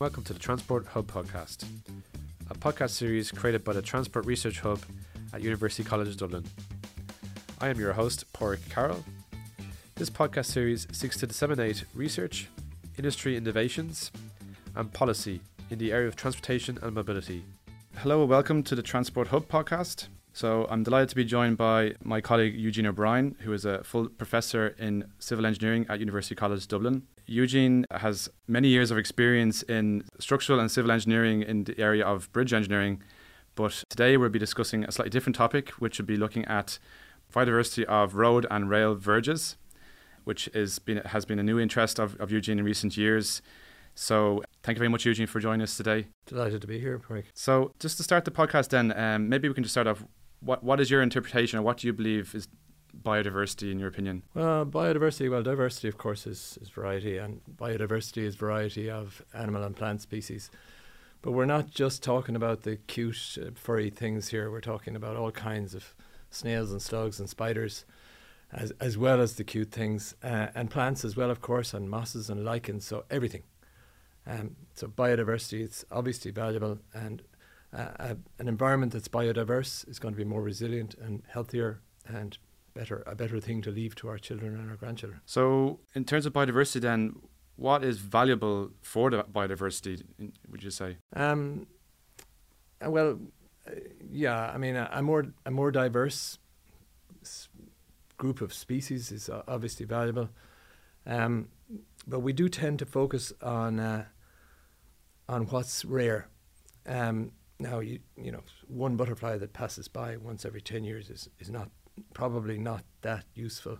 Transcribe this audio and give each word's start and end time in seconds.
Welcome 0.00 0.24
to 0.24 0.32
the 0.32 0.38
Transport 0.38 0.86
Hub 0.86 1.08
podcast, 1.08 1.66
a 2.50 2.54
podcast 2.54 2.92
series 2.92 3.30
created 3.30 3.62
by 3.62 3.74
the 3.74 3.82
Transport 3.82 4.24
Research 4.24 4.60
Hub 4.60 4.80
at 5.34 5.42
University 5.42 5.84
College 5.84 6.16
Dublin. 6.16 6.42
I 7.60 7.68
am 7.68 7.78
your 7.78 7.92
host, 7.92 8.24
Páraic 8.32 8.66
Carroll. 8.70 9.04
This 9.96 10.08
podcast 10.08 10.46
series 10.46 10.86
seeks 10.90 11.18
to 11.18 11.26
disseminate 11.26 11.84
research, 11.94 12.48
industry 12.96 13.36
innovations, 13.36 14.10
and 14.74 14.90
policy 14.90 15.42
in 15.68 15.76
the 15.76 15.92
area 15.92 16.08
of 16.08 16.16
transportation 16.16 16.78
and 16.80 16.94
mobility. 16.94 17.44
Hello 17.96 18.22
and 18.22 18.30
welcome 18.30 18.62
to 18.62 18.74
the 18.74 18.82
Transport 18.82 19.28
Hub 19.28 19.48
podcast. 19.48 20.08
So 20.32 20.66
I'm 20.70 20.82
delighted 20.82 21.10
to 21.10 21.16
be 21.16 21.24
joined 21.26 21.58
by 21.58 21.92
my 22.02 22.22
colleague 22.22 22.54
Eugene 22.54 22.86
O'Brien, 22.86 23.36
who 23.40 23.52
is 23.52 23.66
a 23.66 23.84
full 23.84 24.08
professor 24.08 24.68
in 24.78 25.04
civil 25.18 25.44
engineering 25.44 25.84
at 25.90 26.00
University 26.00 26.34
College 26.34 26.66
Dublin. 26.68 27.02
Eugene 27.26 27.84
has 28.00 28.28
many 28.46 28.68
years 28.68 28.90
of 28.90 28.98
experience 28.98 29.62
in 29.62 30.04
structural 30.18 30.60
and 30.60 30.70
civil 30.70 30.90
engineering 30.90 31.42
in 31.42 31.64
the 31.64 31.78
area 31.78 32.04
of 32.04 32.30
bridge 32.32 32.52
engineering, 32.52 33.02
but 33.54 33.84
today 33.88 34.16
we'll 34.16 34.28
be 34.28 34.38
discussing 34.38 34.84
a 34.84 34.92
slightly 34.92 35.10
different 35.10 35.36
topic, 35.36 35.70
which 35.72 35.98
will 35.98 36.06
be 36.06 36.16
looking 36.16 36.44
at 36.46 36.78
biodiversity 37.32 37.84
of 37.84 38.14
road 38.14 38.46
and 38.50 38.68
rail 38.68 38.94
verges, 38.94 39.56
which 40.24 40.48
is 40.48 40.78
been, 40.78 40.98
has 40.98 41.24
been 41.24 41.38
a 41.38 41.42
new 41.42 41.58
interest 41.58 41.98
of, 41.98 42.16
of 42.20 42.30
Eugene 42.30 42.58
in 42.58 42.64
recent 42.64 42.96
years. 42.96 43.42
So 43.94 44.42
thank 44.62 44.76
you 44.76 44.80
very 44.80 44.88
much, 44.88 45.04
Eugene, 45.04 45.26
for 45.26 45.40
joining 45.40 45.62
us 45.62 45.76
today. 45.76 46.06
Delighted 46.26 46.60
to 46.62 46.66
be 46.66 46.78
here, 46.78 46.98
Frank. 46.98 47.26
So 47.34 47.72
just 47.78 47.96
to 47.98 48.02
start 48.02 48.24
the 48.24 48.30
podcast 48.30 48.68
then, 48.68 48.98
um, 48.98 49.28
maybe 49.28 49.48
we 49.48 49.54
can 49.54 49.62
just 49.64 49.74
start 49.74 49.86
off 49.86 50.04
what 50.40 50.64
what 50.64 50.80
is 50.80 50.90
your 50.90 51.02
interpretation 51.02 51.58
or 51.58 51.62
what 51.62 51.76
do 51.76 51.86
you 51.86 51.92
believe 51.92 52.34
is 52.34 52.48
biodiversity 52.92 53.70
in 53.70 53.78
your 53.78 53.88
opinion? 53.88 54.22
Well, 54.34 54.66
biodiversity, 54.66 55.30
well, 55.30 55.42
diversity, 55.42 55.88
of 55.88 55.98
course, 55.98 56.26
is, 56.26 56.58
is 56.60 56.68
variety, 56.68 57.18
and 57.18 57.40
biodiversity 57.56 58.22
is 58.22 58.36
variety 58.36 58.90
of 58.90 59.22
animal 59.34 59.62
and 59.62 59.76
plant 59.76 60.00
species. 60.00 60.50
But 61.22 61.32
we're 61.32 61.46
not 61.46 61.70
just 61.70 62.02
talking 62.02 62.34
about 62.34 62.62
the 62.62 62.76
cute, 62.76 63.38
uh, 63.40 63.50
furry 63.54 63.90
things 63.90 64.28
here. 64.28 64.50
We're 64.50 64.60
talking 64.60 64.96
about 64.96 65.16
all 65.16 65.30
kinds 65.30 65.74
of 65.74 65.94
snails 66.30 66.72
and 66.72 66.80
slugs 66.80 67.20
and 67.20 67.28
spiders, 67.28 67.84
as, 68.52 68.72
as 68.80 68.96
well 68.96 69.20
as 69.20 69.34
the 69.34 69.44
cute 69.44 69.70
things, 69.70 70.14
uh, 70.22 70.48
and 70.54 70.70
plants 70.70 71.04
as 71.04 71.16
well, 71.16 71.30
of 71.30 71.40
course, 71.40 71.74
and 71.74 71.90
mosses 71.90 72.30
and 72.30 72.44
lichens, 72.44 72.86
so 72.86 73.04
everything. 73.10 73.42
Um, 74.26 74.56
so 74.74 74.86
biodiversity, 74.86 75.62
it's 75.62 75.84
obviously 75.90 76.30
valuable, 76.30 76.78
and 76.94 77.22
uh, 77.72 78.14
an 78.38 78.48
environment 78.48 78.92
that's 78.92 79.08
biodiverse 79.08 79.88
is 79.88 79.98
going 79.98 80.14
to 80.14 80.18
be 80.18 80.24
more 80.24 80.42
resilient 80.42 80.94
and 81.00 81.22
healthier 81.28 81.80
and 82.06 82.36
better 82.74 83.02
a 83.06 83.14
better 83.14 83.40
thing 83.40 83.62
to 83.62 83.70
leave 83.70 83.94
to 83.96 84.08
our 84.08 84.18
children 84.18 84.54
and 84.54 84.70
our 84.70 84.76
grandchildren. 84.76 85.20
So, 85.26 85.80
in 85.94 86.04
terms 86.04 86.26
of 86.26 86.32
biodiversity, 86.32 86.80
then, 86.80 87.16
what 87.56 87.84
is 87.84 87.98
valuable 87.98 88.70
for 88.82 89.10
the 89.10 89.24
biodiversity? 89.24 90.02
Would 90.50 90.62
you 90.62 90.70
say? 90.70 90.96
Um, 91.14 91.66
uh, 92.84 92.90
well, 92.90 93.18
uh, 93.66 93.72
yeah. 94.10 94.50
I 94.54 94.58
mean, 94.58 94.76
a, 94.76 94.88
a, 94.92 95.02
more 95.02 95.26
a 95.44 95.50
more 95.50 95.70
diverse 95.70 96.38
group 98.16 98.40
of 98.40 98.52
species 98.52 99.12
is 99.12 99.30
obviously 99.48 99.86
valuable, 99.86 100.30
um, 101.06 101.48
but 102.06 102.20
we 102.20 102.32
do 102.32 102.48
tend 102.48 102.78
to 102.78 102.86
focus 102.86 103.32
on 103.42 103.80
uh, 103.80 104.04
on 105.28 105.46
what's 105.46 105.84
rare. 105.84 106.28
Um, 106.86 107.32
now, 107.58 107.80
you 107.80 108.00
you 108.16 108.32
know, 108.32 108.42
one 108.68 108.96
butterfly 108.96 109.36
that 109.38 109.52
passes 109.52 109.88
by 109.88 110.16
once 110.16 110.44
every 110.44 110.62
ten 110.62 110.82
years 110.84 111.10
is, 111.10 111.28
is 111.38 111.50
not 111.50 111.70
probably 112.14 112.58
not 112.58 112.84
that 113.02 113.24
useful. 113.34 113.78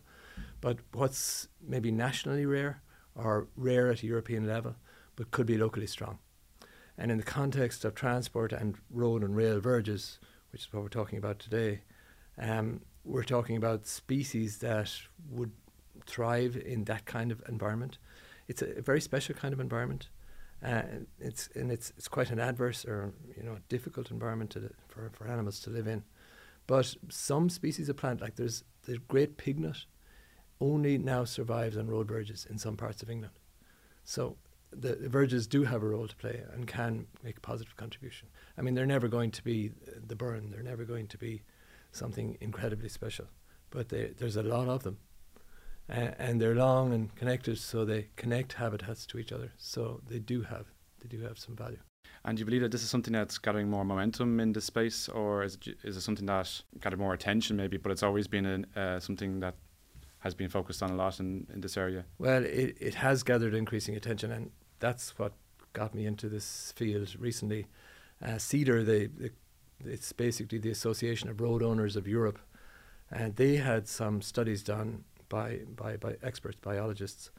But 0.61 0.79
what's 0.93 1.49
maybe 1.61 1.91
nationally 1.91 2.47
rare 2.47 2.83
or 3.15 3.49
rare 3.57 3.91
at 3.91 4.03
a 4.03 4.07
European 4.07 4.47
level, 4.47 4.77
but 5.17 5.31
could 5.31 5.47
be 5.47 5.59
locally 5.59 5.87
strong. 5.87 6.19
And 6.97 7.11
in 7.11 7.17
the 7.17 7.25
context 7.25 7.85
of 7.85 7.95
transport 7.95 8.53
and 8.53 8.77
road 8.91 9.23
and 9.23 9.35
rail 9.35 9.61
verges, 9.61 10.19
which 10.53 10.63
is 10.63 10.73
what 10.73 10.83
we're 10.83 10.89
talking 10.89 11.19
about 11.19 11.39
today, 11.39 11.81
um, 12.39 12.83
we're 13.05 13.25
talking 13.25 13.57
about 13.57 13.87
species 13.87 14.59
that 14.59 14.93
would 15.31 15.53
thrive 16.07 16.57
in 16.57 16.85
that 16.85 17.07
kind 17.07 17.33
of 17.33 17.43
environment. 17.49 17.99
It's 18.49 18.63
a, 18.63 18.79
a 18.79 18.83
very 18.83 19.01
special 19.01 19.35
kind 19.35 19.55
of 19.55 19.61
environment. 19.61 20.09
Uh, 20.63 20.83
it's 21.19 21.49
and 21.55 21.73
it's 21.73 21.91
it's 21.97 22.07
quite 22.09 22.31
an 22.31 22.39
adverse 22.39 22.85
or 22.85 23.15
you 23.35 23.43
know 23.43 23.57
difficult 23.71 24.11
environment 24.11 24.51
to, 24.51 24.71
for 24.89 25.11
for 25.15 25.27
animals 25.27 25.61
to 25.61 25.71
live 25.71 25.87
in. 25.87 26.03
But 26.71 26.95
some 27.09 27.51
species 27.51 27.89
of 27.89 27.97
plant, 27.97 28.21
like 28.21 28.37
there's 28.37 28.63
the 28.85 28.99
great 29.09 29.37
pignut, 29.37 29.87
only 30.61 30.99
now 30.99 31.25
survives 31.25 31.77
on 31.77 31.89
road 31.89 32.07
verges 32.07 32.47
in 32.49 32.59
some 32.59 32.77
parts 32.77 33.03
of 33.03 33.11
England. 33.11 33.35
So 34.05 34.37
the, 34.71 34.95
the 34.95 35.09
verges 35.09 35.49
do 35.49 35.65
have 35.65 35.83
a 35.83 35.89
role 35.89 36.07
to 36.07 36.15
play 36.15 36.45
and 36.55 36.69
can 36.69 37.09
make 37.25 37.39
a 37.39 37.41
positive 37.41 37.77
contribution. 37.77 38.29
I 38.57 38.63
mean, 38.63 38.75
they're 38.75 38.87
never 38.87 39.09
going 39.09 39.33
to 39.33 39.43
be 39.43 39.73
the 40.07 40.15
Burren. 40.15 40.51
They're 40.53 40.63
never 40.63 40.85
going 40.85 41.09
to 41.09 41.19
be 41.19 41.43
something 41.91 42.39
incredibly 42.41 42.89
special, 42.89 43.27
but 43.71 43.89
they, 43.89 44.13
there's 44.17 44.37
a 44.37 44.45
lot 44.45 44.69
of 44.69 44.85
them, 44.85 44.99
uh, 45.89 46.13
and 46.21 46.41
they're 46.41 46.55
long 46.55 46.93
and 46.93 47.13
connected, 47.17 47.59
so 47.59 47.85
they 47.85 48.11
connect 48.15 48.53
habitats 48.53 49.07
to 49.07 49.19
each 49.19 49.33
other. 49.33 49.51
So 49.57 50.03
they 50.09 50.21
do 50.21 50.43
have 50.43 50.67
they 51.01 51.09
do 51.09 51.21
have 51.23 51.37
some 51.37 51.57
value. 51.57 51.81
And 52.25 52.37
do 52.37 52.41
you 52.41 52.45
believe 52.45 52.61
that 52.61 52.71
this 52.71 52.83
is 52.83 52.91
something 52.91 53.13
that's 53.13 53.39
gathering 53.39 53.71
more 53.71 53.85
momentum 53.85 54.41
in 54.41 54.53
this 54.53 54.67
space, 54.67 55.09
or 55.09 55.43
is 55.43 55.55
it, 55.55 55.79
is 55.83 55.97
it 55.97 56.03
something 56.03 56.27
that 56.27 56.63
gathered 56.81 56.99
more 56.99 57.15
attention 57.15 57.57
maybe, 57.57 57.79
but 57.79 57.91
it's 57.91 58.03
always 58.03 58.29
been 58.29 58.45
an, 58.45 58.67
uh, 58.77 59.01
something 59.01 59.41
that 59.41 59.55
has 60.19 60.35
been 60.35 60.51
focused 60.51 60.83
on 60.83 60.91
a 60.91 60.95
lot 60.95 61.19
in, 61.19 61.47
in 61.53 61.63
this 61.63 61.77
area? 61.77 62.05
Well, 62.19 62.45
it, 62.45 62.77
it 62.79 62.95
has 62.97 63.23
gathered 63.23 63.55
increasing 63.55 63.97
attention, 63.97 64.31
and 64.31 64.51
that's 64.81 65.19
what 65.19 65.33
got 65.73 65.95
me 65.95 66.05
into 66.05 66.29
this 66.29 66.73
field 66.77 67.17
recently. 67.19 67.67
Uh, 68.23 68.33
CEDR, 68.33 68.85
the, 68.85 69.07
the, 69.07 69.31
it's 69.85 70.13
basically 70.13 70.59
the 70.59 70.71
Association 70.71 71.31
of 71.31 71.41
Road 71.41 71.63
Owners 71.63 71.97
of 71.97 72.07
Europe, 72.07 72.39
and 73.11 73.37
they 73.37 73.57
had 73.57 73.89
some 73.89 74.21
studies 74.21 74.63
done 74.63 75.05
by, 75.31 75.61
by, 75.75 75.97
by 75.97 76.17
experts, 76.23 76.59
biologists, 76.61 77.31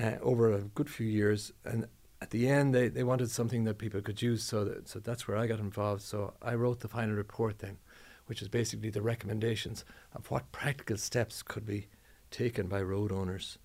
uh, 0.00 0.12
over 0.22 0.52
a 0.52 0.60
good 0.60 0.88
few 0.88 1.08
years, 1.08 1.52
and 1.64 1.86
at 2.20 2.30
the 2.30 2.48
end, 2.48 2.74
they, 2.74 2.88
they 2.88 3.02
wanted 3.02 3.30
something 3.30 3.64
that 3.64 3.78
people 3.78 4.02
could 4.02 4.20
use, 4.20 4.42
so 4.42 4.64
that, 4.64 4.88
so 4.88 4.98
that's 4.98 5.26
where 5.26 5.38
I 5.38 5.46
got 5.46 5.58
involved. 5.58 6.02
So 6.02 6.34
I 6.42 6.54
wrote 6.54 6.80
the 6.80 6.88
final 6.88 7.14
report 7.14 7.60
then, 7.60 7.78
which 8.26 8.42
is 8.42 8.48
basically 8.48 8.90
the 8.90 9.02
recommendations 9.02 9.84
of 10.14 10.30
what 10.30 10.52
practical 10.52 10.98
steps 10.98 11.42
could 11.42 11.64
be 11.64 11.88
taken 12.30 12.66
by 12.68 12.82
road 12.82 13.10
owners 13.10 13.58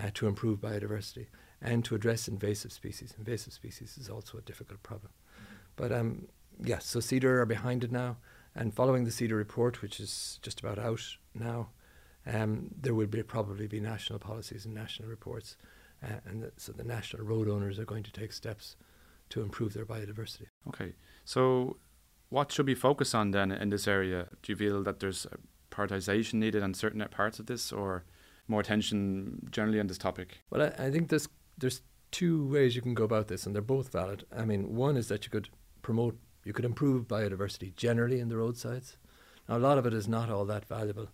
uh, 0.00 0.10
to 0.14 0.28
improve 0.28 0.60
biodiversity 0.60 1.26
and 1.60 1.84
to 1.84 1.96
address 1.96 2.28
invasive 2.28 2.72
species. 2.72 3.14
Invasive 3.18 3.52
species 3.52 3.98
is 3.98 4.08
also 4.08 4.38
a 4.38 4.42
difficult 4.42 4.82
problem. 4.84 5.12
But 5.74 5.90
um, 5.90 6.28
yeah, 6.62 6.78
so 6.78 7.00
CEDR 7.00 7.40
are 7.40 7.46
behind 7.46 7.82
it 7.82 7.90
now, 7.90 8.18
and 8.54 8.72
following 8.72 9.04
the 9.04 9.10
CEDR 9.10 9.36
report, 9.36 9.82
which 9.82 9.98
is 9.98 10.38
just 10.40 10.60
about 10.60 10.78
out 10.78 11.02
now, 11.34 11.70
um, 12.26 12.70
there 12.80 12.94
will 12.94 13.06
be 13.06 13.22
probably 13.22 13.66
be 13.66 13.80
national 13.80 14.18
policies 14.20 14.64
and 14.64 14.74
national 14.74 15.08
reports 15.08 15.56
and 16.02 16.42
the, 16.42 16.52
so 16.56 16.72
the 16.72 16.84
national 16.84 17.24
road 17.24 17.48
owners 17.48 17.78
are 17.78 17.84
going 17.84 18.04
to 18.04 18.12
take 18.12 18.32
steps 18.32 18.76
to 19.30 19.42
improve 19.42 19.74
their 19.74 19.84
biodiversity. 19.84 20.46
Okay, 20.68 20.94
so 21.24 21.76
what 22.28 22.52
should 22.52 22.66
we 22.66 22.74
focus 22.74 23.14
on 23.14 23.30
then 23.32 23.50
in 23.50 23.70
this 23.70 23.88
area? 23.88 24.28
Do 24.42 24.52
you 24.52 24.56
feel 24.56 24.82
that 24.82 25.00
there's 25.00 25.26
prioritization 25.70 26.34
needed 26.34 26.62
on 26.62 26.74
certain 26.74 27.04
parts 27.10 27.38
of 27.38 27.46
this, 27.46 27.72
or 27.72 28.04
more 28.46 28.60
attention 28.60 29.48
generally 29.50 29.80
on 29.80 29.86
this 29.86 29.98
topic? 29.98 30.38
Well, 30.50 30.62
I, 30.62 30.86
I 30.86 30.90
think 30.90 31.08
there's 31.08 31.28
there's 31.56 31.82
two 32.10 32.46
ways 32.46 32.76
you 32.76 32.82
can 32.82 32.94
go 32.94 33.04
about 33.04 33.28
this, 33.28 33.46
and 33.46 33.54
they're 33.54 33.62
both 33.62 33.92
valid. 33.92 34.24
I 34.34 34.44
mean, 34.44 34.74
one 34.74 34.96
is 34.96 35.08
that 35.08 35.24
you 35.24 35.30
could 35.30 35.48
promote, 35.82 36.18
you 36.44 36.52
could 36.52 36.64
improve 36.64 37.08
biodiversity 37.08 37.74
generally 37.74 38.20
in 38.20 38.28
the 38.28 38.36
roadsides. 38.36 38.96
Now, 39.48 39.56
a 39.56 39.58
lot 39.58 39.78
of 39.78 39.86
it 39.86 39.94
is 39.94 40.08
not 40.08 40.30
all 40.30 40.44
that 40.46 40.64
valuable. 40.64 41.08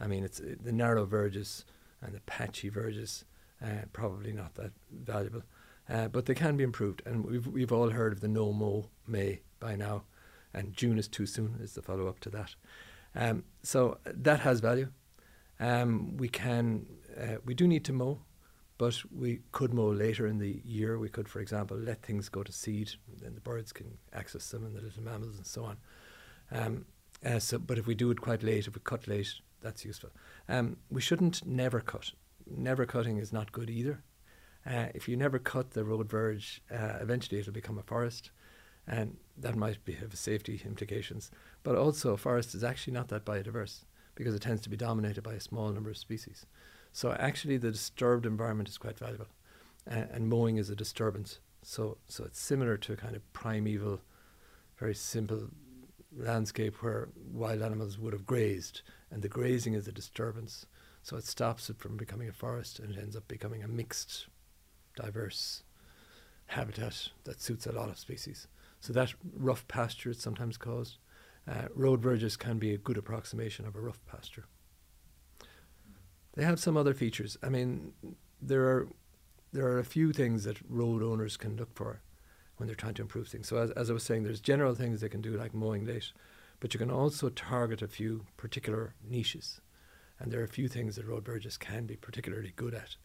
I 0.00 0.06
mean, 0.06 0.24
it's 0.24 0.40
the 0.40 0.72
narrow 0.72 1.04
verges 1.04 1.64
and 2.00 2.14
the 2.14 2.20
patchy 2.20 2.68
verges 2.68 3.24
uh, 3.62 3.86
probably 3.92 4.32
not 4.32 4.54
that 4.54 4.72
valuable. 4.90 5.42
Uh, 5.88 6.06
but 6.08 6.26
they 6.26 6.34
can 6.34 6.56
be 6.56 6.64
improved, 6.64 7.02
and 7.06 7.24
we've 7.24 7.46
we've 7.46 7.72
all 7.72 7.90
heard 7.90 8.12
of 8.12 8.20
the 8.20 8.28
no 8.28 8.52
mow 8.52 8.90
May 9.06 9.40
by 9.58 9.74
now, 9.74 10.04
and 10.52 10.74
June 10.74 10.98
is 10.98 11.08
too 11.08 11.24
soon 11.24 11.58
is 11.62 11.72
the 11.72 11.82
follow 11.82 12.06
up 12.08 12.20
to 12.20 12.30
that. 12.30 12.54
Um, 13.14 13.44
so 13.62 13.98
that 14.04 14.40
has 14.40 14.60
value. 14.60 14.90
Um, 15.58 16.16
we 16.18 16.28
can 16.28 16.86
uh, 17.18 17.36
we 17.44 17.54
do 17.54 17.66
need 17.66 17.86
to 17.86 17.94
mow, 17.94 18.20
but 18.76 19.02
we 19.10 19.40
could 19.50 19.72
mow 19.72 19.88
later 19.88 20.26
in 20.26 20.38
the 20.38 20.60
year. 20.62 20.98
We 20.98 21.08
could, 21.08 21.26
for 21.26 21.40
example, 21.40 21.78
let 21.78 22.02
things 22.02 22.28
go 22.28 22.42
to 22.42 22.52
seed, 22.52 22.92
and 23.24 23.34
the 23.34 23.40
birds 23.40 23.72
can 23.72 23.96
access 24.12 24.50
them, 24.50 24.66
and 24.66 24.76
the 24.76 24.82
little 24.82 25.02
mammals 25.02 25.38
and 25.38 25.46
so 25.46 25.64
on. 25.64 25.76
Um, 26.52 26.84
uh, 27.24 27.38
so, 27.38 27.58
but 27.58 27.78
if 27.78 27.86
we 27.86 27.94
do 27.94 28.10
it 28.10 28.20
quite 28.20 28.42
late, 28.42 28.66
if 28.66 28.74
we 28.74 28.80
cut 28.84 29.08
late, 29.08 29.32
that's 29.62 29.86
useful. 29.86 30.10
Um, 30.48 30.76
we 30.90 31.00
shouldn't 31.00 31.46
never 31.46 31.80
cut 31.80 32.12
never 32.50 32.86
cutting 32.86 33.18
is 33.18 33.32
not 33.32 33.52
good 33.52 33.70
either. 33.70 34.02
Uh, 34.66 34.88
if 34.94 35.08
you 35.08 35.16
never 35.16 35.38
cut 35.38 35.70
the 35.70 35.84
road 35.84 36.10
verge, 36.10 36.62
uh, 36.70 36.98
eventually 37.00 37.40
it'll 37.40 37.52
become 37.52 37.78
a 37.78 37.82
forest, 37.82 38.30
and 38.86 39.16
that 39.36 39.56
might 39.56 39.84
be, 39.84 39.92
have 39.92 40.14
safety 40.16 40.60
implications. 40.64 41.30
But 41.62 41.76
also, 41.76 42.12
a 42.12 42.16
forest 42.16 42.54
is 42.54 42.64
actually 42.64 42.92
not 42.92 43.08
that 43.08 43.24
biodiverse 43.24 43.84
because 44.14 44.34
it 44.34 44.42
tends 44.42 44.62
to 44.62 44.68
be 44.68 44.76
dominated 44.76 45.22
by 45.22 45.34
a 45.34 45.40
small 45.40 45.70
number 45.70 45.90
of 45.90 45.96
species. 45.96 46.44
So 46.92 47.12
actually, 47.12 47.56
the 47.56 47.70
disturbed 47.70 48.26
environment 48.26 48.68
is 48.68 48.78
quite 48.78 48.98
valuable, 48.98 49.28
uh, 49.90 50.04
and 50.12 50.28
mowing 50.28 50.56
is 50.56 50.70
a 50.70 50.76
disturbance 50.76 51.38
So, 51.62 51.98
so 52.08 52.24
it's 52.24 52.40
similar 52.40 52.76
to 52.78 52.92
a 52.92 52.96
kind 52.96 53.16
of 53.16 53.32
primeval, 53.32 54.00
very 54.78 54.94
simple 54.94 55.48
landscape 56.16 56.82
where 56.82 57.08
wild 57.32 57.62
animals 57.62 57.98
would 57.98 58.12
have 58.12 58.26
grazed, 58.26 58.82
and 59.10 59.22
the 59.22 59.28
grazing 59.28 59.74
is 59.74 59.88
a 59.88 59.92
disturbance. 59.92 60.66
So 61.08 61.16
it 61.16 61.24
stops 61.24 61.70
it 61.70 61.78
from 61.78 61.96
becoming 61.96 62.28
a 62.28 62.34
forest 62.34 62.78
and 62.78 62.94
it 62.94 63.00
ends 63.00 63.16
up 63.16 63.26
becoming 63.28 63.62
a 63.62 63.66
mixed, 63.66 64.26
diverse 64.94 65.62
habitat 66.48 67.08
that 67.24 67.40
suits 67.40 67.66
a 67.66 67.72
lot 67.72 67.88
of 67.88 67.98
species. 67.98 68.46
So 68.80 68.92
that 68.92 69.14
rough 69.34 69.66
pasture 69.68 70.10
is 70.10 70.20
sometimes 70.20 70.58
caused. 70.58 70.98
Uh, 71.50 71.68
road 71.74 72.02
verges 72.02 72.36
can 72.36 72.58
be 72.58 72.74
a 72.74 72.76
good 72.76 72.98
approximation 72.98 73.64
of 73.64 73.74
a 73.74 73.80
rough 73.80 74.04
pasture. 74.04 74.44
They 76.34 76.44
have 76.44 76.60
some 76.60 76.76
other 76.76 76.92
features. 76.92 77.38
I 77.42 77.48
mean, 77.48 77.94
there 78.42 78.64
are 78.64 78.88
there 79.54 79.66
are 79.66 79.78
a 79.78 79.84
few 79.84 80.12
things 80.12 80.44
that 80.44 80.58
road 80.68 81.02
owners 81.02 81.38
can 81.38 81.56
look 81.56 81.74
for 81.74 82.02
when 82.58 82.66
they're 82.66 82.76
trying 82.76 82.92
to 82.96 83.02
improve 83.02 83.28
things. 83.28 83.48
So 83.48 83.56
as, 83.56 83.70
as 83.70 83.88
I 83.88 83.94
was 83.94 84.02
saying, 84.02 84.24
there's 84.24 84.42
general 84.42 84.74
things 84.74 85.00
they 85.00 85.08
can 85.08 85.22
do 85.22 85.38
like 85.38 85.54
mowing 85.54 85.86
late, 85.86 86.12
but 86.60 86.74
you 86.74 86.78
can 86.78 86.90
also 86.90 87.30
target 87.30 87.80
a 87.80 87.88
few 87.88 88.26
particular 88.36 88.92
niches. 89.02 89.62
And 90.20 90.32
there 90.32 90.40
are 90.40 90.44
a 90.44 90.48
few 90.48 90.68
things 90.68 90.96
that 90.96 91.06
road 91.06 91.24
verges 91.24 91.56
can 91.56 91.86
be 91.86 91.96
particularly 91.96 92.52
good 92.56 92.74
at. 92.74 92.96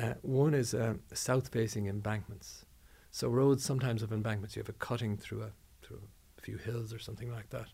Uh, 0.00 0.14
one 0.22 0.54
is 0.54 0.74
uh, 0.74 0.94
south-facing 1.12 1.86
embankments. 1.86 2.64
So 3.10 3.28
roads 3.28 3.64
sometimes 3.64 4.02
have 4.02 4.12
embankments. 4.12 4.54
You 4.54 4.60
have 4.60 4.68
a 4.68 4.72
cutting 4.74 5.16
through 5.16 5.42
a 5.42 5.50
through 5.82 6.02
a 6.38 6.40
few 6.42 6.58
hills 6.58 6.92
or 6.92 6.98
something 6.98 7.30
like 7.30 7.50
that, 7.50 7.68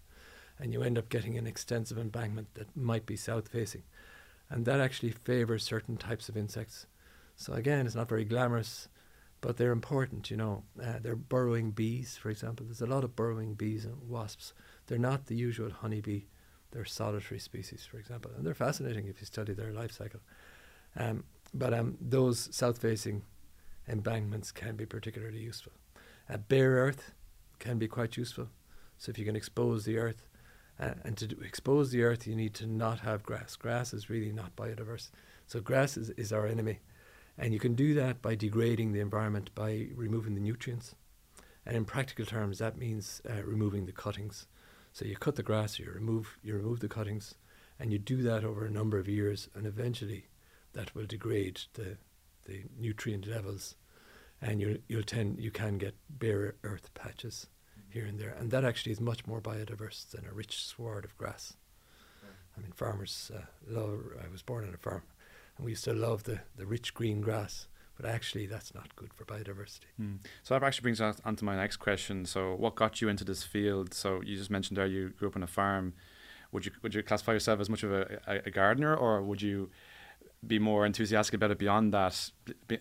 and 0.59 0.73
you 0.73 0.83
end 0.83 0.99
up 0.99 1.09
getting 1.09 1.37
an 1.37 1.47
extensive 1.47 1.99
embankment 1.99 2.55
that 2.55 2.77
might 2.77 3.07
be 3.07 3.17
south-facing, 3.17 3.83
and 4.49 4.65
that 4.67 4.81
actually 4.81 5.11
favours 5.11 5.65
certain 5.65 5.97
types 5.97 6.29
of 6.29 6.37
insects. 6.37 6.87
So 7.37 7.55
again, 7.55 7.87
it's 7.87 7.95
not 7.95 8.09
very 8.09 8.25
glamorous, 8.25 8.89
but 9.41 9.57
they're 9.57 9.73
important. 9.73 10.31
You 10.31 10.37
know, 10.37 10.63
uh, 10.81 10.99
they're 11.01 11.17
burrowing 11.17 11.73
bees, 11.73 12.17
for 12.17 12.31
example. 12.31 12.67
There's 12.67 12.83
a 12.83 12.87
lot 12.87 13.05
of 13.05 13.17
burrowing 13.17 13.55
bees 13.55 13.85
and 13.85 14.09
wasps. 14.09 14.53
They're 14.87 14.99
not 14.99 15.27
the 15.27 15.37
usual 15.37 15.71
honeybee. 15.71 16.25
They're 16.73 16.85
solitary 16.85 17.39
species, 17.39 17.87
for 17.89 17.99
example, 17.99 18.31
and 18.37 18.45
they're 18.45 18.55
fascinating 18.55 19.07
if 19.07 19.21
you 19.21 19.27
study 19.27 19.53
their 19.53 19.73
life 19.73 19.93
cycle. 19.93 20.21
Um, 20.97 21.25
but 21.55 21.73
um, 21.75 21.99
those 22.01 22.49
south-facing 22.55 23.23
embankments 23.89 24.53
can 24.53 24.77
be 24.77 24.87
particularly 24.87 25.41
useful. 25.41 25.73
Uh, 26.29 26.39
bare 26.39 26.71
earth 26.71 27.13
can 27.59 27.79
be 27.79 27.89
quite 27.89 28.17
useful. 28.17 28.49
So 28.99 29.11
if 29.11 29.19
you 29.19 29.25
can 29.25 29.37
expose 29.37 29.85
the 29.85 29.99
earth, 29.99 30.27
uh, 30.81 30.95
and 31.05 31.17
to 31.19 31.39
expose 31.43 31.91
the 31.91 32.03
earth, 32.03 32.27
you 32.27 32.35
need 32.35 32.55
to 32.55 32.67
not 32.67 33.01
have 33.01 33.23
grass. 33.23 33.57
Grass 33.57 33.93
is 33.93 34.09
really 34.09 34.33
not 34.33 34.57
biodiverse. 34.57 35.11
So 35.47 35.61
grass 35.61 35.97
is, 35.97 36.11
is 36.11 36.33
our 36.33 36.47
enemy. 36.47 36.81
And 37.37 37.53
you 37.53 37.61
can 37.61 37.75
do 37.75 37.95
that 37.95 38.23
by 38.23 38.35
degrading 38.35 38.93
the 38.93 39.01
environment 39.01 39.51
by 39.55 39.89
removing 39.95 40.35
the 40.35 40.41
nutrients. 40.41 40.95
And 41.65 41.77
in 41.77 41.85
practical 41.85 42.25
terms, 42.25 42.59
that 42.59 42.77
means 42.77 43.23
uh, 43.29 43.43
removing 43.45 43.87
the 43.87 43.93
cuttings. 43.93 44.47
So 44.93 45.07
you 45.07 45.17
cut 45.17 45.37
the 45.37 45.43
grass, 45.43 45.79
you 45.79 45.91
remove 45.91 46.39
you 46.43 46.55
remove 46.55 46.81
the 46.81 46.89
cuttings, 46.89 47.35
and 47.79 47.93
you 47.93 47.99
do 47.99 48.23
that 48.23 48.45
over 48.45 48.67
a 48.67 48.71
number 48.71 48.99
of 48.99 49.09
years, 49.09 49.49
and 49.55 49.67
eventually, 49.67 50.27
that 50.75 50.95
will 50.95 51.07
degrade 51.07 51.63
the 51.75 51.97
the 52.45 52.65
nutrient 52.79 53.27
levels, 53.27 53.77
and 54.41 54.61
you 54.61 54.83
you'll 54.89 55.03
tend 55.03 55.39
you 55.41 55.51
can 55.51 55.79
get 55.79 55.95
bare 56.11 56.55
earth 56.63 56.93
patches 56.95 57.47
here 57.89 58.05
and 58.05 58.19
there, 58.19 58.35
and 58.39 58.51
that 58.51 58.65
actually 58.65 58.93
is 58.93 59.01
much 59.01 59.27
more 59.27 59.41
biodiverse 59.41 60.11
than 60.11 60.27
a 60.27 60.33
rich 60.33 60.65
sward 60.65 61.05
of 61.05 61.17
grass. 61.17 61.55
I 62.57 62.61
mean, 62.61 62.73
farmers 62.73 63.31
uh, 63.35 63.43
love. 63.67 64.01
I 64.23 64.29
was 64.29 64.43
born 64.43 64.67
on 64.69 64.75
a 64.75 64.79
farm, 64.79 65.03
and 65.57 65.65
we 65.65 65.73
used 65.73 65.85
to 65.85 65.95
love 65.95 66.25
the 66.25 66.41
the 66.57 66.67
rich 66.67 66.93
green 66.93 67.23
grass. 67.23 67.67
But 67.97 68.07
actually, 68.07 68.47
that's 68.47 68.75
not 68.75 68.95
good 68.97 69.13
for 69.13 69.25
biodiversity. 69.25 69.91
Mm. 70.01 70.19
So 70.43 70.55
that 70.55 70.63
actually 70.63 70.83
brings 70.83 71.01
us 71.01 71.21
on 71.25 71.37
to 71.37 71.45
my 71.45 71.57
next 71.57 71.77
question. 71.77 72.25
So, 72.25 72.55
what 72.55 72.75
got 72.75 73.01
you 73.01 73.09
into 73.09 73.25
this 73.25 73.43
field? 73.43 73.93
So, 73.93 74.23
you 74.23 74.37
just 74.37 74.51
mentioned 74.51 74.77
there 74.79 74.87
you 74.87 75.11
grew 75.11 75.29
up 75.29 75.37
on 75.37 75.43
a 75.43 75.47
farm. 75.47 75.93
Would 76.53 76.67
you 76.67 76.73
would 76.83 76.95
you 76.95 77.03
classify 77.03 77.33
yourself 77.33 77.61
as 77.61 77.69
much 77.69 77.83
of 77.83 77.93
a, 77.93 78.21
a, 78.27 78.35
a 78.47 78.51
gardener, 78.51 78.95
or 78.95 79.23
would 79.23 79.43
you 79.43 79.71
be 80.47 80.59
more 80.59 80.85
enthusiastic 80.85 81.35
about 81.35 81.51
it 81.51 81.59
beyond 81.59 81.95
that, 81.95 82.31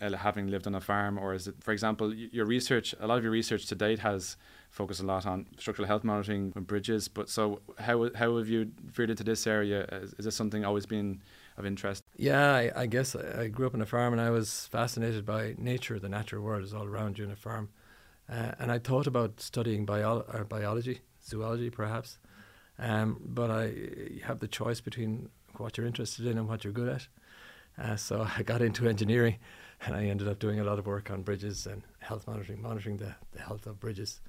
uh, 0.02 0.18
having 0.18 0.48
lived 0.48 0.66
on 0.66 0.74
a 0.74 0.82
farm, 0.82 1.18
or 1.18 1.34
is 1.34 1.48
it, 1.48 1.56
for 1.62 1.72
example, 1.72 2.14
your 2.14 2.46
research? 2.46 2.96
A 3.00 3.08
lot 3.08 3.18
of 3.18 3.24
your 3.24 3.32
research 3.32 3.68
to 3.68 3.76
date 3.76 4.00
has 4.00 4.36
focused 4.72 5.02
a 5.02 5.06
lot 5.06 5.26
on 5.26 5.46
structural 5.58 5.88
health 5.88 6.04
monitoring 6.04 6.54
and 6.56 6.66
bridges. 6.66 7.08
But 7.08 7.30
so, 7.30 7.62
how 7.78 8.10
how 8.16 8.38
have 8.38 8.50
you 8.50 8.72
veered 8.84 9.12
into 9.12 9.24
this 9.24 9.46
area? 9.46 9.86
Is, 9.92 10.14
is 10.18 10.26
this 10.26 10.36
something 10.36 10.66
always 10.66 10.86
been 10.86 11.22
of 11.58 11.66
interest? 11.66 12.01
Yeah, 12.16 12.54
I, 12.54 12.72
I 12.76 12.86
guess 12.86 13.16
I, 13.16 13.48
grew 13.48 13.66
up 13.66 13.74
on 13.74 13.82
a 13.82 13.86
farm, 13.86 14.14
and 14.14 14.22
I 14.22 14.30
was 14.30 14.68
fascinated 14.68 15.26
by 15.26 15.56
nature. 15.58 15.98
The 15.98 16.10
natural 16.10 16.44
world 16.44 16.64
is 16.64 16.74
all 16.74 16.86
around 16.86 17.18
you 17.18 17.26
in 17.26 17.32
a 17.32 17.36
farm, 17.36 17.70
uh, 18.30 18.52
and 18.60 18.72
I 18.72 18.80
thought 18.80 19.08
about 19.08 19.40
studying 19.40 19.86
bio- 19.86 20.26
biology, 20.48 21.02
zoology, 21.26 21.70
perhaps. 21.70 22.20
Um, 22.78 23.20
but 23.24 23.50
I 23.50 23.74
have 24.24 24.40
the 24.40 24.48
choice 24.48 24.82
between 24.82 25.30
what 25.58 25.78
you're 25.78 25.88
interested 25.88 26.26
in 26.26 26.38
and 26.38 26.48
what 26.48 26.64
you're 26.64 26.74
good 26.74 26.90
at. 26.90 27.08
Uh, 27.78 27.96
so 27.96 28.28
I 28.38 28.44
got 28.44 28.62
into 28.62 28.88
engineering 28.88 29.38
and 29.86 29.96
I 29.96 30.06
ended 30.06 30.28
up 30.28 30.40
doing 30.40 30.60
a 30.60 30.64
lot 30.64 30.80
of 30.80 30.86
work 30.86 31.10
on 31.10 31.24
bridges 31.24 31.66
and 31.66 31.82
health 32.00 32.28
monitoring, 32.28 32.62
monitoring 32.62 32.98
the, 32.98 33.16
the 33.32 33.42
health 33.42 33.66
of 33.66 33.80
bridges. 33.80 34.22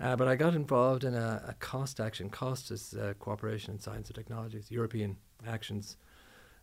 Uh, 0.00 0.16
but 0.16 0.28
I 0.28 0.36
got 0.36 0.54
involved 0.54 1.04
in 1.04 1.14
a, 1.14 1.42
a 1.48 1.54
cost 1.54 1.98
action. 2.00 2.30
COST 2.30 2.70
is 2.70 2.94
uh, 2.94 3.14
Cooperation 3.18 3.74
in 3.74 3.80
Science 3.80 4.08
and 4.08 4.14
Technologies, 4.16 4.70
European 4.70 5.16
actions. 5.46 5.96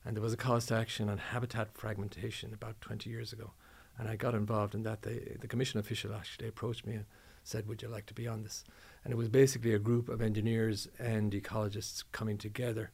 And 0.06 0.16
there 0.16 0.24
was 0.24 0.34
a 0.34 0.38
cost 0.38 0.72
action 0.72 1.10
on 1.10 1.18
habitat 1.18 1.70
fragmentation 1.74 2.54
about 2.54 2.80
20 2.80 3.10
years 3.10 3.34
ago. 3.34 3.52
And 3.98 4.08
I 4.08 4.16
got 4.16 4.36
involved 4.36 4.76
in 4.76 4.84
that. 4.84 5.02
They, 5.02 5.36
the 5.40 5.48
commission 5.48 5.80
official 5.80 6.14
actually 6.14 6.48
approached 6.48 6.86
me 6.86 6.94
and 6.94 7.06
said, 7.44 7.68
Would 7.68 7.82
you 7.82 7.88
like 7.88 8.06
to 8.08 8.14
be 8.14 8.28
on 8.28 8.44
this? 8.44 8.64
And 9.04 9.12
it 9.12 9.18
was 9.18 9.30
basically 9.30 9.74
a 9.74 9.80
group 9.80 10.08
of 10.10 10.22
engineers 10.22 10.88
and 11.00 11.32
ecologists 11.32 12.04
coming 12.12 12.38
together 12.38 12.92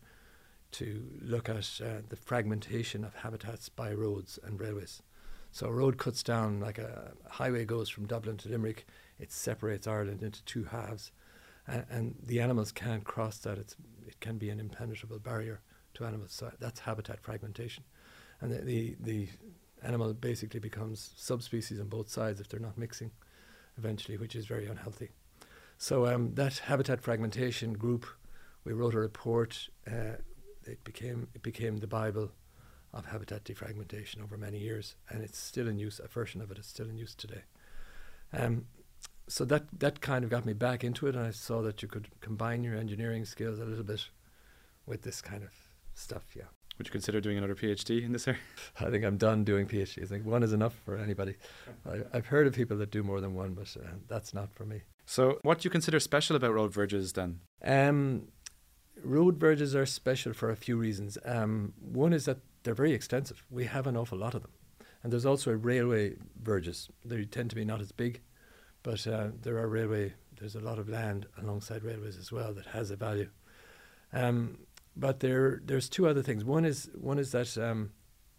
to 0.74 1.06
look 1.22 1.50
at 1.50 1.58
uh, 1.84 2.02
the 2.08 2.16
fragmentation 2.16 3.04
of 3.04 3.16
habitats 3.16 3.68
by 3.68 3.92
roads 3.92 4.40
and 4.44 4.60
railways. 4.60 5.02
So 5.52 5.68
a 5.68 5.74
road 5.74 5.98
cuts 5.98 6.24
down 6.24 6.62
like 6.62 6.78
a 6.78 7.12
highway 7.30 7.66
goes 7.66 7.90
from 7.90 8.06
Dublin 8.06 8.38
to 8.38 8.50
Limerick. 8.50 8.88
It 9.20 9.34
separates 9.34 9.86
Ireland 9.86 10.24
into 10.24 10.44
two 10.46 10.64
halves, 10.64 11.12
and, 11.68 11.86
and 11.90 12.16
the 12.24 12.40
animals 12.40 12.72
can't 12.72 13.04
cross 13.04 13.38
that. 13.40 13.58
It's, 13.58 13.76
it 14.08 14.20
can 14.22 14.38
be 14.38 14.50
an 14.50 14.62
impenetrable 14.62 15.20
barrier 15.20 15.60
to 16.10 16.52
that's 16.60 16.80
habitat 16.80 17.22
fragmentation, 17.22 17.84
and 18.40 18.52
the, 18.52 18.62
the, 18.62 18.96
the 19.00 19.28
animal 19.84 20.14
basically 20.14 20.60
becomes 20.60 21.14
subspecies 21.16 21.80
on 21.80 21.88
both 21.88 22.10
sides 22.10 22.40
if 22.40 22.50
they're 22.50 22.60
not 22.60 22.78
mixing, 22.78 23.12
eventually, 23.78 24.18
which 24.18 24.36
is 24.36 24.46
very 24.46 24.68
unhealthy. 24.68 25.10
So 25.78 26.06
um, 26.08 26.36
that 26.36 26.60
habitat 26.60 27.02
fragmentation 27.02 27.74
group, 27.74 28.06
we 28.64 28.74
wrote 28.74 28.94
a 28.94 29.00
report. 29.00 29.70
Uh, 29.88 30.18
it 30.66 30.84
became 30.84 31.28
it 31.34 31.42
became 31.42 31.78
the 31.78 31.88
Bible 31.88 32.32
of 32.94 33.06
habitat 33.06 33.44
defragmentation 33.46 34.22
over 34.24 34.38
many 34.38 34.60
years, 34.60 34.96
and 35.10 35.24
it's 35.24 35.40
still 35.40 35.68
in 35.68 35.80
use. 35.80 36.00
A 36.00 36.08
version 36.08 36.42
of 36.42 36.52
it 36.52 36.60
is 36.60 36.68
still 36.68 36.90
in 36.90 36.98
use 36.98 37.16
today. 37.16 37.42
Um, 38.34 38.66
so 39.28 39.46
that 39.46 39.64
that 39.80 40.02
kind 40.02 40.24
of 40.24 40.30
got 40.30 40.46
me 40.46 40.54
back 40.54 40.84
into 40.84 41.08
it, 41.08 41.16
and 41.16 41.26
I 41.26 41.32
saw 41.32 41.62
that 41.62 41.82
you 41.82 41.88
could 41.88 42.10
combine 42.20 42.64
your 42.64 42.76
engineering 42.76 43.26
skills 43.26 43.60
a 43.60 43.66
little 43.66 43.84
bit 43.84 44.08
with 44.86 45.02
this 45.02 45.22
kind 45.22 45.44
of 45.44 45.50
stuff. 45.94 46.24
Yeah. 46.36 46.46
Would 46.78 46.88
you 46.88 46.92
consider 46.92 47.22
doing 47.22 47.38
another 47.38 47.56
PhD 47.56 48.04
in 48.04 48.12
this 48.12 48.28
area? 48.28 48.40
I 48.80 48.90
think 48.90 49.06
I'm 49.06 49.18
done 49.18 49.44
doing 49.44 49.68
PhDs. 49.68 50.04
I 50.04 50.06
think 50.08 50.26
one 50.26 50.42
is 50.42 50.54
enough 50.54 50.74
for 50.84 50.98
anybody. 50.98 51.36
I, 51.88 52.16
have 52.16 52.26
heard 52.28 52.48
of 52.48 52.54
people 52.54 52.78
that 52.78 52.92
do 52.92 53.04
more 53.04 53.22
than 53.22 53.36
one, 53.36 53.54
but 53.54 53.76
uh, 53.80 53.88
that's 54.08 54.34
not 54.34 54.52
for 54.54 54.66
me. 54.66 54.82
So, 55.06 55.40
what 55.44 55.60
do 55.60 55.68
you 55.68 55.70
consider 55.70 56.00
special 56.00 56.36
about 56.36 56.54
road 56.54 56.74
verges 56.74 57.14
then? 57.14 57.42
Um, 57.64 58.30
road 59.04 59.38
verges 59.38 59.76
are 59.76 59.86
special 59.86 60.34
for 60.34 60.50
a 60.50 60.56
few 60.56 60.78
reasons. 60.78 61.18
Um, 61.26 61.74
one 61.80 62.14
is 62.14 62.26
that 62.26 62.38
they're 62.64 62.74
very 62.74 62.94
extensive. 62.94 63.44
We 63.50 63.66
have 63.66 63.88
an 63.88 63.98
awful 63.98 64.18
lot 64.18 64.34
of 64.34 64.42
them. 64.42 64.52
And 65.04 65.12
there's 65.12 65.26
also 65.26 65.52
railway 65.52 66.16
verges. 66.42 66.90
They 67.04 67.26
tend 67.26 67.50
to 67.52 67.56
be 67.56 67.66
not 67.66 67.82
as 67.82 67.92
big, 67.92 68.22
but 68.84 69.06
uh, 69.08 69.30
there 69.42 69.58
are 69.58 69.68
railway, 69.68 70.14
there's 70.40 70.56
a 70.56 70.60
lot 70.60 70.80
of 70.80 70.90
land 70.90 71.26
alongside 71.42 71.84
railways 71.84 72.18
as 72.18 72.32
well 72.32 72.54
that 72.54 72.68
has 72.68 72.92
a 72.92 72.96
value. 72.96 73.30
Um, 74.14 74.60
but 74.96 75.20
there, 75.20 75.62
there's 75.66 75.90
two 75.90 76.08
other 76.08 76.22
things. 76.22 76.44
One 76.44 76.66
is, 76.66 76.90
one 76.94 77.20
is 77.20 77.32
that 77.32 77.58
um, 77.58 77.92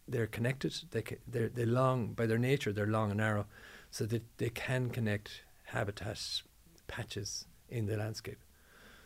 they're 0.07 0.27
connected. 0.27 0.75
They, 0.91 1.03
they're, 1.27 1.49
they 1.49 1.65
long, 1.65 2.13
by 2.13 2.27
their 2.27 2.39
nature, 2.39 2.73
they're 2.73 2.87
long 2.87 3.11
and 3.11 3.19
narrow, 3.19 3.47
so 3.91 4.05
that 4.07 4.23
they 4.39 4.51
can 4.51 4.91
connect 4.91 5.43
habitat 5.65 6.43
patches 6.87 7.47
in 7.69 7.87
the 7.87 7.97
landscape. 7.97 8.39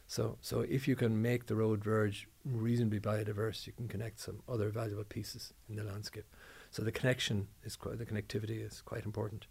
So, 0.08 0.38
so 0.40 0.60
if 0.60 0.86
you 0.86 0.94
can 0.96 1.20
make 1.20 1.46
the 1.46 1.56
road 1.56 1.82
verge 1.82 2.28
reasonably 2.44 3.00
biodiverse, 3.00 3.66
you 3.66 3.72
can 3.72 3.88
connect 3.88 4.20
some 4.20 4.42
other 4.48 4.68
valuable 4.70 5.04
pieces 5.04 5.52
in 5.68 5.76
the 5.76 5.84
landscape. 5.84 6.26
So 6.70 6.82
the 6.82 6.92
connection 6.92 7.48
is 7.64 7.76
quite, 7.76 7.98
the 7.98 8.06
connectivity 8.06 8.64
is 8.64 8.82
quite 8.82 9.04
important. 9.04 9.46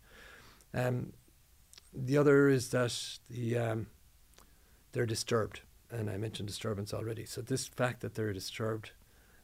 Um, 0.73 1.13
the 1.93 2.17
other 2.17 2.49
is 2.49 2.69
that 2.69 2.97
the 3.29 3.57
um, 3.57 3.87
they're 4.91 5.05
disturbed, 5.05 5.61
and 5.95 6.09
I 6.09 6.17
mentioned 6.17 6.47
disturbance 6.47 6.93
already. 6.93 7.25
So 7.25 7.41
this 7.41 7.67
fact 7.67 8.01
that 8.01 8.15
they're 8.15 8.33
disturbed 8.33 8.91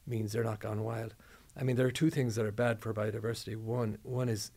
means 0.06 0.32
they're 0.32 0.44
not 0.44 0.60
gone 0.60 0.84
wild. 0.84 1.14
I 1.58 1.64
mean, 1.64 1.76
there 1.76 1.86
are 1.86 1.92
two 1.92 2.10
things 2.10 2.34
that 2.36 2.46
are 2.46 2.52
bad 2.52 2.80
for 2.80 2.94
biodiversity. 2.94 3.56
One, 3.56 3.98
one 4.02 4.28
is 4.28 4.52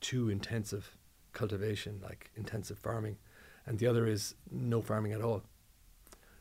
too 0.00 0.28
intensive 0.28 0.96
cultivation, 1.32 2.00
like 2.02 2.30
intensive 2.36 2.78
farming, 2.78 3.16
and 3.66 3.78
the 3.78 3.86
other 3.86 4.06
is 4.06 4.34
no 4.50 4.80
farming 4.80 5.12
at 5.12 5.22
all. 5.22 5.42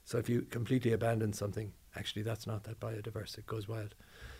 So 0.05 0.17
if 0.17 0.29
you 0.29 0.41
completely 0.43 0.93
abandon 0.93 1.33
something, 1.33 1.73
actually 1.95 2.21
that's 2.21 2.47
not 2.47 2.63
that 2.63 2.79
biodiverse, 2.79 3.37
it 3.37 3.45
goes 3.45 3.67
wild. 3.67 3.95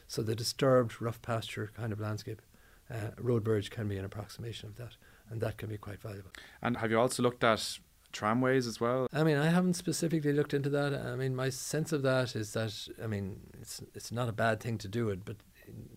So 0.07 0.21
the 0.21 0.35
disturbed 0.35 1.01
rough 1.01 1.21
pasture 1.21 1.71
kind 1.75 1.91
of 1.91 1.99
landscape, 1.99 2.41
uh, 2.89 3.09
road 3.19 3.43
verge 3.43 3.69
can 3.69 3.87
be 3.87 3.97
an 3.97 4.05
approximation 4.05 4.69
of 4.69 4.77
that, 4.77 4.95
and 5.29 5.41
that 5.41 5.57
can 5.57 5.67
be 5.69 5.77
quite 5.77 6.01
valuable. 6.01 6.31
And 6.61 6.77
have 6.77 6.91
you 6.91 6.99
also 6.99 7.21
looked 7.21 7.43
at 7.43 7.79
tramways 8.11 8.67
as 8.67 8.79
well? 8.79 9.07
I 9.13 9.23
mean, 9.23 9.37
I 9.37 9.49
haven't 9.49 9.75
specifically 9.75 10.33
looked 10.33 10.53
into 10.53 10.69
that. 10.69 10.93
I 10.93 11.15
mean, 11.15 11.35
my 11.35 11.49
sense 11.49 11.91
of 11.91 12.01
that 12.03 12.35
is 12.35 12.53
that 12.53 12.87
I 13.03 13.07
mean, 13.07 13.41
it's 13.61 13.81
it's 13.93 14.11
not 14.11 14.29
a 14.29 14.33
bad 14.33 14.59
thing 14.59 14.77
to 14.79 14.87
do 14.87 15.09
it, 15.09 15.25
but 15.25 15.37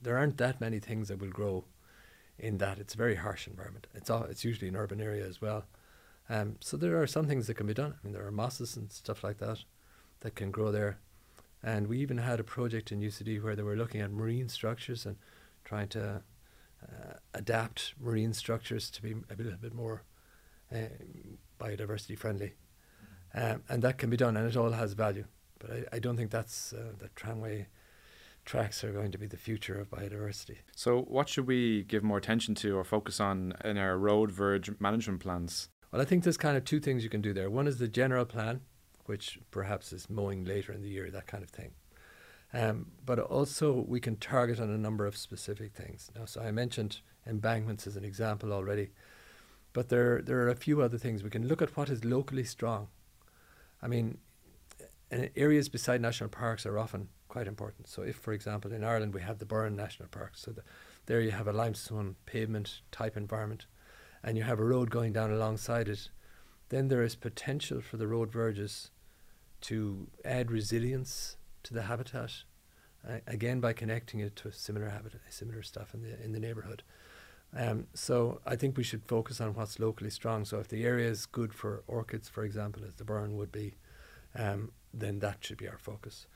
there 0.02 0.19
aren't 0.19 0.38
that 0.38 0.61
many 0.61 0.79
things 0.79 1.09
that 1.09 1.21
will 1.21 1.31
grow 1.31 1.64
in 2.38 2.59
that. 2.59 2.79
It's 2.79 2.95
a 2.95 2.99
very 2.99 3.17
harsh 3.17 3.47
environment. 3.47 3.87
It's 3.95 4.11
all, 4.11 4.25
it's 4.25 4.45
usually 4.45 4.69
an 4.69 4.76
urban 4.76 5.00
area 5.00 5.26
as 5.26 5.40
well. 5.40 5.67
Um, 6.29 6.57
so 6.61 6.76
there 6.76 7.00
are 7.00 7.07
some 7.07 7.26
things 7.26 7.47
that 7.47 7.55
can 7.55 7.67
be 7.67 7.75
done. 7.75 7.95
I 7.95 8.07
mean, 8.07 8.14
there 8.14 8.26
are 8.26 8.33
mosses 8.33 8.76
and 8.76 8.90
stuff 8.90 9.23
like 9.25 9.38
that 9.38 9.64
that 10.21 10.35
can 10.35 10.50
grow 10.50 10.71
there. 10.71 10.99
And 11.62 11.88
we 11.88 11.99
even 11.99 12.19
had 12.19 12.40
a 12.40 12.45
project 12.45 12.90
in 12.90 13.00
UCD 13.00 13.43
where 13.43 13.55
they 13.55 13.62
were 13.62 13.76
looking 13.76 14.00
at 14.00 14.11
marine 14.11 14.49
structures 14.49 15.05
and 15.05 15.17
trying 15.64 15.88
to 15.88 16.23
uh, 16.83 17.14
adapt 17.35 17.95
marine 18.00 18.33
structures 18.33 18.90
to 18.90 19.02
be 19.02 19.12
a 19.12 19.35
little 19.37 19.59
bit 19.61 19.75
more 19.75 20.05
uh, 20.73 20.87
biodiversity 21.61 22.19
friendly. 22.19 22.55
Um, 23.33 23.62
and 23.69 23.83
that 23.83 23.99
can 23.99 24.11
be 24.11 24.17
done, 24.17 24.37
and 24.37 24.49
it 24.49 24.57
all 24.57 24.73
has 24.73 24.95
value. 24.95 25.25
But 25.61 25.71
I, 25.71 25.97
I 25.97 25.99
don't 26.00 26.17
think 26.17 26.31
that's 26.31 26.73
uh, 26.73 26.93
that 26.99 27.14
tramway 27.14 27.69
tracks 28.45 28.83
are 28.83 28.93
going 28.93 29.12
to 29.12 29.19
be 29.19 29.26
the 29.26 29.37
future 29.37 29.79
of 29.79 29.90
biodiversity. 29.90 30.59
So, 30.75 31.02
what 31.02 31.29
should 31.29 31.47
we 31.47 31.85
give 31.85 32.02
more 32.02 32.19
attention 32.19 32.55
to 32.57 32.76
or 32.76 32.85
focus 32.85 33.21
on 33.21 33.55
in 33.64 33.79
our 33.79 33.97
road 33.97 34.33
verge 34.33 34.71
management 34.81 35.21
plans? 35.21 35.69
Well, 35.93 36.02
I 36.02 36.05
think 36.05 36.25
there's 36.25 36.37
kind 36.37 36.57
of 36.57 36.64
two 36.64 36.81
things 36.81 37.05
you 37.05 37.11
can 37.11 37.21
do 37.21 37.33
there. 37.33 37.50
One 37.50 37.67
is 37.67 37.79
the 37.79 37.88
general 37.88 38.25
plan, 38.25 38.62
which 39.07 39.38
perhaps 39.50 39.93
is 39.93 40.09
mowing 40.09 40.45
later 40.45 40.73
in 40.73 40.83
the 40.83 40.88
year, 40.88 41.11
that 41.11 41.26
kind 41.26 41.43
of 41.45 41.50
thing. 41.50 41.73
Um, 42.52 42.87
but 43.05 43.19
also, 43.19 43.85
we 43.87 44.00
can 44.00 44.17
target 44.17 44.59
on 44.59 44.71
a 44.71 44.79
number 44.79 45.07
of 45.07 45.17
specific 45.17 45.73
things. 45.73 46.11
Now, 46.17 46.25
so 46.25 46.40
I 46.40 46.50
mentioned 46.50 47.00
embankments 47.26 47.87
as 47.87 47.97
an 47.97 48.05
example 48.05 48.52
already, 48.52 48.90
but 49.73 49.89
there 49.89 50.23
there 50.23 50.41
are 50.41 50.49
a 50.49 50.57
few 50.57 50.83
other 50.83 50.99
things. 50.99 51.23
We 51.23 51.31
can 51.31 51.49
look 51.49 51.62
at 51.62 51.77
what 51.77 51.89
is 51.89 52.05
locally 52.05 52.45
strong. 52.45 52.89
I 53.83 53.89
mean, 53.89 54.19
areas 55.37 55.69
beside 55.69 56.00
national 56.00 56.31
parks 56.31 56.67
are 56.67 56.79
often 56.79 57.09
quite 57.29 57.47
important. 57.47 57.89
So, 57.89 58.03
if, 58.03 58.17
for 58.17 58.33
example, 58.33 58.73
in 58.73 58.85
Ireland 58.85 59.15
we 59.15 59.23
have 59.23 59.39
the 59.39 59.47
Burren 59.47 59.77
National 59.77 60.09
Park, 60.09 60.33
so 60.35 60.50
the, 60.50 60.62
there 61.07 61.21
you 61.21 61.31
have 61.31 61.49
a 61.49 61.53
limestone 61.53 62.17
pavement 62.27 62.81
type 62.91 63.17
environment, 63.17 63.67
and 64.23 64.37
you 64.37 64.45
have 64.45 64.61
a 64.61 64.65
road 64.65 64.91
going 64.91 65.12
down 65.12 65.33
alongside 65.33 65.89
it, 65.89 66.11
then 66.69 66.89
there 66.89 67.03
is 67.03 67.17
potential 67.17 67.81
for 67.81 67.97
the 67.97 68.07
road 68.07 68.31
verges 68.31 68.91
to 69.62 70.09
add 70.25 70.50
resilience 70.50 71.37
to 71.62 71.75
the 71.75 71.83
habitat, 71.83 72.33
uh, 73.09 73.19
again 73.27 73.61
by 73.61 73.73
connecting 73.73 74.21
it 74.21 74.37
to 74.37 74.53
similar 74.53 74.89
habitat, 74.89 75.21
similar 75.31 75.62
stuff 75.62 75.95
in 75.95 76.03
the 76.03 76.23
in 76.23 76.33
the 76.33 76.41
neighbourhood. 76.41 76.83
Um, 77.57 77.87
so 77.95 78.40
I 78.47 78.57
think 78.57 78.76
we 78.76 78.85
should 78.85 79.04
focus 79.04 79.40
on 79.40 79.54
what's 79.54 79.80
locally 79.80 80.11
strong. 80.11 80.45
So 80.45 80.59
if 80.61 80.69
the 80.69 80.85
area 80.85 81.09
is 81.09 81.26
good 81.26 81.52
for 81.52 81.83
orchids, 81.87 82.28
for 82.28 82.45
example, 82.45 82.83
as 82.87 82.95
the 82.95 83.04
Burren 83.04 83.37
would 83.37 83.50
be, 83.50 83.75
um, 84.37 84.71
then 84.95 85.19
that 85.19 85.45
should 85.45 85.59
be 85.59 85.69
our 85.69 85.78
focus. 85.78 86.26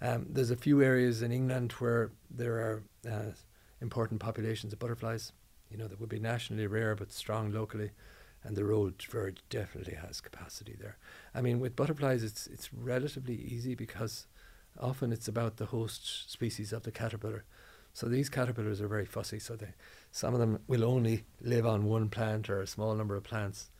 Um, 0.00 0.26
there's 0.28 0.50
a 0.50 0.56
few 0.56 0.82
areas 0.82 1.22
in 1.22 1.32
England 1.32 1.72
where 1.72 2.10
there 2.30 2.54
are 2.54 2.82
uh, 3.08 3.32
important 3.80 4.20
populations 4.20 4.72
of 4.72 4.78
butterflies, 4.78 5.32
you 5.70 5.76
know, 5.76 5.86
that 5.86 6.00
would 6.00 6.08
be 6.08 6.18
nationally 6.18 6.66
rare 6.66 6.94
but 6.94 7.12
strong 7.12 7.52
locally, 7.52 7.90
and 8.42 8.56
the 8.56 8.64
road 8.64 9.02
verge 9.10 9.38
definitely 9.48 9.94
has 9.94 10.20
capacity 10.20 10.76
there. 10.78 10.98
I 11.34 11.40
mean, 11.40 11.60
with 11.60 11.76
butterflies, 11.76 12.22
it's 12.22 12.46
it's 12.46 12.74
relatively 12.74 13.36
easy 13.36 13.74
because 13.74 14.26
often 14.78 15.12
it's 15.12 15.28
about 15.28 15.56
the 15.56 15.66
host 15.66 16.30
species 16.30 16.72
of 16.72 16.82
the 16.82 16.92
caterpillar. 16.92 17.44
So 17.94 18.08
these 18.08 18.28
caterpillars 18.28 18.80
are 18.80 18.88
very 18.88 19.06
fussy. 19.06 19.38
So 19.38 19.56
they, 19.56 19.68
some 20.10 20.34
of 20.34 20.40
them 20.40 20.58
will 20.66 20.84
only 20.84 21.24
live 21.40 21.64
on 21.64 21.84
one 21.84 22.10
plant 22.10 22.50
or 22.50 22.60
a 22.60 22.66
small 22.66 22.94
number 22.94 23.16
of 23.16 23.22
plants, 23.22 23.70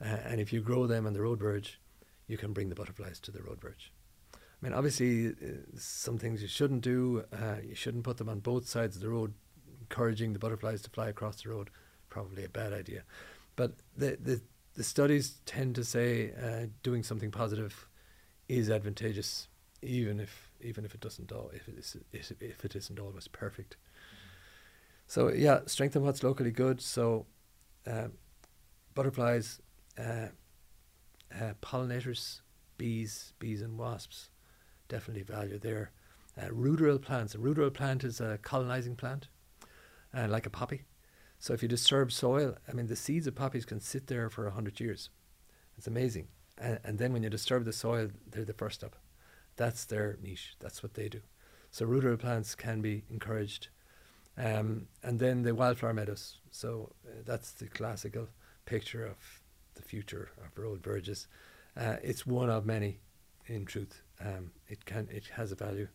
uh, 0.00 0.18
and 0.24 0.40
if 0.40 0.52
you 0.52 0.60
grow 0.60 0.86
them 0.86 1.06
on 1.06 1.12
the 1.12 1.20
road 1.20 1.40
verge, 1.40 1.80
you 2.28 2.38
can 2.38 2.52
bring 2.52 2.68
the 2.68 2.74
butterflies 2.74 3.20
to 3.20 3.30
the 3.30 3.42
road 3.42 3.60
verge. 3.60 3.92
I 4.32 4.38
mean, 4.62 4.72
obviously, 4.72 5.28
uh, 5.28 5.32
some 5.76 6.16
things 6.16 6.40
you 6.42 6.48
shouldn't 6.48 6.80
do. 6.80 7.24
Uh, 7.32 7.56
you 7.62 7.74
shouldn't 7.74 8.04
put 8.04 8.16
them 8.16 8.28
on 8.28 8.40
both 8.40 8.66
sides 8.68 8.96
of 8.96 9.02
the 9.02 9.08
road, 9.08 9.34
encouraging 9.80 10.32
the 10.32 10.38
butterflies 10.38 10.82
to 10.82 10.90
fly 10.90 11.08
across 11.08 11.42
the 11.42 11.50
road. 11.50 11.70
Probably 12.08 12.44
a 12.44 12.48
bad 12.48 12.72
idea. 12.72 13.02
But 13.56 13.72
the 13.96 14.16
the, 14.20 14.40
the 14.74 14.84
studies 14.84 15.40
tend 15.44 15.74
to 15.74 15.84
say 15.84 16.32
uh, 16.32 16.66
doing 16.82 17.02
something 17.02 17.30
positive 17.30 17.88
is 18.48 18.70
advantageous, 18.70 19.48
even 19.82 20.20
if 20.20 20.45
even 20.60 20.84
if 20.84 20.94
it 20.94 21.00
doesn't 21.00 21.32
all 21.32 21.50
if 21.54 21.68
it 21.68 21.78
is 21.78 21.96
if 22.12 22.64
it 22.64 22.76
isn't 22.76 22.98
always 22.98 23.28
perfect. 23.28 23.76
So 25.06 25.32
yeah, 25.32 25.60
strengthen 25.66 26.02
what's 26.02 26.22
locally 26.22 26.50
good. 26.50 26.80
So 26.80 27.26
uh, 27.86 28.08
butterflies, 28.94 29.60
uh, 29.98 30.28
uh, 31.34 31.54
pollinators, 31.62 32.40
bees, 32.76 33.32
bees 33.38 33.62
and 33.62 33.78
wasps 33.78 34.30
definitely 34.88 35.22
value 35.22 35.58
there. 35.58 35.90
Uh, 36.40 36.48
ruderal 36.48 37.00
plants. 37.00 37.34
A 37.34 37.38
ruderal 37.38 37.72
plant 37.72 38.04
is 38.04 38.20
a 38.20 38.38
colonizing 38.42 38.94
plant, 38.94 39.28
uh, 40.14 40.26
like 40.28 40.46
a 40.46 40.50
poppy. 40.50 40.82
So 41.38 41.54
if 41.54 41.62
you 41.62 41.68
disturb 41.68 42.12
soil, 42.12 42.56
I 42.68 42.72
mean, 42.72 42.86
the 42.86 42.96
seeds 42.96 43.26
of 43.26 43.34
poppies 43.34 43.64
can 43.64 43.80
sit 43.80 44.06
there 44.06 44.28
for 44.28 44.44
100 44.44 44.80
years. 44.80 45.10
It's 45.78 45.86
amazing. 45.86 46.28
And, 46.58 46.78
and 46.84 46.98
then 46.98 47.12
when 47.12 47.22
you 47.22 47.30
disturb 47.30 47.64
the 47.64 47.72
soil, 47.72 48.10
they're 48.30 48.44
the 48.44 48.52
first 48.52 48.84
up. 48.84 48.96
That's 49.56 49.84
their 49.84 50.16
niche. 50.22 50.54
That's 50.60 50.82
what 50.82 50.94
they 50.94 51.08
do. 51.08 51.20
So 51.70 51.86
ruderal 51.86 52.18
plants 52.18 52.54
can 52.54 52.80
be 52.80 53.04
encouraged. 53.10 53.68
Um, 54.38 54.88
and 55.02 55.18
then 55.18 55.42
the 55.42 55.54
wildflower 55.54 55.94
meadows. 55.94 56.38
So 56.50 56.92
uh, 57.06 57.22
that's 57.24 57.52
the 57.52 57.68
classical 57.68 58.28
picture 58.66 59.04
of 59.04 59.16
the 59.74 59.82
future 59.82 60.30
of 60.44 60.58
road 60.58 60.82
verges. 60.82 61.26
Uh, 61.76 61.96
it's 62.02 62.26
one 62.26 62.50
of 62.50 62.66
many, 62.66 63.00
in 63.46 63.64
truth 63.64 64.02
um, 64.20 64.50
it 64.68 64.84
can 64.84 65.08
it 65.10 65.26
has 65.34 65.52
a 65.52 65.54
value, 65.54 65.88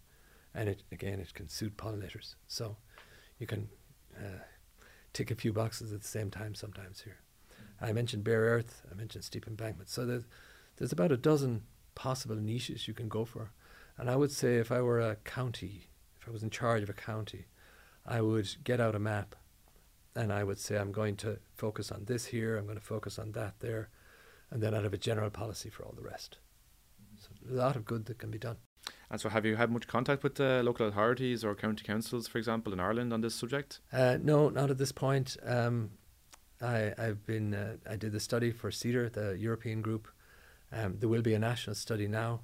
and 0.54 0.70
it 0.70 0.84
again 0.92 1.20
it 1.20 1.34
can 1.34 1.50
suit 1.50 1.78
pollinators. 1.78 2.36
So 2.48 2.78
you 3.40 3.48
can 3.48 3.70
uh, 4.16 4.44
tick 5.14 5.32
a 5.32 5.36
few 5.36 5.54
boxes 5.54 5.92
at 5.92 6.02
the 6.02 6.08
same 6.08 6.30
time 6.30 6.56
sometimes 6.56 7.02
here. 7.02 7.18
Mm-hmm. 7.52 7.86
I 7.86 7.94
mentioned 7.94 8.24
bare 8.24 8.42
earth. 8.42 8.84
I 8.92 8.96
mentioned 8.96 9.24
steep 9.24 9.48
embankments. 9.48 9.94
So 9.94 10.06
there's 10.06 10.26
there's 10.78 10.92
about 10.92 11.12
a 11.12 11.18
dozen 11.18 11.64
possible 11.96 12.36
niches 12.36 12.88
you 12.88 12.94
can 12.94 13.08
go 13.08 13.26
for, 13.26 13.52
and 13.98 14.10
I 14.10 14.16
would 14.16 14.32
say 14.32 14.58
if 14.58 14.72
I 14.72 14.82
were 14.82 15.00
a 15.00 15.16
county, 15.18 15.90
if 16.20 16.28
I 16.28 16.32
was 16.32 16.44
in 16.44 16.50
charge 16.50 16.84
of 16.84 16.90
a 16.90 16.94
county, 16.94 17.46
I 18.06 18.22
would 18.22 18.50
get 18.64 18.80
out 18.80 18.96
a 18.96 19.00
map, 19.00 19.36
and 20.16 20.32
I 20.32 20.44
would 20.44 20.60
say 20.60 20.78
I'm 20.78 20.92
going 20.92 21.16
to 21.18 21.40
focus 21.56 21.92
on 21.92 22.06
this 22.06 22.26
here. 22.26 22.58
I'm 22.58 22.66
going 22.66 22.78
to 22.78 22.84
focus 22.84 23.20
on 23.20 23.32
that 23.34 23.60
there, 23.60 23.90
and 24.50 24.62
then 24.62 24.74
I'd 24.74 24.84
have 24.84 24.94
a 24.94 24.98
general 24.98 25.30
policy 25.30 25.70
for 25.70 25.84
all 25.84 25.94
the 25.96 26.02
rest. 26.02 26.38
So 27.20 27.30
a 27.50 27.54
lot 27.54 27.76
of 27.76 27.86
good 27.86 28.06
that 28.06 28.18
can 28.18 28.32
be 28.32 28.40
done. 28.40 28.58
And 29.12 29.20
so, 29.20 29.30
have 29.30 29.46
you 29.46 29.58
had 29.58 29.70
much 29.70 29.88
contact 29.88 30.24
with 30.24 30.36
the 30.36 30.64
local 30.64 30.88
authorities 30.88 31.44
or 31.44 31.54
county 31.54 31.84
councils, 31.84 32.28
for 32.28 32.38
example, 32.38 32.74
in 32.74 32.80
Ireland 32.80 33.14
on 33.14 33.22
this 33.22 33.36
subject? 33.36 33.80
Uh, 33.94 34.18
no, 34.22 34.50
not 34.50 34.72
at 34.72 34.78
this 34.78 34.92
point. 34.92 35.38
Um, 35.46 35.92
I, 36.62 36.94
I've 36.98 37.26
been 37.26 37.54
uh, 37.54 37.76
I 37.90 37.96
did 37.96 38.12
the 38.12 38.20
study 38.20 38.52
for 38.52 38.72
CEDR, 38.72 39.12
the 39.12 39.38
European 39.38 39.82
group. 39.82 40.08
Um, 40.72 40.98
there 41.00 41.10
will 41.10 41.22
be 41.22 41.34
a 41.34 41.40
national 41.40 41.76
study 41.76 42.08
now, 42.08 42.42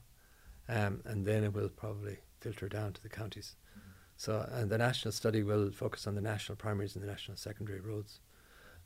um, 0.67 1.01
and 1.05 1.25
then 1.25 1.43
it 1.43 1.53
will 1.53 1.69
probably 1.69 2.17
filter 2.41 2.67
down 2.67 2.93
to 2.93 3.01
the 3.01 3.10
counties. 3.10 3.55
Mm-hmm. 3.72 3.89
So, 4.17 4.50
and 4.51 4.69
the 4.69 4.77
national 4.77 5.12
study 5.12 5.43
will 5.43 5.72
focus 5.72 6.07
on 6.07 6.15
the 6.15 6.22
national 6.22 6.57
primaries 6.57 6.96
and 6.96 7.03
the 7.03 7.07
national 7.07 7.38
secondary 7.38 7.79
roads. 7.79 8.19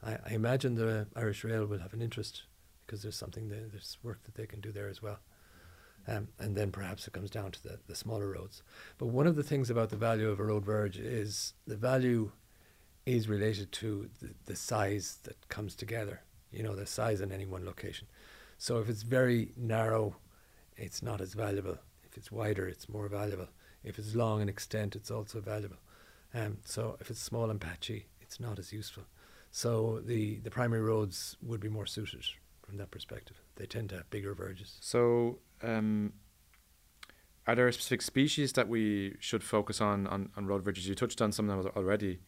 I, 0.03 0.17
I 0.25 0.33
imagine 0.33 0.75
the 0.75 1.07
Irish 1.15 1.43
Rail 1.43 1.65
will 1.65 1.79
have 1.79 1.93
an 1.93 2.01
interest 2.01 2.43
because 2.85 3.01
there's 3.01 3.15
something 3.15 3.49
there, 3.49 3.67
there's 3.71 3.97
work 4.03 4.23
that 4.23 4.35
they 4.35 4.45
can 4.45 4.59
do 4.59 4.71
there 4.71 4.89
as 4.89 5.01
well. 5.01 5.19
Um, 6.07 6.29
and 6.39 6.55
then 6.55 6.71
perhaps 6.71 7.07
it 7.07 7.13
comes 7.13 7.29
down 7.29 7.51
to 7.51 7.63
the, 7.63 7.79
the 7.87 7.95
smaller 7.95 8.31
roads. 8.31 8.63
But 8.97 9.07
one 9.07 9.27
of 9.27 9.35
the 9.35 9.43
things 9.43 9.69
about 9.69 9.89
the 9.89 9.97
value 9.97 10.29
of 10.29 10.39
a 10.39 10.43
road 10.43 10.65
verge 10.65 10.97
is 10.97 11.53
the 11.67 11.77
value 11.77 12.31
is 13.05 13.27
related 13.27 13.71
to 13.73 14.09
the, 14.19 14.29
the 14.45 14.55
size 14.55 15.19
that 15.23 15.47
comes 15.47 15.75
together, 15.75 16.21
you 16.51 16.63
know, 16.63 16.75
the 16.75 16.85
size 16.85 17.21
in 17.21 17.31
any 17.31 17.45
one 17.45 17.65
location. 17.65 18.07
So 18.61 18.77
if 18.77 18.89
it's 18.89 19.01
very 19.01 19.53
narrow, 19.57 20.17
it's 20.77 21.01
not 21.01 21.19
as 21.19 21.33
valuable. 21.33 21.79
If 22.03 22.15
it's 22.15 22.31
wider, 22.31 22.67
it's 22.67 22.87
more 22.87 23.07
valuable. 23.07 23.47
If 23.83 23.97
it's 23.97 24.13
long 24.13 24.39
in 24.39 24.47
extent, 24.49 24.95
it's 24.95 25.09
also 25.09 25.41
valuable. 25.41 25.79
Um, 26.31 26.57
so 26.63 26.95
if 27.01 27.09
it's 27.09 27.19
small 27.19 27.49
and 27.49 27.59
patchy, 27.59 28.05
it's 28.21 28.39
not 28.39 28.59
as 28.59 28.71
useful. 28.71 29.05
So 29.49 29.99
the, 30.05 30.41
the 30.41 30.51
primary 30.51 30.83
roads 30.83 31.37
would 31.41 31.59
be 31.59 31.69
more 31.69 31.87
suited 31.87 32.23
from 32.61 32.77
that 32.77 32.91
perspective. 32.91 33.37
They 33.55 33.65
tend 33.65 33.89
to 33.89 33.95
have 33.95 34.11
bigger 34.11 34.35
verges. 34.35 34.77
So 34.79 35.39
um, 35.63 36.13
are 37.47 37.55
there 37.55 37.71
specific 37.71 38.03
species 38.03 38.53
that 38.53 38.67
we 38.67 39.15
should 39.19 39.43
focus 39.43 39.81
on, 39.81 40.05
on 40.05 40.29
on 40.37 40.45
road 40.45 40.63
verges? 40.63 40.87
You 40.87 40.93
touched 40.93 41.19
on 41.19 41.31
some 41.31 41.49
of 41.49 41.63
them 41.63 41.73
already, 41.75 42.19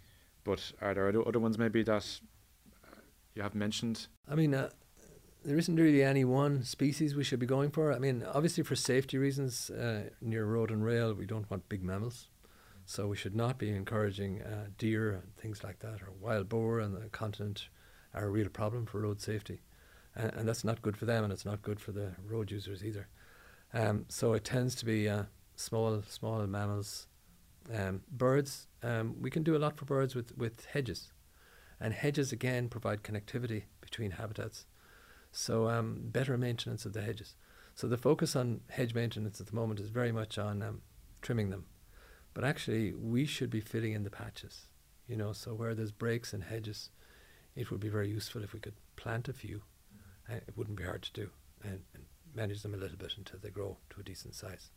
but 0.43 0.71
are 0.81 0.95
there 0.95 1.27
other 1.27 1.39
ones 1.39 1.59
maybe 1.59 1.83
that 1.83 2.21
you 3.35 3.43
have 3.43 3.53
mentioned? 3.53 4.07
I 4.27 4.33
mean, 4.33 4.55
uh, 4.55 4.69
there 5.43 5.57
isn't 5.57 5.75
really 5.75 6.03
any 6.03 6.25
one 6.25 6.63
species 6.63 7.15
we 7.15 7.23
should 7.23 7.39
be 7.39 7.45
going 7.45 7.71
for. 7.71 7.91
I 7.93 7.99
mean, 7.99 8.23
obviously 8.33 8.63
for 8.63 8.75
safety 8.75 9.17
reasons, 9.17 9.69
uh, 9.69 10.09
near 10.21 10.45
road 10.45 10.71
and 10.71 10.83
rail, 10.83 11.13
we 11.13 11.25
don't 11.25 11.49
want 11.49 11.69
big 11.69 11.83
mammals. 11.83 12.29
So 12.85 13.07
we 13.07 13.15
should 13.15 13.35
not 13.35 13.57
be 13.57 13.69
encouraging 13.69 14.41
uh, 14.41 14.67
deer 14.77 15.11
and 15.11 15.35
things 15.37 15.63
like 15.63 15.79
that, 15.79 16.01
or 16.01 16.11
wild 16.19 16.49
boar 16.49 16.81
on 16.81 16.93
the 16.93 17.09
continent 17.09 17.69
are 18.13 18.25
a 18.25 18.29
real 18.29 18.49
problem 18.49 18.85
for 18.85 19.01
road 19.01 19.21
safety. 19.21 19.61
And, 20.15 20.33
and 20.33 20.47
that's 20.47 20.63
not 20.63 20.81
good 20.81 20.97
for 20.97 21.05
them, 21.05 21.23
and 21.23 21.31
it's 21.31 21.45
not 21.45 21.61
good 21.61 21.79
for 21.79 21.91
the 21.91 22.11
road 22.25 22.51
users 22.51 22.83
either. 22.83 23.07
Um, 23.73 24.05
so 24.09 24.33
it 24.33 24.43
tends 24.43 24.75
to 24.75 24.85
be 24.85 25.09
uh, 25.09 25.23
small, 25.55 26.01
small 26.07 26.45
mammals. 26.45 27.07
Um, 27.73 28.01
birds, 28.11 28.67
um, 28.83 29.15
we 29.21 29.29
can 29.29 29.43
do 29.43 29.55
a 29.55 29.59
lot 29.59 29.77
for 29.77 29.85
birds 29.85 30.13
with, 30.13 30.37
with 30.37 30.65
hedges. 30.65 31.13
And 31.79 31.93
hedges, 31.93 32.31
again, 32.31 32.69
provide 32.69 33.03
connectivity 33.03 33.63
between 33.81 34.11
habitats. 34.11 34.65
So 35.33 35.67
um, 35.67 35.99
better 36.03 36.37
maintenance 36.37 36.85
of 36.85 36.93
the 36.93 37.01
hedges. 37.01 37.35
So 37.75 37.87
the 37.87 37.97
focus 37.97 38.35
on 38.35 38.61
hedge 38.69 38.93
maintenance 38.93 39.41
at 39.41 39.47
the 39.47 39.55
moment 39.55 39.79
is 39.79 39.89
very 39.89 40.11
much 40.11 40.37
on 40.37 40.61
um, 40.61 40.81
trimming 41.21 41.49
them. 41.49 41.65
But 42.35 42.43
actually, 42.43 42.93
we 42.93 43.25
should 43.25 43.49
be 43.49 43.59
filling 43.59 43.93
in 43.93 44.03
the 44.03 44.09
patches. 44.09 44.67
You 45.07 45.17
know, 45.17 45.33
so 45.33 45.53
where 45.53 45.73
there's 45.73 45.91
breaks 45.91 46.33
in 46.33 46.41
hedges, 46.41 46.91
it 47.55 47.71
would 47.71 47.79
be 47.79 47.89
very 47.89 48.09
useful 48.09 48.43
if 48.43 48.53
we 48.53 48.59
could 48.59 48.75
plant 48.95 49.27
a 49.27 49.33
few. 49.33 49.63
Uh, 50.29 50.35
it 50.35 50.53
wouldn't 50.55 50.77
be 50.77 50.83
hard 50.83 51.01
to 51.01 51.13
do, 51.13 51.29
and, 51.63 51.81
and 51.93 52.03
manage 52.33 52.61
them 52.61 52.73
a 52.73 52.77
little 52.77 52.97
bit 52.97 53.13
until 53.17 53.39
they 53.39 53.49
grow 53.49 53.77
to 53.89 53.99
a 53.99 54.03
decent 54.03 54.35
size 54.35 54.69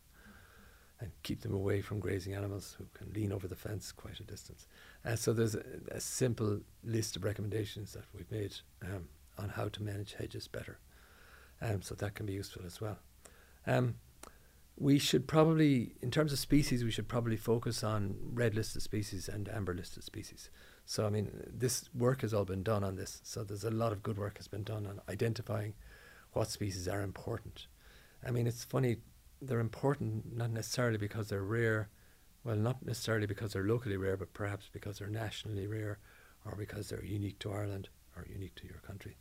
and 0.99 1.11
keep 1.23 1.41
them 1.41 1.53
away 1.53 1.81
from 1.81 1.99
grazing 1.99 2.33
animals 2.33 2.75
who 2.77 2.85
can 2.93 3.11
lean 3.13 3.31
over 3.31 3.47
the 3.47 3.55
fence 3.55 3.91
quite 3.91 4.19
a 4.19 4.23
distance. 4.23 4.65
Uh, 5.05 5.15
so 5.15 5.31
there's 5.31 5.55
a, 5.55 5.63
a, 5.91 5.99
simple 5.99 6.59
list 6.83 7.15
of 7.15 7.23
recommendations 7.23 7.93
that 7.93 8.03
we've 8.15 8.31
made 8.31 8.55
um, 8.83 9.07
on 9.37 9.49
how 9.49 9.69
to 9.69 9.83
manage 9.83 10.13
hedges 10.13 10.47
better. 10.47 10.79
Um, 11.61 11.81
so 11.81 11.95
that 11.95 12.15
can 12.15 12.25
be 12.25 12.33
useful 12.33 12.63
as 12.65 12.79
well. 12.79 12.99
Um, 13.65 13.95
we 14.79 14.99
should 14.99 15.27
probably, 15.27 15.95
in 16.01 16.11
terms 16.11 16.31
of 16.31 16.39
species, 16.39 16.83
we 16.83 16.91
should 16.91 17.07
probably 17.07 17.35
focus 17.35 17.83
on 17.83 18.15
red 18.21 18.53
listed 18.53 18.83
species 18.83 19.27
and 19.27 19.49
amber 19.49 19.73
listed 19.73 20.03
species. 20.03 20.51
So, 20.85 21.05
I 21.05 21.09
mean, 21.09 21.31
this 21.51 21.89
work 21.95 22.21
has 22.21 22.33
all 22.33 22.45
been 22.45 22.63
done 22.63 22.83
on 22.83 22.95
this. 22.95 23.19
So, 23.23 23.43
there's 23.43 23.63
a 23.63 23.71
lot 23.71 23.91
of 23.91 24.03
good 24.03 24.17
work 24.17 24.37
has 24.37 24.47
been 24.47 24.63
done 24.63 24.85
on 24.85 25.01
identifying 25.09 25.73
what 26.33 26.49
species 26.51 26.87
are 26.87 27.01
important. 27.01 27.65
I 28.25 28.29
mean, 28.29 28.45
it's 28.45 28.63
funny, 28.63 28.97
they're 29.41 29.59
important 29.59 30.37
not 30.37 30.51
necessarily 30.51 30.97
because 30.97 31.29
they're 31.29 31.43
rare, 31.43 31.89
well, 32.43 32.55
not 32.55 32.85
necessarily 32.85 33.25
because 33.25 33.53
they're 33.53 33.63
locally 33.63 33.97
rare, 33.97 34.15
but 34.15 34.33
perhaps 34.33 34.69
because 34.71 34.99
they're 34.99 35.09
nationally 35.09 35.65
rare 35.65 35.97
or 36.45 36.55
because 36.55 36.89
they're 36.89 37.03
unique 37.03 37.39
to 37.39 37.51
Ireland 37.51 37.89
or 38.15 38.25
unique 38.31 38.55
to 38.55 38.67
your 38.67 38.79
country. 38.85 39.17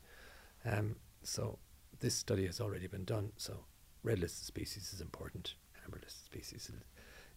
Um, 0.67 0.97
so, 1.23 1.59
this 2.01 2.15
study 2.15 2.47
has 2.47 2.61
already 2.61 2.87
been 2.87 3.05
done. 3.05 3.33
So, 3.37 3.65
red 4.03 4.19
listed 4.19 4.47
species 4.47 4.93
is 4.93 5.01
important, 5.01 5.55
amber 5.85 6.01
listed 6.03 6.25
species 6.25 6.71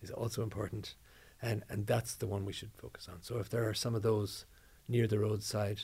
is 0.02 0.12
also 0.12 0.44
important, 0.44 0.96
and, 1.42 1.64
and 1.70 1.88
that's 1.88 2.16
the 2.16 2.28
one 2.28 2.46
we 2.46 2.54
should 2.54 2.72
focus 2.78 3.08
on. 3.10 3.22
So 3.22 3.38
if 3.38 3.50
there 3.50 3.68
are 3.68 3.74
some 3.74 3.96
of 3.96 4.02
those 4.02 4.46
near 4.88 5.08
the 5.08 5.20
roadside 5.20 5.82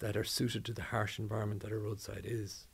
that 0.00 0.16
are 0.16 0.24
suited 0.24 0.64
to 0.66 0.72
the 0.72 0.82
harsh 0.82 1.18
environment 1.18 1.62
that 1.62 1.72
a 1.72 1.78
roadside 1.78 2.24
is, 2.24 2.66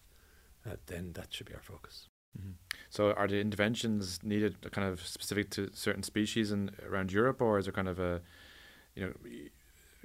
uh, 0.69 0.77
then 0.87 1.13
that 1.15 1.33
should 1.33 1.47
be 1.47 1.55
our 1.55 1.63
focus. 1.63 2.09
Mm-hmm. 2.39 2.53
So, 2.91 3.13
are 3.13 3.27
the 3.27 3.41
interventions 3.41 4.21
needed 4.23 4.71
kind 4.73 4.87
of 4.87 5.07
specific 5.07 5.51
to 5.51 5.71
certain 5.73 6.03
species 6.03 6.53
and 6.53 6.71
around 6.87 7.13
Europe, 7.13 7.41
or 7.41 7.59
is 7.59 7.65
there 7.65 7.73
kind 7.73 7.89
of 7.89 7.99
a, 7.99 8.21
you 8.95 9.07
know, 9.07 9.13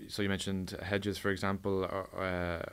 so 0.07 0.21
you 0.21 0.29
mentioned 0.29 0.77
hedges, 0.81 1.17
for 1.17 1.29
example, 1.29 1.83
or, 1.83 2.07
uh, 2.17 2.65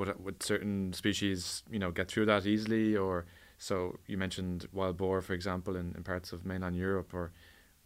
but 0.00 0.20
would 0.20 0.42
certain 0.42 0.92
species, 0.92 1.62
you 1.70 1.78
know, 1.78 1.90
get 1.90 2.08
through 2.08 2.26
that 2.26 2.46
easily, 2.46 2.96
or 2.96 3.26
so 3.58 3.98
you 4.06 4.16
mentioned 4.16 4.66
wild 4.72 4.96
boar, 4.96 5.20
for 5.20 5.34
example, 5.34 5.76
in, 5.76 5.94
in 5.96 6.02
parts 6.02 6.32
of 6.32 6.46
mainland 6.46 6.76
Europe, 6.76 7.12
or 7.12 7.32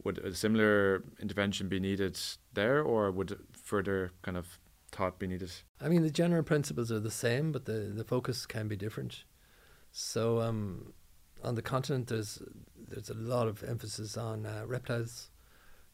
would 0.05 0.19
a 0.19 0.35
similar 0.35 1.03
intervention 1.21 1.69
be 1.69 1.81
needed 1.81 2.19
there, 2.53 2.83
or 2.83 3.11
would 3.11 3.39
further 3.53 4.13
kind 4.23 4.37
of 4.37 4.59
thought 4.93 5.19
be 5.19 5.27
needed? 5.27 5.51
I 5.81 5.89
mean, 5.89 6.03
the 6.03 6.11
general 6.11 6.43
principles 6.43 6.93
are 6.93 7.01
the 7.01 7.11
same, 7.11 7.51
but 7.53 7.65
the, 7.65 7.93
the 7.95 8.05
focus 8.05 8.47
can 8.47 8.69
be 8.69 8.77
different. 8.77 9.25
So, 9.91 10.41
um, 10.41 10.93
on 11.43 11.57
the 11.57 11.63
continent, 11.63 12.07
there's 12.07 12.43
there's 12.89 13.11
a 13.11 13.15
lot 13.15 13.49
of 13.49 13.63
emphasis 13.65 14.17
on 14.17 14.47
uh, 14.47 14.63
reptiles. 14.67 15.31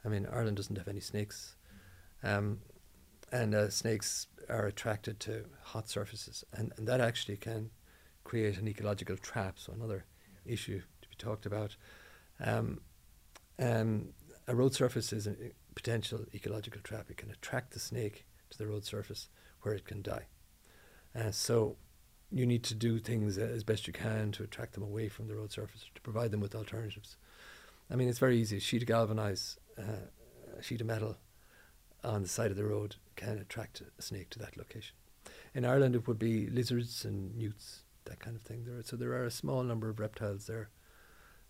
I 0.04 0.08
mean, 0.08 0.26
Ireland 0.30 0.56
doesn't 0.56 0.76
have 0.76 0.88
any 0.88 1.00
snakes, 1.00 1.56
um, 2.22 2.60
and 3.32 3.54
uh, 3.54 3.70
snakes 3.70 4.26
are 4.48 4.66
attracted 4.66 5.20
to 5.20 5.44
hot 5.62 5.88
surfaces, 5.88 6.44
and, 6.52 6.72
and 6.76 6.86
that 6.88 7.00
actually 7.00 7.36
can 7.36 7.70
create 8.24 8.58
an 8.58 8.68
ecological 8.68 9.16
trap. 9.16 9.58
So 9.58 9.72
another 9.72 10.04
issue 10.44 10.80
to 11.02 11.08
be 11.08 11.16
talked 11.16 11.46
about. 11.46 11.76
Um, 12.40 12.80
um, 13.58 14.08
a 14.48 14.54
road 14.54 14.74
surface 14.74 15.12
is 15.12 15.26
a 15.26 15.34
potential 15.74 16.24
ecological 16.34 16.80
trap. 16.82 17.10
It 17.10 17.16
can 17.16 17.30
attract 17.30 17.72
the 17.72 17.80
snake 17.80 18.26
to 18.50 18.58
the 18.58 18.66
road 18.66 18.84
surface 18.84 19.28
where 19.62 19.74
it 19.74 19.84
can 19.84 20.02
die. 20.02 20.26
Uh, 21.14 21.30
so 21.30 21.76
you 22.30 22.46
need 22.46 22.62
to 22.64 22.74
do 22.74 22.98
things 22.98 23.38
as 23.38 23.64
best 23.64 23.86
you 23.86 23.92
can 23.92 24.32
to 24.32 24.42
attract 24.42 24.74
them 24.74 24.82
away 24.82 25.08
from 25.08 25.26
the 25.26 25.34
road 25.34 25.52
surface, 25.52 25.84
to 25.94 26.00
provide 26.00 26.30
them 26.30 26.40
with 26.40 26.54
alternatives. 26.54 27.16
I 27.90 27.96
mean, 27.96 28.08
it's 28.08 28.18
very 28.18 28.38
easy. 28.38 28.60
Sheet 28.60 28.82
of 28.82 28.88
galvanized, 28.88 29.58
uh, 29.78 30.60
sheet 30.60 30.80
of 30.80 30.86
metal 30.86 31.16
on 32.04 32.22
the 32.22 32.28
side 32.28 32.50
of 32.50 32.56
the 32.56 32.64
road 32.64 32.96
can 33.16 33.38
attract 33.38 33.82
a 33.98 34.02
snake 34.02 34.30
to 34.30 34.38
that 34.38 34.56
location. 34.56 34.94
In 35.54 35.64
Ireland, 35.64 35.94
it 35.94 36.06
would 36.06 36.18
be 36.18 36.48
lizards 36.48 37.04
and 37.04 37.36
newts 37.36 37.82
that 38.04 38.20
kind 38.20 38.36
of 38.36 38.42
thing. 38.42 38.64
There, 38.64 38.82
so 38.82 38.96
there 38.96 39.12
are 39.12 39.24
a 39.24 39.30
small 39.30 39.62
number 39.62 39.88
of 39.88 40.00
reptiles 40.00 40.46
there 40.46 40.70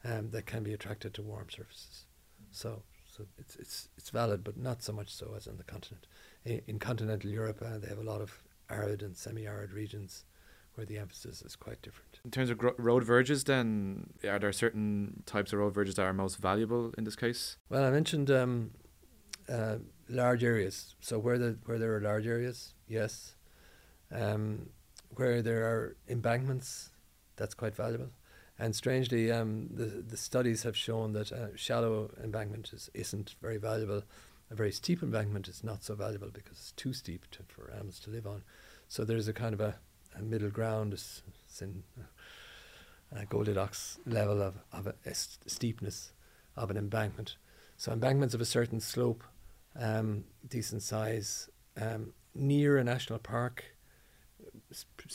um, 0.04 0.30
that 0.30 0.46
can 0.46 0.62
be 0.62 0.72
attracted 0.72 1.14
to 1.14 1.22
warm 1.22 1.48
surfaces. 1.50 2.06
So, 2.50 2.82
so 3.06 3.26
it's 3.38 3.56
it's 3.56 3.88
it's 3.96 4.10
valid, 4.10 4.42
but 4.42 4.56
not 4.56 4.82
so 4.82 4.92
much 4.92 5.14
so 5.14 5.34
as 5.36 5.46
on 5.46 5.56
the 5.56 5.64
continent. 5.64 6.06
In, 6.44 6.62
in 6.66 6.78
continental 6.78 7.30
Europe, 7.30 7.62
uh, 7.64 7.78
they 7.78 7.88
have 7.88 7.98
a 7.98 8.02
lot 8.02 8.20
of 8.20 8.42
arid 8.68 9.02
and 9.02 9.16
semi-arid 9.16 9.72
regions 9.72 10.24
where 10.74 10.86
the 10.86 10.98
emphasis 10.98 11.42
is 11.42 11.56
quite 11.56 11.82
different. 11.82 12.20
In 12.24 12.30
terms 12.30 12.48
of 12.48 12.58
road 12.78 13.04
verges, 13.04 13.44
then 13.44 14.10
are 14.26 14.38
there 14.38 14.52
certain 14.52 15.22
types 15.26 15.52
of 15.52 15.58
road 15.58 15.74
verges 15.74 15.96
that 15.96 16.04
are 16.04 16.12
most 16.12 16.36
valuable 16.36 16.94
in 16.96 17.04
this 17.04 17.16
case? 17.16 17.56
Well, 17.68 17.84
I 17.84 17.90
mentioned 17.90 18.30
um, 18.30 18.70
uh, 19.50 19.76
large 20.08 20.44
areas. 20.44 20.94
So 21.00 21.18
where 21.18 21.38
the 21.38 21.58
where 21.64 21.78
there 21.78 21.94
are 21.96 22.00
large 22.00 22.26
areas, 22.26 22.74
yes. 22.88 23.34
Um, 24.12 24.70
where 25.16 25.42
there 25.42 25.64
are 25.64 25.96
embankments, 26.08 26.90
that's 27.36 27.54
quite 27.54 27.76
valuable. 27.76 28.10
And 28.58 28.74
strangely, 28.76 29.32
um, 29.32 29.68
the 29.72 30.04
the 30.06 30.16
studies 30.16 30.62
have 30.62 30.76
shown 30.76 31.12
that 31.12 31.32
a 31.32 31.50
shallow 31.56 32.10
embankment 32.22 32.72
is, 32.72 32.90
isn't 32.94 33.34
very 33.40 33.58
valuable. 33.58 34.02
A 34.50 34.54
very 34.54 34.72
steep 34.72 35.02
embankment 35.02 35.48
is 35.48 35.62
not 35.62 35.84
so 35.84 35.94
valuable 35.94 36.28
because 36.32 36.58
it's 36.58 36.72
too 36.72 36.92
steep 36.92 37.30
to, 37.30 37.38
for 37.46 37.70
animals 37.70 38.00
to 38.00 38.10
live 38.10 38.26
on. 38.26 38.42
So 38.88 39.04
there's 39.04 39.28
a 39.28 39.32
kind 39.32 39.54
of 39.54 39.60
a, 39.60 39.76
a 40.18 40.22
middle 40.22 40.50
ground, 40.50 40.92
it's, 40.92 41.22
it's 41.44 41.62
in 41.62 41.84
a 43.12 43.24
Goldilocks 43.26 44.00
level 44.06 44.42
of, 44.42 44.54
of 44.72 44.88
a, 44.88 44.94
a 45.06 45.14
steepness 45.14 46.12
of 46.56 46.70
an 46.70 46.76
embankment. 46.76 47.36
So 47.76 47.92
embankments 47.92 48.34
of 48.34 48.40
a 48.40 48.44
certain 48.44 48.80
slope, 48.80 49.22
um, 49.78 50.24
decent 50.48 50.82
size, 50.82 51.48
um, 51.80 52.12
near 52.34 52.78
a 52.78 52.84
national 52.84 53.18
park, 53.18 53.64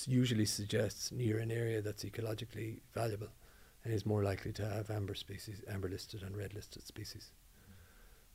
usually 0.07 0.45
suggests 0.45 1.11
near 1.11 1.37
an 1.39 1.51
area 1.51 1.81
that's 1.81 2.03
ecologically 2.03 2.79
valuable 2.93 3.29
and 3.83 3.93
is 3.93 4.05
more 4.05 4.23
likely 4.23 4.51
to 4.53 4.67
have 4.67 4.89
amber 4.89 5.15
species, 5.15 5.61
amber 5.69 5.89
listed 5.89 6.23
and 6.23 6.35
red 6.35 6.53
listed 6.53 6.85
species. 6.85 7.31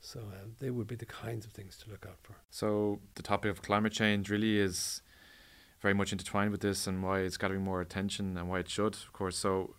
So 0.00 0.20
uh, 0.20 0.46
they 0.60 0.70
would 0.70 0.86
be 0.86 0.96
the 0.96 1.06
kinds 1.06 1.44
of 1.44 1.52
things 1.52 1.76
to 1.78 1.90
look 1.90 2.06
out 2.08 2.16
for. 2.22 2.36
So 2.50 3.00
the 3.16 3.22
topic 3.22 3.50
of 3.50 3.60
climate 3.60 3.92
change 3.92 4.30
really 4.30 4.58
is 4.58 5.02
very 5.80 5.94
much 5.94 6.12
intertwined 6.12 6.52
with 6.52 6.60
this 6.60 6.86
and 6.86 7.02
why 7.02 7.20
it's 7.20 7.36
gathering 7.36 7.62
more 7.62 7.80
attention 7.80 8.36
and 8.36 8.48
why 8.48 8.60
it 8.60 8.68
should, 8.68 8.94
of 8.94 9.12
course. 9.12 9.36
So 9.36 9.74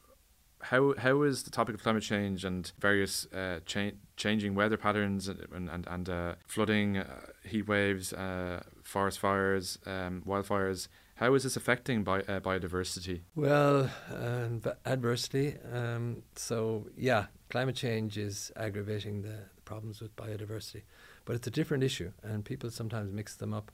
how 0.64 0.94
how 0.98 1.24
is 1.24 1.44
the 1.44 1.52
topic 1.52 1.76
of 1.76 1.84
climate 1.84 2.04
change 2.04 2.46
and 2.46 2.72
various 2.80 3.26
uh, 3.34 3.60
cha- 3.66 3.98
changing 4.16 4.56
weather 4.56 4.78
patterns 4.78 5.28
and 5.28 5.70
and, 5.70 5.88
and 5.88 6.10
uh, 6.10 6.36
flooding, 6.48 6.98
uh, 6.98 7.28
heat 7.44 7.68
waves, 7.68 8.14
uh, 8.14 8.64
forest 8.84 9.20
fires, 9.20 9.78
um, 9.86 10.24
wildfires 10.26 10.88
how 11.22 11.36
is 11.36 11.44
this 11.44 11.56
affecting 11.56 12.04
bi- 12.04 12.22
uh, 12.22 12.40
biodiversity? 12.40 13.22
Well, 13.36 13.92
um, 14.12 14.60
adversely. 14.88 15.56
Um, 15.72 16.24
so, 16.36 16.88
yeah, 16.98 17.28
climate 17.48 17.76
change 17.76 18.18
is 18.18 18.52
aggravating 18.56 19.22
the, 19.22 19.38
problems 19.64 20.02
with 20.02 20.16
biodiversity, 20.16 20.82
but 21.24 21.36
it's 21.36 21.46
a 21.46 21.52
different 21.52 21.84
issue, 21.84 22.12
and 22.24 22.44
people 22.44 22.72
sometimes 22.72 23.14
mix 23.14 23.36
them 23.36 23.54
up. 23.54 23.72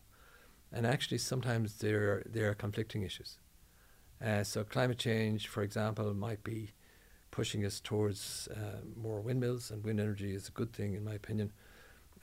And 0.73 0.85
actually, 0.85 1.19
sometimes 1.19 1.77
there 1.77 2.21
there 2.25 2.49
are 2.49 2.53
conflicting 2.53 3.03
issues. 3.03 3.39
Uh, 4.23 4.43
so, 4.43 4.65
climate 4.65 4.99
change, 4.99 5.47
for 5.47 5.63
example, 5.63 6.13
might 6.13 6.43
be 6.43 6.73
pushing 7.37 7.63
us 7.63 7.79
towards 7.79 8.47
uh, 8.47 8.79
more 8.95 9.21
windmills, 9.21 9.69
and 9.69 9.83
wind 9.83 9.99
energy 9.99 10.33
is 10.33 10.47
a 10.47 10.51
good 10.51 10.73
thing, 10.73 10.95
in 10.95 11.03
my 11.03 11.13
opinion. 11.13 11.51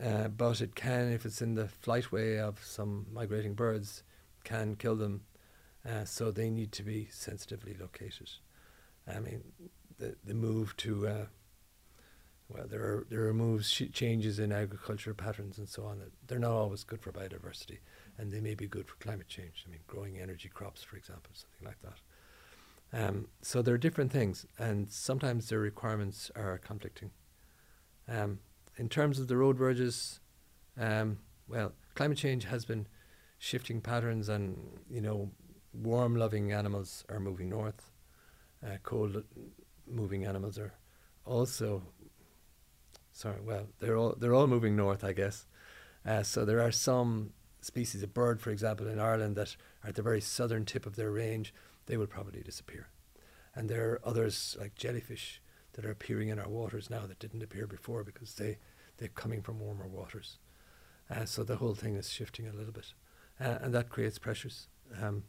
Uh, 0.05 0.27
but 0.27 0.61
it 0.61 0.74
can, 0.74 1.12
if 1.12 1.24
it's 1.24 1.40
in 1.40 1.55
the 1.55 1.68
flight 1.68 2.11
way 2.11 2.40
of 2.40 2.59
some 2.64 3.07
migrating 3.12 3.55
birds, 3.55 4.03
can 4.42 4.74
kill 4.74 4.96
them, 4.96 5.20
uh, 5.88 6.05
so 6.05 6.33
they 6.33 6.50
need 6.50 6.72
to 6.72 6.83
be 6.83 7.07
sensitively 7.12 7.77
located. 7.81 8.29
I 9.07 9.20
mean, 9.20 9.44
the 9.98 10.16
the 10.24 10.35
move 10.35 10.77
to 10.79 11.07
uh, 11.07 11.27
well, 12.48 12.66
there 12.68 12.83
are 12.83 13.07
there 13.09 13.29
are 13.29 13.35
moves 13.35 13.70
sh- 13.70 13.92
changes 13.92 14.40
in 14.40 14.50
agriculture 14.50 15.14
patterns 15.14 15.59
and 15.59 15.68
so 15.68 15.85
on 15.85 16.00
that 16.00 16.11
they're 16.27 16.40
not 16.40 16.50
always 16.50 16.83
good 16.83 17.00
for 17.00 17.12
biodiversity, 17.12 17.79
and 18.18 18.33
they 18.33 18.40
may 18.40 18.57
be 18.57 18.66
good 18.66 18.88
for 18.88 18.96
climate 18.96 19.29
change. 19.29 19.64
I 19.64 19.70
mean, 19.70 19.85
growing 19.87 20.18
energy 20.18 20.50
crops, 20.53 20.83
for 20.83 20.96
example, 20.96 21.31
something 21.35 21.64
like 21.68 21.81
that. 21.83 22.00
Um, 22.94 23.26
so 23.42 23.61
there 23.61 23.74
are 23.74 23.78
different 23.78 24.12
things, 24.12 24.46
and 24.57 24.90
sometimes 24.90 25.48
their 25.48 25.59
requirements 25.59 26.30
are 26.37 26.59
conflicting. 26.59 27.11
Um, 28.09 28.38
in 28.76 28.88
terms 28.88 29.18
of 29.18 29.26
the 29.26 29.37
road 29.37 29.57
verges, 29.57 30.20
um, 30.78 31.18
well, 31.48 31.72
climate 31.96 32.18
change 32.18 32.44
has 32.44 32.64
been 32.64 32.87
shifting 33.38 33.80
patterns, 33.80 34.28
and 34.28 34.57
you 34.88 35.00
know, 35.00 35.33
warm-loving 35.72 36.52
animals 36.52 37.04
are 37.09 37.18
moving 37.18 37.48
north. 37.48 37.90
Uh, 38.64 38.76
cold-moving 38.85 40.24
animals 40.24 40.57
are 40.57 40.74
also 41.26 41.83
sorry. 43.11 43.40
Well, 43.42 43.66
they're 43.80 43.96
all 43.96 44.14
they're 44.16 44.35
all 44.35 44.46
moving 44.46 44.76
north, 44.76 45.02
I 45.02 45.14
guess. 45.14 45.46
Uh, 46.07 46.22
so 46.22 46.44
there 46.44 46.61
are 46.61 46.70
some 46.70 47.33
species 47.61 48.04
of 48.04 48.14
bird, 48.14 48.40
for 48.40 48.50
example, 48.50 48.87
in 48.87 49.00
Ireland 49.00 49.35
that 49.35 49.57
are 49.83 49.88
at 49.88 49.96
the 49.96 50.02
very 50.02 50.20
southern 50.20 50.64
tip 50.64 50.87
of 50.87 50.94
their 50.94 51.11
range 51.11 51.52
they 51.87 51.97
will 51.97 52.07
probably 52.07 52.42
disappear. 52.42 52.88
And 53.55 53.68
there 53.68 53.90
are 53.90 54.01
others 54.05 54.57
like 54.59 54.75
jellyfish 54.75 55.40
that 55.75 55.85
are 55.85 55.90
appearing 55.90 56.29
in 56.29 56.38
our 56.38 56.49
waters 56.49 56.90
now 56.90 57.07
that 57.07 57.18
didn't 57.18 57.42
appear 57.42 57.66
before 57.66 58.05
because 58.05 58.35
they, 58.35 58.59
they're 58.99 59.09
coming 59.09 59.42
from 59.42 59.61
warmer 59.61 59.87
waters. 59.87 60.38
Uh, 61.11 61.25
so 61.25 61.44
the 61.44 61.57
whole 61.57 61.75
thing 61.75 61.97
is 61.97 62.11
shifting 62.11 62.49
a 62.49 62.53
little 62.53 62.73
bit. 62.73 62.94
Uh, 63.40 63.59
and 63.61 63.75
that 63.75 63.88
creates 63.88 64.18
pressures. 64.18 64.68
Um, 65.01 65.25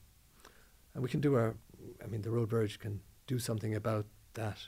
and 0.93 1.03
we 1.03 1.09
can 1.09 1.19
do 1.19 1.35
our, 1.35 1.55
I 2.03 2.07
mean, 2.07 2.21
the 2.21 2.31
road 2.31 2.49
verge 2.49 2.79
can 2.79 3.01
do 3.27 3.39
something 3.39 3.75
about 3.75 4.05
that, 4.35 4.59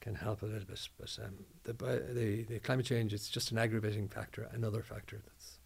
can 0.00 0.14
help 0.14 0.42
a 0.42 0.46
little 0.46 0.66
bit. 0.66 0.88
But 0.98 1.18
um, 1.22 1.44
the, 1.64 1.72
the, 1.72 2.42
the 2.44 2.58
climate 2.60 2.86
change, 2.86 3.12
it's 3.12 3.28
just 3.28 3.50
an 3.50 3.58
aggravating 3.58 4.08
factor, 4.08 4.48
another 4.52 4.82
factor 4.82 5.20
that's 5.24 5.58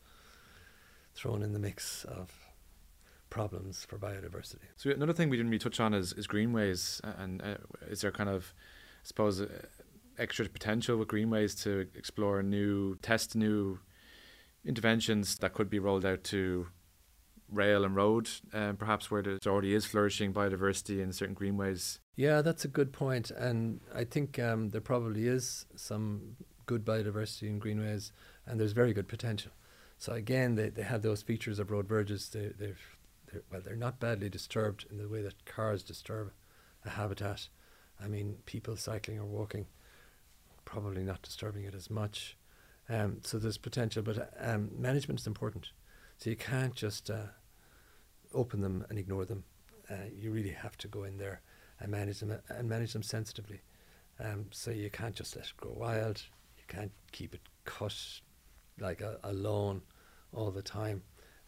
thrown 1.15 1.43
in 1.43 1.53
the 1.53 1.59
mix 1.59 2.05
of 2.05 2.31
problems 3.31 3.85
for 3.85 3.99
biodiversity. 3.99 4.69
So 4.77 4.91
another 4.91 5.13
thing 5.13 5.31
we 5.31 5.37
didn't 5.37 5.51
really 5.51 5.61
touch 5.61 5.81
on 5.81 5.95
is, 5.95 6.13
is 6.13 6.27
greenways, 6.27 7.01
and 7.05 7.41
uh, 7.41 7.55
is 7.89 8.01
there 8.03 8.13
kind 8.13 8.29
of, 8.29 8.53
I 9.03 9.07
suppose, 9.07 9.41
uh, 9.41 9.49
extra 10.19 10.47
potential 10.47 10.97
with 10.97 11.09
greenways 11.09 11.55
to 11.63 11.87
explore 11.95 12.43
new, 12.43 12.97
test 12.97 13.35
new 13.35 13.79
interventions 14.65 15.39
that 15.39 15.55
could 15.55 15.71
be 15.71 15.79
rolled 15.79 16.05
out 16.05 16.25
to 16.25 16.67
rail 17.51 17.85
and 17.85 17.97
road, 17.97 18.29
um, 18.53 18.77
perhaps 18.77 19.11
where 19.11 19.23
there 19.23 19.39
already 19.47 19.75
is 19.75 19.85
flourishing 19.85 20.33
biodiversity 20.33 21.01
in 21.01 21.13
certain 21.13 21.35
greenways. 21.35 21.99
Yeah, 22.17 22.43
that's 22.43 22.65
a 22.65 22.69
good 22.69 22.93
point, 22.93 23.31
and 23.31 23.81
I 23.95 24.05
think 24.05 24.39
um, 24.39 24.69
there 24.69 24.81
probably 24.81 25.27
is 25.27 25.67
some 25.75 26.37
good 26.67 26.85
biodiversity 26.85 27.49
in 27.49 27.59
greenways, 27.59 28.13
and 28.47 28.61
there's 28.61 28.73
very 28.73 28.93
good 28.93 29.09
potential. 29.09 29.53
So 29.99 30.13
again, 30.13 30.55
they, 30.55 30.69
they 30.69 30.83
have 30.83 31.03
those 31.03 31.23
features 31.23 31.59
of 31.59 31.71
road 31.71 31.89
verges. 31.89 32.29
They, 32.29 32.53
they've 32.59 32.81
they're, 33.33 33.43
well, 33.51 33.61
they're 33.65 33.77
not 33.77 34.01
badly 34.01 34.29
disturbed 34.29 34.87
in 34.91 34.99
the 34.99 35.09
way 35.09 35.23
that 35.23 35.45
cars 35.45 35.83
disturb 35.83 36.33
a 36.85 36.91
habitat. 36.91 37.49
I 38.03 38.09
mean, 38.09 38.39
people 38.47 38.77
cycling 38.77 39.19
or 39.19 39.27
walking, 39.27 39.67
probably 40.65 41.03
not 41.03 41.23
disturbing 41.23 41.65
it 41.65 41.75
as 41.75 41.91
much. 41.91 42.37
Um, 42.89 43.19
so 43.23 43.39
there's 43.39 43.59
potential, 43.59 44.03
but 44.03 44.33
um, 44.41 44.71
management 44.77 45.21
is 45.21 45.27
important. 45.27 45.71
So 46.19 46.31
you 46.31 46.37
can't 46.37 46.75
just 46.75 47.11
uh, 47.11 47.27
open 48.35 48.61
them 48.61 48.85
and 48.89 48.99
ignore 48.99 49.25
them. 49.25 49.45
Uh, 49.91 50.09
you 50.15 50.31
really 50.31 50.51
have 50.51 50.77
to 50.79 50.89
go 50.89 51.05
in 51.05 51.19
there 51.19 51.41
and 51.79 51.91
manage 51.91 52.21
them 52.21 52.31
uh, 52.31 52.37
and 52.49 52.69
manage 52.69 52.93
them 52.93 53.03
sensitively. 53.03 53.61
Um, 54.19 54.47
so 54.51 54.71
you 54.71 54.91
can't 54.91 55.15
just 55.15 55.37
let 55.37 55.47
it 55.47 55.57
grow 55.57 55.73
wild. 55.73 56.23
You 56.59 56.65
can't 56.69 56.93
keep 57.13 57.35
it 57.35 57.41
cut 57.65 57.95
like 58.79 59.01
a, 59.01 59.19
a 59.23 59.33
lawn 59.33 59.83
all 60.33 60.51
the 60.51 60.63
time. 60.63 61.03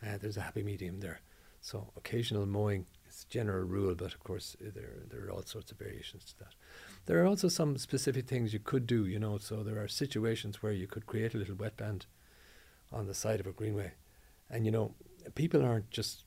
Uh, 0.04 0.18
there's 0.20 0.36
a 0.36 0.42
happy 0.42 0.62
medium 0.62 1.00
there. 1.00 1.20
So 1.62 1.92
occasional 1.96 2.44
mowing 2.44 2.86
is 3.08 3.24
a 3.26 3.32
general 3.32 3.64
rule, 3.64 3.94
but 3.94 4.12
of 4.12 4.22
course 4.24 4.56
uh, 4.60 4.70
there 4.74 4.94
there 5.08 5.24
are 5.24 5.30
all 5.30 5.44
sorts 5.44 5.70
of 5.70 5.78
variations 5.78 6.24
to 6.24 6.38
that. 6.40 6.54
There 7.06 7.22
are 7.22 7.26
also 7.26 7.48
some 7.48 7.78
specific 7.78 8.26
things 8.26 8.52
you 8.52 8.58
could 8.58 8.86
do, 8.86 9.06
you 9.06 9.18
know. 9.20 9.38
So 9.38 9.62
there 9.62 9.80
are 9.82 9.88
situations 9.88 10.60
where 10.62 10.72
you 10.72 10.88
could 10.88 11.06
create 11.06 11.34
a 11.34 11.38
little 11.38 11.54
wetland 11.54 12.06
on 12.90 13.06
the 13.06 13.14
side 13.14 13.38
of 13.40 13.46
a 13.46 13.52
greenway, 13.52 13.92
and 14.50 14.66
you 14.66 14.72
know 14.72 14.94
people 15.36 15.64
aren't 15.64 15.90
just 15.90 16.24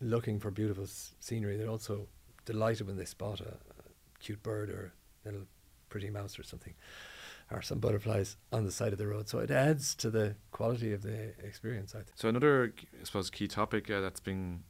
looking 0.00 0.38
for 0.38 0.50
beautiful 0.52 0.84
s- 0.84 1.14
scenery; 1.18 1.56
they're 1.56 1.68
also 1.76 2.06
delighted 2.44 2.86
when 2.86 2.96
they 2.96 3.04
spot 3.04 3.40
a, 3.40 3.48
a 3.48 4.20
cute 4.20 4.42
bird 4.42 4.70
or 4.70 4.92
a 5.24 5.28
little 5.28 5.46
pretty 5.88 6.10
mouse 6.10 6.38
or 6.38 6.44
something 6.44 6.74
or 7.50 7.62
some 7.62 7.78
butterflies 7.78 8.36
on 8.52 8.64
the 8.64 8.72
side 8.72 8.92
of 8.92 8.98
the 8.98 9.06
road. 9.06 9.28
So 9.28 9.38
it 9.38 9.50
adds 9.50 9.94
to 9.96 10.10
the 10.10 10.36
quality 10.50 10.92
of 10.92 11.02
the 11.02 11.32
experience. 11.44 11.94
I 11.94 11.98
think. 11.98 12.12
So 12.16 12.28
another, 12.28 12.72
I 13.00 13.04
suppose, 13.04 13.30
key 13.30 13.48
topic 13.48 13.90
uh, 13.90 14.00
that's 14.00 14.20
been 14.20 14.64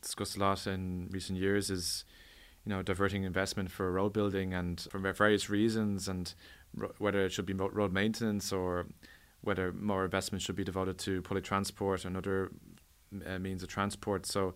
discussed 0.00 0.36
a 0.36 0.40
lot 0.40 0.66
in 0.66 1.08
recent 1.10 1.38
years 1.38 1.70
is, 1.70 2.04
you 2.64 2.70
know, 2.70 2.82
diverting 2.82 3.24
investment 3.24 3.70
for 3.70 3.90
road 3.90 4.12
building 4.12 4.54
and 4.54 4.80
for 4.90 4.98
various 4.98 5.50
reasons, 5.50 6.08
and 6.08 6.34
ro- 6.74 6.92
whether 6.98 7.24
it 7.24 7.32
should 7.32 7.46
be 7.46 7.54
road 7.54 7.92
maintenance 7.92 8.52
or 8.52 8.86
whether 9.40 9.72
more 9.72 10.04
investment 10.04 10.42
should 10.42 10.56
be 10.56 10.64
devoted 10.64 10.98
to 10.98 11.20
public 11.22 11.44
transport 11.44 12.04
and 12.04 12.16
other 12.16 12.50
uh, 13.26 13.38
means 13.38 13.62
of 13.62 13.68
transport. 13.68 14.26
So, 14.26 14.54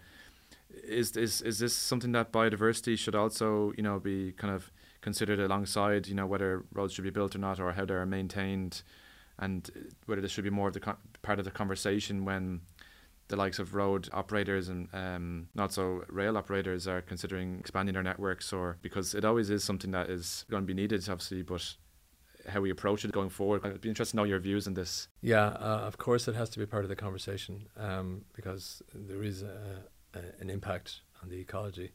is 0.71 1.17
is 1.17 1.43
is 1.43 1.59
this 1.59 1.75
something 1.75 2.13
that 2.13 2.33
biodiversity 2.33 2.99
should 2.99 3.15
also, 3.15 3.73
you 3.77 3.83
know, 3.83 3.99
be 3.99 4.33
kind 4.33 4.55
of 4.55 4.71
considered 5.09 5.41
alongside, 5.41 6.07
you 6.11 6.15
know, 6.15 6.27
whether 6.27 6.51
roads 6.79 6.93
should 6.93 7.09
be 7.11 7.17
built 7.19 7.35
or 7.35 7.39
not, 7.39 7.59
or 7.59 7.73
how 7.73 7.85
they're 7.87 8.05
maintained, 8.21 8.83
and 9.39 9.61
whether 10.07 10.23
this 10.23 10.33
should 10.33 10.45
be 10.45 10.57
more 10.61 10.69
of 10.69 10.75
the 10.75 10.83
part 11.29 11.39
of 11.39 11.45
the 11.49 11.51
conversation 11.51 12.27
when 12.31 12.61
the 13.29 13.37
likes 13.37 13.59
of 13.59 13.75
road 13.75 14.03
operators 14.13 14.69
and 14.69 14.89
um, 14.93 15.49
not 15.55 15.73
so 15.73 15.85
rail 16.09 16.37
operators 16.37 16.87
are 16.93 17.03
considering 17.13 17.59
expanding 17.59 17.95
their 17.95 18.03
networks, 18.03 18.53
or 18.53 18.77
because 18.83 19.15
it 19.19 19.25
always 19.25 19.49
is 19.57 19.65
something 19.65 19.93
that 19.93 20.11
is 20.11 20.45
going 20.51 20.63
to 20.63 20.67
be 20.67 20.79
needed, 20.83 21.01
obviously, 21.09 21.43
but 21.43 21.65
how 22.53 22.61
we 22.61 22.71
approach 22.71 23.05
it 23.05 23.13
going 23.13 23.31
forward. 23.31 23.65
I'd 23.65 23.81
be 23.81 23.89
interested 23.89 24.13
to 24.13 24.17
know 24.19 24.25
your 24.25 24.41
views 24.41 24.67
on 24.67 24.75
this. 24.75 25.09
Yeah, 25.23 25.47
uh, 25.47 25.89
of 25.91 25.97
course, 25.97 26.29
it 26.29 26.35
has 26.35 26.51
to 26.51 26.59
be 26.59 26.67
part 26.67 26.85
of 26.85 26.91
the 26.91 26.97
conversation 26.97 27.55
um, 27.77 28.27
because 28.39 28.83
there 28.95 29.23
is 29.23 29.43
a, 29.43 29.85
a, 30.15 30.21
an 30.43 30.51
impact 30.51 31.01
on 31.23 31.31
the 31.31 31.41
ecology. 31.41 31.93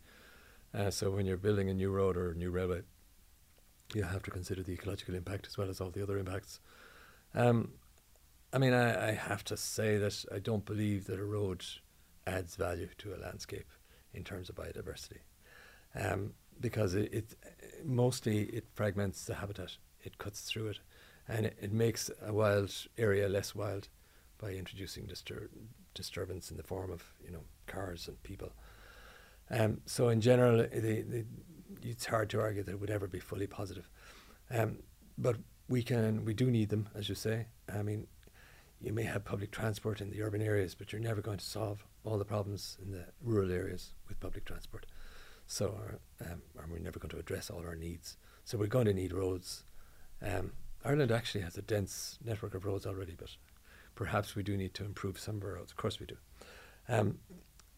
Uh, 0.73 0.89
so 0.89 1.12
when 1.12 1.26
you're 1.28 1.38
building 1.38 1.69
a 1.69 1.73
new 1.73 1.91
road 1.91 2.17
or 2.17 2.32
a 2.32 2.36
new 2.36 2.49
railway, 2.49 2.82
you 3.93 4.04
have 4.04 4.24
to 4.24 4.32
consider 4.32 4.63
the 4.63 4.74
ecological 4.74 5.15
impact 5.15 5.48
as 5.48 5.58
well 5.58 5.69
as 5.69 5.80
all 5.80 5.89
the 5.89 6.02
other 6.02 6.17
impacts. 6.17 6.60
Um, 7.36 7.74
I 8.52 8.58
mean, 8.60 8.74
I, 8.74 9.10
I, 9.10 9.12
have 9.13 9.43
to 9.46 9.58
say 9.58 9.98
that 9.98 10.26
I 10.34 10.38
don't 10.38 10.65
believe 10.65 11.06
that 11.06 11.19
a 11.19 11.24
road 11.24 11.65
adds 12.28 12.56
value 12.56 12.89
to 13.00 13.15
a 13.15 13.17
landscape 13.17 13.69
in 14.13 14.24
terms 14.24 14.50
of 14.50 14.56
biodiversity, 14.56 15.19
um, 15.96 16.34
because 16.60 16.93
it, 16.93 17.12
it, 17.12 17.36
mostly 17.84 18.43
it 18.43 18.65
fragments 18.76 19.26
the 19.26 19.36
habitat, 19.36 19.78
it 20.04 20.19
cuts 20.19 20.41
through 20.41 20.67
it, 20.67 20.80
and 21.28 21.48
it, 21.48 21.58
it 21.60 21.74
makes 21.74 22.12
a 22.24 22.32
wild 22.32 22.72
area 23.00 23.28
less 23.28 23.56
wild 23.56 23.88
by 24.38 24.52
introducing 24.52 25.08
distur- 25.08 25.50
disturbance 25.96 26.52
in 26.52 26.58
the 26.58 26.63
form 26.63 26.91
of 26.91 27.04
you 27.26 27.32
know 27.32 27.43
cars 27.65 28.08
and 28.08 28.22
people. 28.22 28.52
Um, 29.50 29.82
so 29.86 30.10
in 30.10 30.22
general, 30.22 30.58
the, 30.58 31.02
the 31.02 31.26
it's 31.84 32.06
hard 32.06 32.30
to 32.32 32.41
argue 32.41 32.63
that 32.63 32.72
it 32.72 32.80
would 32.80 32.89
ever 32.89 33.08
be 33.08 33.19
fully 33.19 33.48
positive. 33.48 33.89
Um, 34.50 34.80
but 35.17 35.38
we 35.67 35.84
can, 35.84 36.26
we 36.26 36.34
do 36.34 36.50
need 36.50 36.69
them, 36.69 36.89
as 36.96 37.10
you 37.10 37.15
say. 37.15 37.48
I 37.74 37.82
mean, 37.82 38.08
you 38.82 38.93
may 38.93 39.04
have 39.04 39.24
public 39.24 39.52
transport 39.52 40.02
in 40.02 40.10
the 40.10 40.22
urban 40.22 40.41
areas, 40.41 40.76
but 40.76 40.91
you're 40.91 41.02
never 41.02 41.22
going 41.22 41.38
to 41.38 41.46
solve 41.46 41.86
all 42.04 42.17
the 42.17 42.26
problems 42.26 42.78
in 42.82 42.91
the 42.91 43.06
rural 43.22 43.52
areas 43.52 43.93
with 44.08 44.19
public 44.19 44.46
transport. 44.46 44.86
So, 45.48 45.80
um, 46.22 46.41
we're 46.69 46.80
never 46.80 47.00
going 47.00 47.12
to 47.12 47.19
address 47.19 47.50
all 47.50 47.65
our 47.65 47.76
needs. 47.76 48.17
So 48.46 48.58
we're 48.58 48.67
going 48.67 48.86
to 48.86 48.93
need 48.93 49.13
roads. 49.13 49.63
Um, 50.22 50.52
Ireland 50.84 51.12
actually 51.12 51.41
has 51.41 51.58
a 51.58 51.62
dense 51.62 52.19
network 52.24 52.56
of 52.56 52.65
roads 52.65 52.86
already, 52.86 53.15
but 53.17 53.30
perhaps 53.96 54.36
we 54.36 54.43
do 54.43 54.58
need 54.58 54.74
to 54.76 54.86
improve 54.86 55.17
some 55.17 55.38
of 55.38 55.43
our 55.43 55.54
roads. 55.54 55.72
Of 55.72 55.78
course 55.78 56.00
we 56.00 56.06
do. 56.06 56.17
Um, 56.89 57.19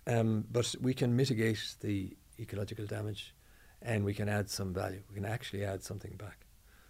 um, 0.08 0.46
but 0.52 0.76
we 0.82 0.94
can 0.94 1.16
mitigate 1.16 1.76
the 1.82 2.16
ecological 2.40 2.86
damage 2.86 3.34
and 3.82 4.04
we 4.04 4.14
can 4.14 4.30
add 4.30 4.50
some 4.50 4.74
value. 4.74 5.02
We 5.10 5.16
can 5.16 5.26
actually 5.26 5.64
add 5.64 5.84
something 5.84 6.16
back. 6.18 6.46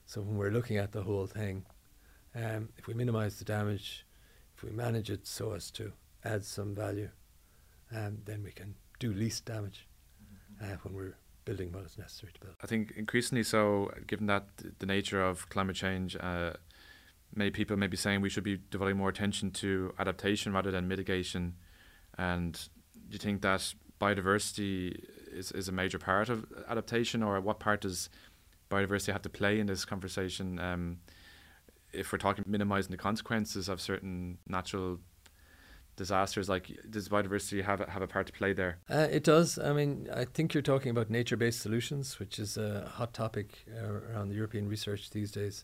So 0.06 0.22
when 0.22 0.38
we're 0.38 0.52
looking 0.52 0.78
at 0.78 0.92
the 0.92 1.04
whole 1.04 1.28
thing, 1.28 1.66
um, 2.36 2.70
if 2.78 2.88
we 2.88 2.94
minimize 2.94 3.40
the 3.40 3.46
damage, 3.46 4.06
if 4.56 4.64
we 4.64 4.72
manage 4.72 5.10
it 5.10 5.26
so 5.26 5.54
as 5.54 5.72
to 5.72 5.94
add 6.24 6.46
some 6.46 6.76
value, 6.76 7.10
um, 7.96 8.20
then 8.26 8.44
we 8.44 8.52
can 8.52 8.76
do 9.00 9.14
least 9.14 9.46
damage 9.46 9.88
uh, 10.62 10.76
when 10.84 10.94
we're 10.94 11.16
building 11.46 11.72
what 11.72 11.86
is 11.86 11.98
necessary 11.98 12.34
to 12.34 12.40
build. 12.40 12.56
I 12.62 12.68
think 12.68 12.94
increasingly 12.96 13.44
so, 13.44 13.92
given 14.08 14.26
that 14.28 14.48
the 14.80 14.86
nature 14.86 15.24
of 15.24 15.48
climate 15.50 15.76
change, 15.76 16.16
uh, 16.20 16.54
many 17.34 17.52
people 17.52 17.78
may 17.78 17.88
be 17.88 17.98
saying 17.98 18.22
we 18.22 18.30
should 18.30 18.44
be 18.44 18.60
devoting 18.70 18.98
more 18.98 19.10
attention 19.10 19.52
to 19.52 19.94
adaptation 20.00 20.54
rather 20.54 20.72
than 20.72 20.88
mitigation. 20.88 21.56
And 22.18 22.54
do 22.54 23.14
you 23.14 23.20
think 23.20 23.42
that 23.42 23.74
biodiversity 24.02 25.04
is, 25.36 25.52
is 25.52 25.68
a 25.68 25.72
major 25.72 26.00
part 26.00 26.30
of 26.30 26.46
adaptation, 26.68 27.22
or 27.22 27.40
what 27.42 27.60
part 27.60 27.82
does 27.82 28.10
biodiversity 28.70 29.12
have 29.12 29.22
to 29.24 29.30
play 29.30 29.60
in 29.60 29.68
this 29.68 29.86
conversation? 29.86 30.60
Um, 30.60 31.00
if 31.94 32.12
we're 32.12 32.18
talking 32.18 32.44
minimizing 32.48 32.92
the 32.92 32.98
consequences 32.98 33.70
of 33.70 33.80
certain 33.80 34.38
natural 34.48 35.00
disasters, 35.96 36.50
like 36.50 36.72
does 36.90 37.08
biodiversity 37.08 37.64
have 37.64 37.82
a, 37.82 37.90
have 37.90 38.02
a 38.02 38.08
part 38.08 38.28
to 38.28 38.34
play 38.34 38.54
there? 38.54 38.80
Uh, 38.90 39.08
it 39.10 39.24
does. 39.24 39.58
I 39.58 39.74
mean, 39.74 40.10
I 40.14 40.26
think 40.26 40.54
you're 40.54 40.64
talking 40.64 40.92
about 40.92 41.10
nature-based 41.10 41.62
solutions, 41.62 42.20
which 42.20 42.40
is 42.40 42.58
a 42.58 42.92
hot 42.96 43.14
topic 43.14 43.66
uh, 43.74 44.12
around 44.12 44.30
the 44.30 44.36
European 44.36 44.68
research 44.68 45.12
these 45.12 45.32
days. 45.32 45.64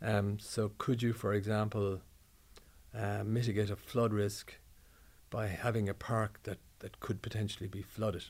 Um, 0.00 0.38
so, 0.40 0.72
could 0.78 1.00
you, 1.00 1.12
for 1.12 1.32
example, 1.32 2.00
uh, 2.96 3.22
mitigate 3.24 3.70
a 3.70 3.76
flood 3.76 4.12
risk 4.12 4.54
by 5.30 5.46
having 5.46 5.88
a 5.88 5.94
park 5.94 6.40
that, 6.42 6.58
that 6.80 6.98
could 6.98 7.22
potentially 7.22 7.68
be 7.68 7.82
flooded 7.82 8.24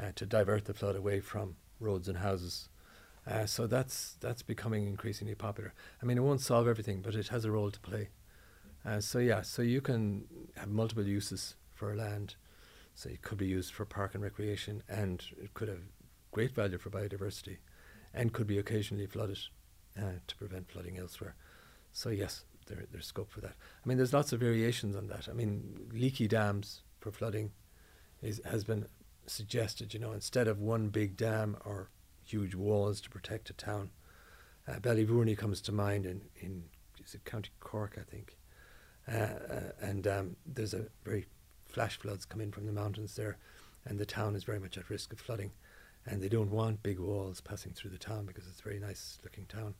uh, 0.00 0.12
to 0.14 0.26
divert 0.26 0.64
the 0.64 0.74
flood 0.74 0.96
away 0.96 1.20
from 1.20 1.56
roads 1.80 2.08
and 2.08 2.18
houses? 2.18 2.68
Uh, 3.26 3.44
so 3.44 3.66
that's 3.66 4.16
that's 4.20 4.42
becoming 4.42 4.86
increasingly 4.86 5.34
popular. 5.34 5.74
I 6.02 6.06
mean, 6.06 6.16
it 6.16 6.22
won't 6.22 6.40
solve 6.40 6.66
everything, 6.66 7.02
but 7.02 7.14
it 7.14 7.28
has 7.28 7.44
a 7.44 7.50
role 7.50 7.70
to 7.70 7.80
play. 7.80 8.08
Uh, 8.84 9.00
so 9.00 9.18
yeah, 9.18 9.42
so 9.42 9.62
you 9.62 9.80
can 9.80 10.24
have 10.56 10.68
multiple 10.68 11.04
uses 11.04 11.56
for 11.74 11.94
land. 11.94 12.36
So 12.94 13.08
it 13.08 13.22
could 13.22 13.38
be 13.38 13.46
used 13.46 13.72
for 13.72 13.84
park 13.84 14.14
and 14.14 14.24
recreation, 14.24 14.82
and 14.88 15.22
it 15.40 15.54
could 15.54 15.68
have 15.68 15.82
great 16.32 16.52
value 16.52 16.78
for 16.78 16.90
biodiversity, 16.90 17.58
and 18.12 18.32
could 18.32 18.46
be 18.46 18.58
occasionally 18.58 19.06
flooded 19.06 19.38
uh, 19.96 20.18
to 20.26 20.36
prevent 20.36 20.70
flooding 20.70 20.98
elsewhere. 20.98 21.36
So 21.92 22.08
yes, 22.08 22.44
there, 22.66 22.86
there's 22.90 23.06
scope 23.06 23.30
for 23.30 23.40
that. 23.40 23.54
I 23.84 23.88
mean, 23.88 23.98
there's 23.98 24.12
lots 24.12 24.32
of 24.32 24.40
variations 24.40 24.96
on 24.96 25.06
that. 25.08 25.28
I 25.28 25.32
mean, 25.32 25.88
leaky 25.92 26.28
dams 26.28 26.82
for 26.98 27.12
flooding 27.12 27.52
is 28.22 28.40
has 28.44 28.64
been 28.64 28.86
suggested. 29.30 29.94
You 29.94 30.00
know, 30.00 30.12
instead 30.12 30.48
of 30.48 30.58
one 30.58 30.88
big 30.88 31.16
dam 31.16 31.56
or 31.64 31.90
huge 32.28 32.54
walls 32.54 33.00
to 33.00 33.10
protect 33.10 33.50
a 33.50 33.54
town. 33.54 33.90
Uh, 34.66 34.74
Ballyvourney 34.74 35.36
comes 35.36 35.60
to 35.62 35.72
mind 35.72 36.04
in, 36.04 36.20
in 36.36 36.64
is 37.04 37.14
it 37.14 37.24
County 37.24 37.50
Cork, 37.60 37.98
I 37.98 38.02
think. 38.02 38.36
Uh, 39.10 39.14
uh, 39.14 39.72
and 39.80 40.06
um, 40.06 40.36
there's 40.44 40.74
a 40.74 40.86
very 41.04 41.26
flash 41.66 41.98
floods 41.98 42.26
come 42.26 42.42
in 42.42 42.52
from 42.52 42.66
the 42.66 42.72
mountains 42.72 43.16
there, 43.16 43.38
and 43.86 43.98
the 43.98 44.04
town 44.04 44.34
is 44.34 44.44
very 44.44 44.60
much 44.60 44.76
at 44.76 44.90
risk 44.90 45.12
of 45.12 45.18
flooding. 45.18 45.52
And 46.04 46.22
they 46.22 46.28
don't 46.28 46.50
want 46.50 46.82
big 46.82 46.98
walls 46.98 47.40
passing 47.40 47.72
through 47.72 47.90
the 47.90 47.98
town 47.98 48.26
because 48.26 48.46
it's 48.46 48.60
a 48.60 48.62
very 48.62 48.78
nice 48.78 49.18
looking 49.24 49.46
town. 49.46 49.74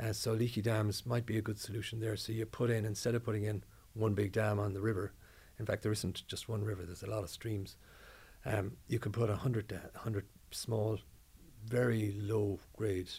Uh, 0.00 0.12
so 0.12 0.32
leaky 0.32 0.62
dams 0.62 1.04
might 1.04 1.26
be 1.26 1.38
a 1.38 1.42
good 1.42 1.58
solution 1.58 1.98
there. 1.98 2.16
So 2.16 2.32
you 2.32 2.46
put 2.46 2.70
in, 2.70 2.84
instead 2.84 3.16
of 3.16 3.24
putting 3.24 3.44
in 3.44 3.64
one 3.94 4.14
big 4.14 4.32
dam 4.32 4.60
on 4.60 4.72
the 4.72 4.80
river, 4.80 5.12
in 5.58 5.66
fact, 5.66 5.82
there 5.82 5.92
isn't 5.92 6.26
just 6.28 6.48
one 6.48 6.62
river, 6.62 6.84
there's 6.84 7.02
a 7.02 7.10
lot 7.10 7.24
of 7.24 7.30
streams. 7.30 7.76
Um, 8.48 8.72
you 8.86 8.98
can 8.98 9.12
put 9.12 9.28
a 9.28 9.36
hundred, 9.36 9.78
hundred 9.94 10.24
small 10.50 10.98
very 11.66 12.14
low 12.18 12.58
grade 12.74 13.10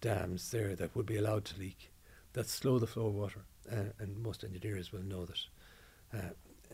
dams 0.00 0.50
there 0.50 0.74
that 0.74 0.96
would 0.96 1.06
be 1.06 1.16
allowed 1.16 1.44
to 1.44 1.58
leak 1.58 1.92
that 2.32 2.48
slow 2.48 2.78
the 2.78 2.86
flow 2.86 3.06
of 3.06 3.14
water. 3.14 3.44
Uh, 3.70 3.92
and 4.00 4.20
most 4.20 4.42
engineers 4.42 4.92
will 4.92 5.04
know 5.04 5.24
that 5.24 5.38
uh, 6.12 6.18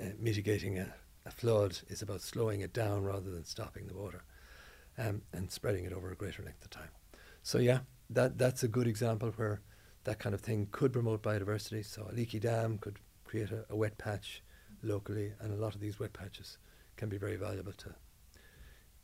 uh, 0.01 0.07
mitigating 0.19 0.79
a, 0.79 0.95
a, 1.27 1.31
flood 1.31 1.79
is 1.89 2.01
about 2.01 2.23
slowing 2.23 2.63
it 2.63 2.73
down 2.73 3.03
rather 3.03 3.31
than 3.31 3.45
stopping 3.45 3.87
the 3.87 3.95
water 3.95 4.23
um, 4.97 5.21
and 5.35 5.53
spreading 5.53 5.85
it 5.85 5.93
over 5.93 6.11
a 6.11 6.17
greater 6.17 6.43
length 6.43 6.65
of 6.65 6.71
time. 6.71 6.89
So, 7.43 7.59
yeah, 7.59 7.81
that, 8.09 8.39
that's 8.39 8.63
a 8.63 8.69
good 8.69 8.87
example 8.87 9.31
where 9.37 9.61
that 10.05 10.19
kind 10.19 10.35
of 10.35 10.41
thing 10.41 10.69
could 10.73 10.95
promote 10.95 11.23
biodiversity. 11.23 11.85
So, 11.85 12.09
a 12.11 12.15
leaky 12.15 12.41
dam 12.41 12.79
could 12.79 12.99
create 13.27 13.51
a, 13.51 13.67
a 13.69 13.77
wet 13.77 13.99
patch 13.99 14.43
locally, 14.83 15.35
and 15.41 15.53
a 15.53 15.57
lot 15.57 15.75
of 15.75 15.81
these 15.83 16.01
wet 16.01 16.15
patches 16.15 16.57
can 16.99 17.09
be 17.09 17.17
very 17.17 17.37
valuable 17.37 17.73
to 17.73 17.89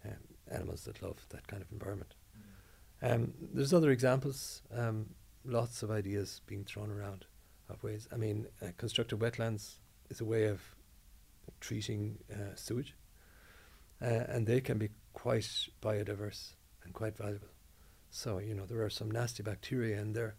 um, 0.04 0.12
animals 0.50 0.84
that 0.84 1.00
love 1.00 1.16
that 1.30 1.46
kind 1.46 1.62
of 1.62 1.72
environment. 1.72 2.14
Um, 3.00 3.32
there's 3.52 3.72
other 3.72 3.90
examples, 3.90 4.62
um, 4.74 5.06
lots 5.44 5.82
of 5.82 5.90
ideas 5.90 6.42
being 6.46 6.64
thrown 6.64 6.90
around 6.90 7.24
of 7.70 7.82
ways. 7.82 8.08
I 8.12 8.16
mean, 8.16 8.46
uh, 8.62 8.68
constructed 8.76 9.18
wetlands 9.18 9.76
is 10.10 10.20
a 10.20 10.24
way 10.24 10.44
of 10.46 10.60
treating 11.60 12.18
uh, 12.32 12.54
sewage, 12.54 12.94
uh, 14.02 14.24
and 14.28 14.46
they 14.46 14.60
can 14.60 14.78
be 14.78 14.90
quite 15.12 15.68
biodiverse 15.82 16.54
and 16.84 16.92
quite 16.92 17.16
valuable. 17.16 17.48
So, 18.10 18.38
you 18.38 18.54
know, 18.54 18.66
there 18.66 18.82
are 18.82 18.90
some 18.90 19.10
nasty 19.10 19.42
bacteria 19.42 20.00
in 20.00 20.12
there, 20.12 20.36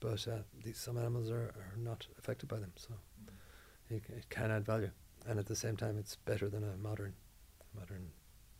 but 0.00 0.26
uh, 0.28 0.42
these, 0.64 0.78
some 0.78 0.98
animals 0.98 1.30
are, 1.30 1.54
are 1.56 1.76
not 1.76 2.06
affected 2.18 2.48
by 2.48 2.58
them, 2.58 2.72
so 2.76 2.94
it, 3.90 4.02
it 4.08 4.28
can 4.30 4.50
add 4.50 4.64
value. 4.64 4.90
And 5.28 5.38
at 5.38 5.46
the 5.46 5.56
same 5.56 5.76
time, 5.76 5.98
it's 5.98 6.16
better 6.16 6.48
than 6.48 6.64
a 6.64 6.76
modern, 6.76 7.14
modern 7.74 8.10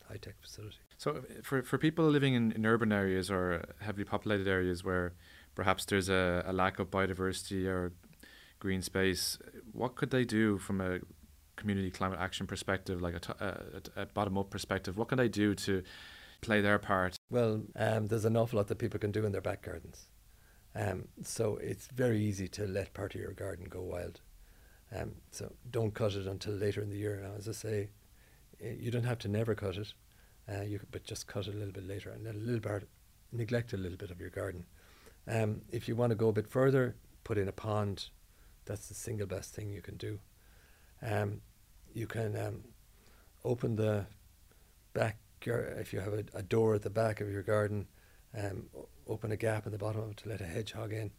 high 0.09 0.16
tech 0.16 0.35
facility. 0.40 0.77
So, 0.96 1.22
for, 1.42 1.62
for 1.62 1.79
people 1.79 2.09
living 2.09 2.35
in, 2.35 2.53
in 2.53 2.64
urban 2.66 2.92
areas 2.92 3.31
or 3.31 3.64
heavily 3.81 4.05
populated 4.05 4.46
areas 4.48 4.85
where 4.85 5.14
perhaps 5.55 5.85
there's 5.85 6.09
a, 6.09 6.44
a 6.46 6.53
lack 6.53 6.79
of 6.79 6.90
biodiversity 6.90 7.66
or 7.66 7.92
green 8.61 8.83
space, 8.83 9.38
what 9.72 9.96
could 9.96 10.11
they 10.11 10.25
do 10.25 10.59
from 10.59 10.81
a 10.81 11.01
community 11.57 11.90
climate 11.90 12.18
action 12.20 12.46
perspective, 12.46 13.03
like 13.03 13.14
a, 13.14 13.20
t- 13.20 13.33
a, 13.40 14.03
a 14.03 14.07
bottom 14.07 14.38
up 14.38 14.51
perspective? 14.51 14.96
What 14.96 15.09
can 15.09 15.18
they 15.18 15.29
do 15.29 15.55
to 15.57 15.83
play 16.40 16.61
their 16.61 16.79
part? 16.79 17.16
Well, 17.31 17.62
um, 17.77 18.07
there's 18.07 18.25
an 18.25 18.37
awful 18.37 18.59
lot 18.59 18.68
that 18.68 18.79
people 18.79 19.01
can 19.01 19.11
do 19.12 19.25
in 19.25 19.33
their 19.33 19.40
back 19.40 19.62
gardens. 19.62 20.07
Um, 20.75 21.09
so 21.22 21.57
it's 21.57 21.87
very 21.88 22.20
easy 22.20 22.48
to 22.48 22.66
let 22.66 22.94
part 22.94 23.14
of 23.14 23.20
your 23.20 23.33
garden 23.33 23.66
go 23.68 23.83
wild. 23.83 24.20
Um, 24.94 25.12
so 25.31 25.52
don't 25.70 25.94
cut 25.94 26.14
it 26.14 26.26
until 26.26 26.55
later 26.55 26.83
in 26.83 26.90
the 26.90 26.98
year. 26.98 27.20
Now, 27.22 27.33
as 27.37 27.48
I 27.48 27.52
say, 27.52 27.88
eh, 28.62 28.74
you 28.78 28.90
don't 28.90 29.05
have 29.05 29.18
to 29.20 29.28
never 29.28 29.55
cut 29.55 29.76
it. 29.76 29.94
Uh, 30.52 30.62
you 30.62 30.81
but 30.90 31.05
just 31.05 31.26
cut 31.26 31.46
it 31.46 31.55
a 31.55 31.57
little 31.57 31.72
bit 31.72 31.87
later 31.87 32.11
and 32.11 32.26
a 32.26 32.33
little 32.33 32.61
bit 32.61 32.88
neglect 33.31 33.72
a 33.72 33.76
little 33.76 33.96
bit 33.96 34.11
of 34.11 34.20
your 34.20 34.31
garden. 34.31 34.66
Um, 35.26 35.62
if 35.70 35.88
you 35.88 35.96
want 35.96 36.11
to 36.11 36.16
go 36.16 36.28
a 36.28 36.33
bit 36.33 36.50
further, 36.50 36.96
put 37.24 37.38
in 37.38 37.48
a 37.48 37.52
pond. 37.52 38.09
That's 38.64 38.88
the 38.88 38.94
single 38.94 39.26
best 39.26 39.55
thing 39.55 39.70
you 39.70 39.81
can 39.81 39.96
do. 39.96 40.18
Um, 41.00 41.40
you 41.92 42.07
can 42.07 42.37
um, 42.37 42.62
open 43.44 43.76
the 43.76 44.07
back 44.94 45.18
if 45.44 45.92
you 45.92 46.00
have 46.00 46.12
a, 46.12 46.24
a, 46.35 46.42
door 46.42 46.76
at 46.76 46.83
the 46.83 46.90
back 46.90 47.20
of 47.20 47.31
your 47.31 47.42
garden. 47.42 47.88
Um, 48.37 48.66
open 49.09 49.33
a 49.33 49.37
gap 49.37 49.66
in 49.66 49.72
the 49.72 49.78
bottom 49.78 50.14
to 50.14 50.28
let 50.28 50.40
a 50.40 50.44
hedgehog 50.44 50.92
in. 50.92 51.11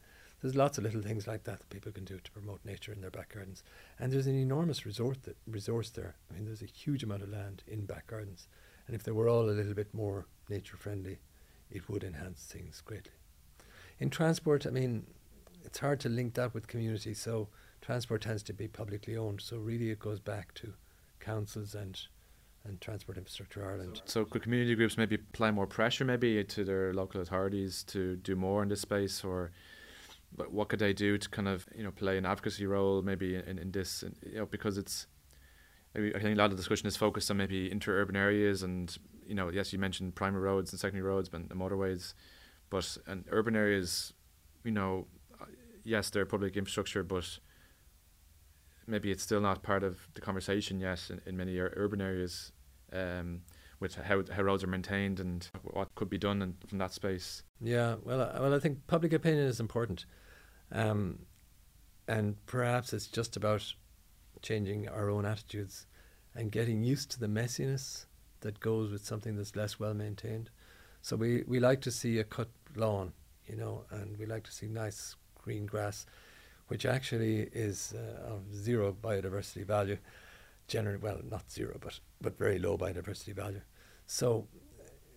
There's 0.43 0.55
lots 0.55 0.77
of 0.77 0.83
little 0.83 1.01
things 1.01 1.25
like 1.25 1.45
that 1.45 1.59
that 1.59 1.69
people 1.69 1.93
can 1.93 2.03
do 2.03 2.19
to 2.19 2.31
promote 2.31 2.59
nature 2.65 2.91
in 2.91 2.99
their 2.99 3.09
back 3.09 3.33
gardens. 3.33 3.63
And 3.97 4.11
there's 4.11 4.27
an 4.27 4.37
enormous 4.37 4.85
resort 4.85 5.23
that, 5.23 5.37
resource 5.47 5.89
there. 5.89 6.15
I 6.29 6.33
mean, 6.33 6.43
there's 6.43 6.61
a 6.61 6.65
huge 6.65 7.01
amount 7.01 7.23
of 7.23 7.29
land 7.29 7.63
in 7.65 7.85
back 7.85 8.07
gardens. 8.07 8.49
And 8.85 8.93
if 8.93 9.03
they 9.03 9.13
were 9.13 9.29
all 9.29 9.49
a 9.49 9.51
little 9.51 9.73
bit 9.73 9.93
more 9.93 10.27
nature 10.49 10.75
friendly, 10.75 11.19
it 11.71 11.87
would 11.87 12.03
enhance 12.03 12.43
things 12.43 12.81
greatly. 12.81 13.13
In 13.99 14.09
transport, 14.09 14.65
I 14.67 14.71
mean, 14.71 15.07
it's 15.63 15.79
hard 15.79 16.01
to 16.01 16.09
link 16.09 16.33
that 16.33 16.53
with 16.53 16.67
community. 16.67 17.13
So 17.13 17.47
transport 17.81 18.23
tends 18.23 18.43
to 18.43 18.53
be 18.53 18.67
publicly 18.67 19.15
owned. 19.15 19.39
So 19.39 19.55
really, 19.55 19.91
it 19.91 19.99
goes 19.99 20.19
back 20.19 20.53
to 20.55 20.73
councils 21.21 21.73
and 21.73 21.97
and 22.65 22.79
Transport 22.79 23.17
Infrastructure 23.17 23.65
Ireland. 23.65 24.01
So, 24.05 24.23
could 24.23 24.41
community 24.41 24.73
groups 24.75 24.97
maybe 24.97 25.15
apply 25.15 25.51
more 25.51 25.67
pressure, 25.67 26.05
maybe 26.05 26.41
to 26.45 26.63
their 26.63 26.93
local 26.93 27.19
authorities 27.19 27.83
to 27.87 28.15
do 28.15 28.37
more 28.37 28.63
in 28.63 28.69
this 28.69 28.79
space, 28.79 29.21
or 29.21 29.51
what 30.49 30.69
could 30.69 30.79
they 30.79 30.93
do 30.93 31.17
to 31.17 31.29
kind 31.29 31.47
of 31.47 31.65
you 31.75 31.83
know 31.83 31.91
play 31.91 32.17
an 32.17 32.25
advocacy 32.25 32.65
role, 32.65 33.01
maybe 33.01 33.35
in, 33.35 33.59
in 33.59 33.71
this, 33.71 34.03
you 34.25 34.35
know, 34.35 34.45
because 34.45 34.77
it's 34.77 35.07
I 35.95 35.99
think 35.99 36.23
a 36.23 36.35
lot 36.35 36.45
of 36.45 36.51
the 36.51 36.57
discussion 36.57 36.87
is 36.87 36.97
focused 36.97 37.29
on 37.29 37.37
maybe 37.37 37.71
inter-urban 37.71 38.15
areas 38.15 38.63
and 38.63 38.95
you 39.27 39.35
know 39.35 39.49
yes 39.49 39.71
you 39.71 39.79
mentioned 39.79 40.15
primary 40.15 40.43
roads 40.43 40.71
and 40.71 40.79
secondary 40.79 41.07
roads 41.07 41.29
and 41.31 41.49
motorways, 41.49 42.13
but 42.69 42.97
and 43.07 43.25
urban 43.29 43.55
areas, 43.55 44.13
you 44.63 44.71
know, 44.71 45.07
yes 45.83 46.09
they're 46.09 46.25
public 46.25 46.57
infrastructure, 46.57 47.03
but 47.03 47.39
maybe 48.87 49.11
it's 49.11 49.23
still 49.23 49.41
not 49.41 49.63
part 49.63 49.83
of 49.83 50.09
the 50.15 50.21
conversation 50.21 50.79
yet 50.79 51.09
in, 51.09 51.21
in 51.25 51.37
many 51.37 51.57
urban 51.59 52.01
areas. 52.01 52.51
Um, 52.91 53.41
with 53.83 53.95
how, 53.95 54.23
how 54.31 54.41
roads 54.41 54.63
are 54.63 54.67
maintained 54.67 55.19
and 55.19 55.47
what 55.61 55.93
could 55.93 56.09
be 56.09 56.17
done 56.17 56.41
in, 56.41 56.55
from 56.65 56.77
that 56.77 56.93
space. 56.93 57.43
Yeah, 57.61 57.95
well, 58.03 58.21
uh, 58.21 58.39
well, 58.39 58.55
I 58.55 58.59
think 58.59 58.87
public 58.87 59.11
opinion 59.11 59.45
is 59.45 59.59
important, 59.59 60.05
um, 60.73 61.19
and 62.07 62.43
perhaps 62.45 62.91
it's 62.91 63.07
just 63.07 63.37
about 63.37 63.73
changing 64.41 64.89
our 64.89 65.09
own 65.09 65.25
attitudes 65.25 65.85
and 66.35 66.51
getting 66.51 66.83
used 66.83 67.11
to 67.11 67.19
the 67.19 67.27
messiness 67.27 68.05
that 68.41 68.59
goes 68.59 68.91
with 68.91 69.05
something 69.05 69.37
that's 69.37 69.55
less 69.55 69.79
well 69.79 69.93
maintained. 69.93 70.49
So 71.01 71.15
we, 71.15 71.43
we 71.47 71.59
like 71.59 71.81
to 71.81 71.91
see 71.91 72.19
a 72.19 72.23
cut 72.23 72.49
lawn, 72.75 73.13
you 73.45 73.55
know, 73.55 73.85
and 73.91 74.17
we 74.17 74.25
like 74.25 74.43
to 74.43 74.51
see 74.51 74.67
nice 74.67 75.15
green 75.35 75.65
grass, 75.65 76.05
which 76.67 76.85
actually 76.85 77.49
is 77.53 77.93
uh, 77.95 78.33
of 78.33 78.53
zero 78.53 78.95
biodiversity 79.01 79.65
value. 79.65 79.97
Generally, 80.67 80.99
well, 80.99 81.19
not 81.29 81.51
zero, 81.51 81.77
but 81.79 81.99
but 82.21 82.37
very 82.37 82.57
low 82.57 82.77
biodiversity 82.77 83.33
value. 83.33 83.61
So, 84.05 84.47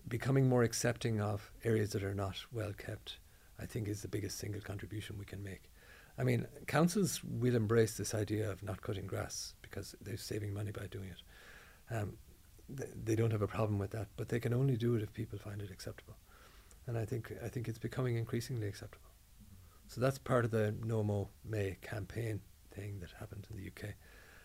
becoming 0.09 0.49
more 0.49 0.65
accepting 0.65 1.21
of 1.21 1.53
areas 1.65 1.91
that 1.91 2.03
are 2.03 2.15
not 2.15 2.37
well 2.53 2.73
kept, 2.73 3.19
I 3.61 3.67
think, 3.67 3.89
is 3.89 4.03
the 4.03 4.09
biggest 4.09 4.39
single 4.39 4.61
contribution 4.61 5.17
we 5.19 5.25
can 5.25 5.43
make. 5.43 5.71
I 6.19 6.25
mean, 6.25 6.47
councils 6.67 7.23
will 7.25 7.55
embrace 7.55 7.97
this 7.97 8.15
idea 8.15 8.51
of 8.51 8.63
not 8.63 8.81
cutting 8.81 9.07
grass 9.07 9.55
because 9.63 9.95
they're 10.01 10.17
saving 10.17 10.55
money 10.55 10.71
by 10.71 10.87
doing 10.87 11.11
it. 11.11 11.95
Um, 11.95 12.15
they, 12.69 13.15
don't 13.15 13.31
have 13.31 13.43
a 13.43 13.47
problem 13.47 13.79
with 13.79 13.91
that, 13.91 14.09
but 14.17 14.29
they 14.29 14.41
can 14.41 14.53
only 14.53 14.77
do 14.77 14.97
it 14.97 15.03
if 15.03 15.13
people 15.13 15.39
find 15.39 15.61
it 15.63 15.71
acceptable. 15.71 16.17
And 16.87 16.99
I 16.99 17.05
think 17.05 17.33
I 17.45 17.49
think 17.49 17.69
it's 17.69 17.79
becoming 17.79 18.17
increasingly 18.17 18.67
acceptable. 18.67 19.11
So 19.89 20.01
that's 20.01 20.19
part 20.19 20.45
of 20.45 20.51
the 20.51 20.75
No 20.85 21.03
Mow 21.03 21.29
May 21.45 21.77
campaign 21.81 22.41
thing 22.73 23.01
that 23.01 23.11
happened 23.19 23.47
in 23.51 23.57
the 23.57 23.67
UK. 23.69 23.95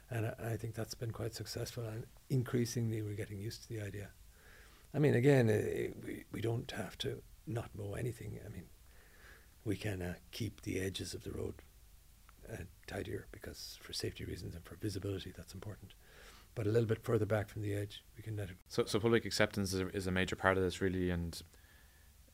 And 0.10 0.28
I, 0.28 0.54
I 0.54 0.58
think 0.58 0.76
that's 0.76 0.94
been 0.94 1.12
quite 1.12 1.34
successful. 1.34 1.84
And 1.84 2.06
increasingly, 2.30 3.02
we're 3.02 3.16
getting 3.16 3.40
used 3.40 3.64
to 3.64 3.70
the 3.70 3.82
idea. 3.82 4.10
I 4.94 5.00
mean, 5.00 5.16
again, 5.16 5.50
uh, 5.50 5.94
we, 6.06 6.26
we 6.32 6.42
don't 6.42 6.70
have 6.72 6.98
to 7.00 7.22
not 7.48 7.70
mow 7.76 7.94
anything. 7.94 8.40
I 8.46 8.50
mean, 8.50 8.66
we 9.66 9.76
can 9.76 10.02
uh, 10.02 10.14
keep 10.32 10.62
the 10.62 10.80
edges 10.80 11.14
of 11.14 11.24
the 11.24 11.32
road 11.32 11.56
uh, 12.52 12.58
tidier 12.88 13.28
because 13.32 13.78
for 13.82 13.94
safety 13.94 14.26
reasons 14.26 14.56
and 14.56 14.64
for 14.66 14.76
visibility, 14.76 15.34
that's 15.36 15.54
important. 15.54 15.94
But 16.54 16.68
a 16.68 16.70
little 16.70 16.88
bit 16.88 17.04
further 17.04 17.26
back 17.26 17.48
from 17.48 17.62
the 17.62 17.74
edge, 17.74 18.04
we 18.18 18.24
can 18.24 18.36
let 18.36 18.50
it. 18.50 18.58
So, 18.68 18.84
so 18.86 19.00
public 19.00 19.26
acceptance 19.26 19.74
is 19.74 19.80
a, 19.80 19.88
is 19.90 20.08
a 20.08 20.12
major 20.12 20.36
part 20.36 20.58
of 20.58 20.64
this, 20.64 20.82
really. 20.82 21.10
And 21.10 21.42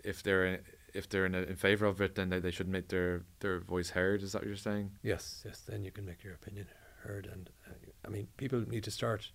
if 0.03 0.23
they're 0.23 0.61
if 0.93 1.07
they're 1.07 1.25
in, 1.25 1.35
a, 1.35 1.41
in 1.41 1.55
favor 1.55 1.85
of 1.85 2.01
it, 2.01 2.15
then 2.15 2.29
they, 2.29 2.39
they 2.39 2.49
should 2.49 2.67
make 2.67 2.87
their, 2.87 3.23
their 3.41 3.59
voice 3.59 3.91
heard. 3.91 4.23
Is 4.23 4.31
that 4.31 4.41
what 4.41 4.47
you're 4.47 4.55
saying? 4.55 4.91
Yes, 5.03 5.43
yes. 5.45 5.61
Then 5.67 5.83
you 5.85 5.91
can 5.91 6.05
make 6.05 6.23
your 6.23 6.33
opinion 6.33 6.67
heard. 7.03 7.29
And 7.31 7.49
uh, 7.67 7.73
I 8.05 8.09
mean, 8.09 8.27
people 8.37 8.63
need 8.67 8.83
to 8.85 8.91
start 8.91 9.29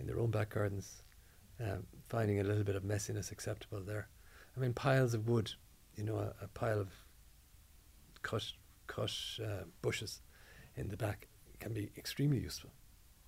in 0.00 0.06
their 0.06 0.18
own 0.18 0.30
back 0.30 0.50
gardens, 0.50 1.02
um, 1.60 1.86
finding 2.08 2.40
a 2.40 2.44
little 2.44 2.64
bit 2.64 2.74
of 2.74 2.82
messiness 2.82 3.30
acceptable 3.30 3.80
there. 3.80 4.08
I 4.56 4.60
mean, 4.60 4.72
piles 4.72 5.14
of 5.14 5.28
wood, 5.28 5.52
you 5.96 6.02
know, 6.02 6.16
a, 6.16 6.34
a 6.42 6.48
pile 6.48 6.80
of 6.80 6.88
cut, 8.22 8.44
cut 8.86 9.12
uh, 9.42 9.64
bushes 9.82 10.20
in 10.76 10.88
the 10.88 10.96
back 10.96 11.28
can 11.58 11.72
be 11.72 11.90
extremely 11.96 12.38
useful. 12.38 12.70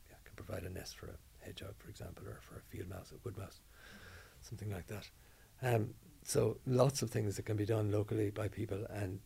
Yeah, 0.08 0.16
can 0.24 0.34
provide 0.34 0.64
a 0.64 0.70
nest 0.70 0.96
for 0.96 1.06
a 1.06 1.44
hedgehog, 1.44 1.74
for 1.78 1.90
example, 1.90 2.26
or 2.26 2.38
for 2.40 2.56
a 2.56 2.62
field 2.62 2.88
mouse, 2.88 3.12
a 3.12 3.16
wood 3.24 3.36
mouse, 3.36 3.60
something 4.40 4.70
like 4.70 4.86
that. 4.88 5.08
Um, 5.62 5.94
so 6.24 6.58
lots 6.66 7.02
of 7.02 7.10
things 7.10 7.36
that 7.36 7.44
can 7.44 7.56
be 7.56 7.66
done 7.66 7.90
locally 7.90 8.30
by 8.30 8.48
people, 8.48 8.86
and 8.90 9.20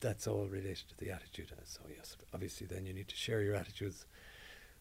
that's 0.00 0.26
all 0.26 0.46
related 0.46 0.88
to 0.88 0.96
the 0.98 1.10
attitude. 1.10 1.52
So 1.64 1.80
yes, 1.94 2.16
obviously, 2.32 2.66
then 2.66 2.86
you 2.86 2.92
need 2.92 3.08
to 3.08 3.16
share 3.16 3.42
your 3.42 3.54
attitudes 3.54 4.06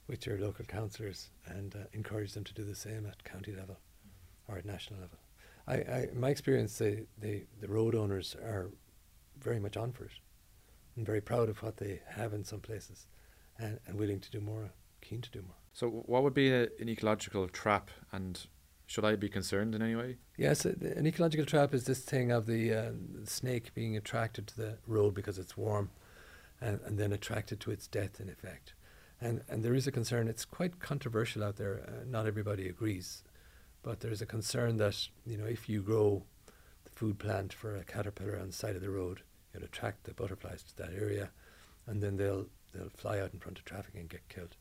with 0.08 0.26
your 0.26 0.38
local 0.38 0.66
councillors 0.66 1.30
and 1.48 1.76
uh, 1.76 1.80
encourage 1.94 2.34
them 2.34 2.44
to 2.44 2.54
do 2.54 2.64
the 2.64 2.76
same 2.76 3.06
at 3.06 3.24
county 3.24 3.54
level 3.54 3.78
or 4.48 4.58
at 4.58 4.66
national 4.66 5.00
level. 5.00 5.18
I, 5.68 5.76
I 5.76 6.10
my 6.14 6.30
experience, 6.30 6.78
the, 6.78 7.08
the 7.20 7.46
the 7.60 7.68
road 7.68 7.96
owners 7.96 8.36
are 8.36 8.70
very 9.40 9.60
much 9.60 9.78
on 9.78 9.92
for 9.92 10.06
it 10.06 10.12
and 10.96 11.06
very 11.06 11.22
proud 11.22 11.50
of 11.50 11.62
what 11.62 11.78
they 11.78 12.02
have 12.08 12.34
in 12.34 12.44
some 12.44 12.60
places, 12.60 13.06
and, 13.60 13.80
and 13.86 13.98
willing 13.98 14.20
to 14.20 14.32
do 14.32 14.40
more, 14.40 14.72
keen 15.02 15.22
to 15.22 15.32
do 15.32 15.42
more. 15.42 15.56
So, 15.74 15.90
what 15.90 16.24
would 16.24 16.34
be 16.34 16.52
a, 16.52 16.70
an 16.80 16.90
ecological 16.90 17.48
trap, 17.50 17.92
and 18.12 18.46
should 18.86 19.04
I 19.04 19.16
be 19.16 19.30
concerned 19.30 19.76
in 19.76 19.82
any 19.82 19.96
way? 19.96 20.18
Yes, 20.38 20.66
an 20.66 21.06
ecological 21.06 21.46
trap 21.46 21.74
is 21.74 21.86
this 21.86 22.00
thing 22.00 22.32
of 22.32 22.46
the, 22.46 22.74
uh, 22.74 22.92
snake 23.26 23.74
being 23.74 23.98
attracted 23.98 24.48
to 24.48 24.58
the 24.58 24.78
road 24.88 25.14
because 25.14 25.38
it's 25.38 25.58
warm, 25.58 25.90
and, 26.62 26.80
and 26.86 26.98
then 26.98 27.12
attracted 27.12 27.60
to 27.62 27.72
its 27.72 27.88
death 27.88 28.20
in 28.20 28.30
effect. 28.30 28.74
And 29.20 29.42
and 29.48 29.64
there 29.64 29.74
is 29.74 29.88
a 29.88 29.92
concern. 29.92 30.28
It's 30.28 30.46
quite 30.46 30.80
controversial 30.80 31.44
out 31.44 31.56
there. 31.56 31.86
Uh, 31.88 32.06
not 32.06 32.28
everybody 32.28 32.68
agrees, 32.68 33.24
but 33.82 34.02
there 34.02 34.12
is 34.12 34.22
a 34.22 34.26
concern 34.26 34.76
that 34.78 35.08
you 35.26 35.38
know 35.38 35.46
if 35.46 35.70
you 35.70 35.82
grow 35.82 36.24
food 36.96 37.20
plant 37.20 37.54
for 37.54 37.76
a 37.76 37.84
caterpillar 37.84 38.40
on 38.40 38.48
the 38.48 38.54
side 38.54 38.76
of 38.76 38.82
the 38.82 38.90
road, 38.90 39.22
It'll 39.56 39.66
attract 39.66 40.04
the 40.04 40.14
butterflies 40.14 40.64
to 40.64 40.78
that 40.78 40.94
area, 40.94 41.30
and 41.88 42.04
then 42.04 42.18
they'll 42.18 42.48
they'll 42.74 42.90
fly 42.90 43.20
out 43.20 43.34
in 43.34 43.40
front 43.40 43.58
of 43.58 43.64
traffic 43.64 43.96
and 43.96 44.10
get 44.10 44.28
killed. 44.28 44.58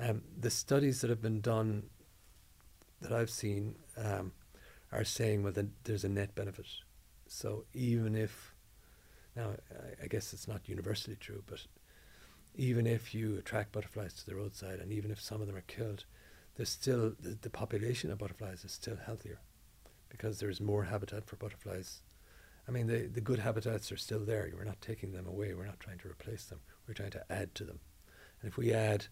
Um, 0.00 0.22
the 0.38 0.50
studies 0.50 1.02
that 1.02 1.10
have 1.10 1.20
been 1.20 1.40
done 1.40 1.84
that 3.02 3.12
I've 3.12 3.30
seen 3.30 3.76
um, 3.98 4.32
are 4.90 5.04
saying 5.04 5.42
well 5.42 5.52
there's 5.84 6.04
a 6.04 6.08
net 6.08 6.34
benefit. 6.34 6.66
So 7.26 7.64
even 7.74 8.16
if 8.16 8.54
now 9.36 9.50
I, 9.70 10.04
I 10.04 10.06
guess 10.06 10.32
it's 10.32 10.48
not 10.48 10.68
universally 10.68 11.16
true, 11.20 11.42
but 11.46 11.66
even 12.56 12.86
if 12.86 13.14
you 13.14 13.36
attract 13.36 13.72
butterflies 13.72 14.14
to 14.14 14.26
the 14.26 14.36
roadside 14.36 14.80
and 14.80 14.90
even 14.90 15.10
if 15.10 15.20
some 15.20 15.42
of 15.42 15.46
them 15.46 15.56
are 15.56 15.62
killed, 15.62 16.04
there's 16.56 16.70
still 16.70 17.12
the, 17.20 17.36
the 17.42 17.50
population 17.50 18.10
of 18.10 18.18
butterflies 18.18 18.64
is 18.64 18.72
still 18.72 18.96
healthier 19.04 19.40
because 20.16 20.38
there's 20.38 20.60
more 20.60 20.84
habitat 20.84 21.26
for 21.26 21.34
butterflies. 21.34 22.00
I 22.68 22.70
mean, 22.70 22.86
the, 22.86 23.08
the 23.08 23.20
good 23.20 23.40
habitats 23.40 23.90
are 23.90 23.96
still 23.96 24.20
there. 24.20 24.48
We're 24.56 24.62
not 24.62 24.80
taking 24.80 25.10
them 25.10 25.26
away. 25.26 25.54
We're 25.54 25.66
not 25.66 25.80
trying 25.80 25.98
to 25.98 26.08
replace 26.08 26.44
them. 26.44 26.60
We're 26.86 26.94
trying 26.94 27.10
to 27.10 27.24
add 27.28 27.52
to 27.56 27.64
them. 27.64 27.80
And 28.40 28.48
if 28.48 28.56
we 28.56 28.72
add 28.72 29.06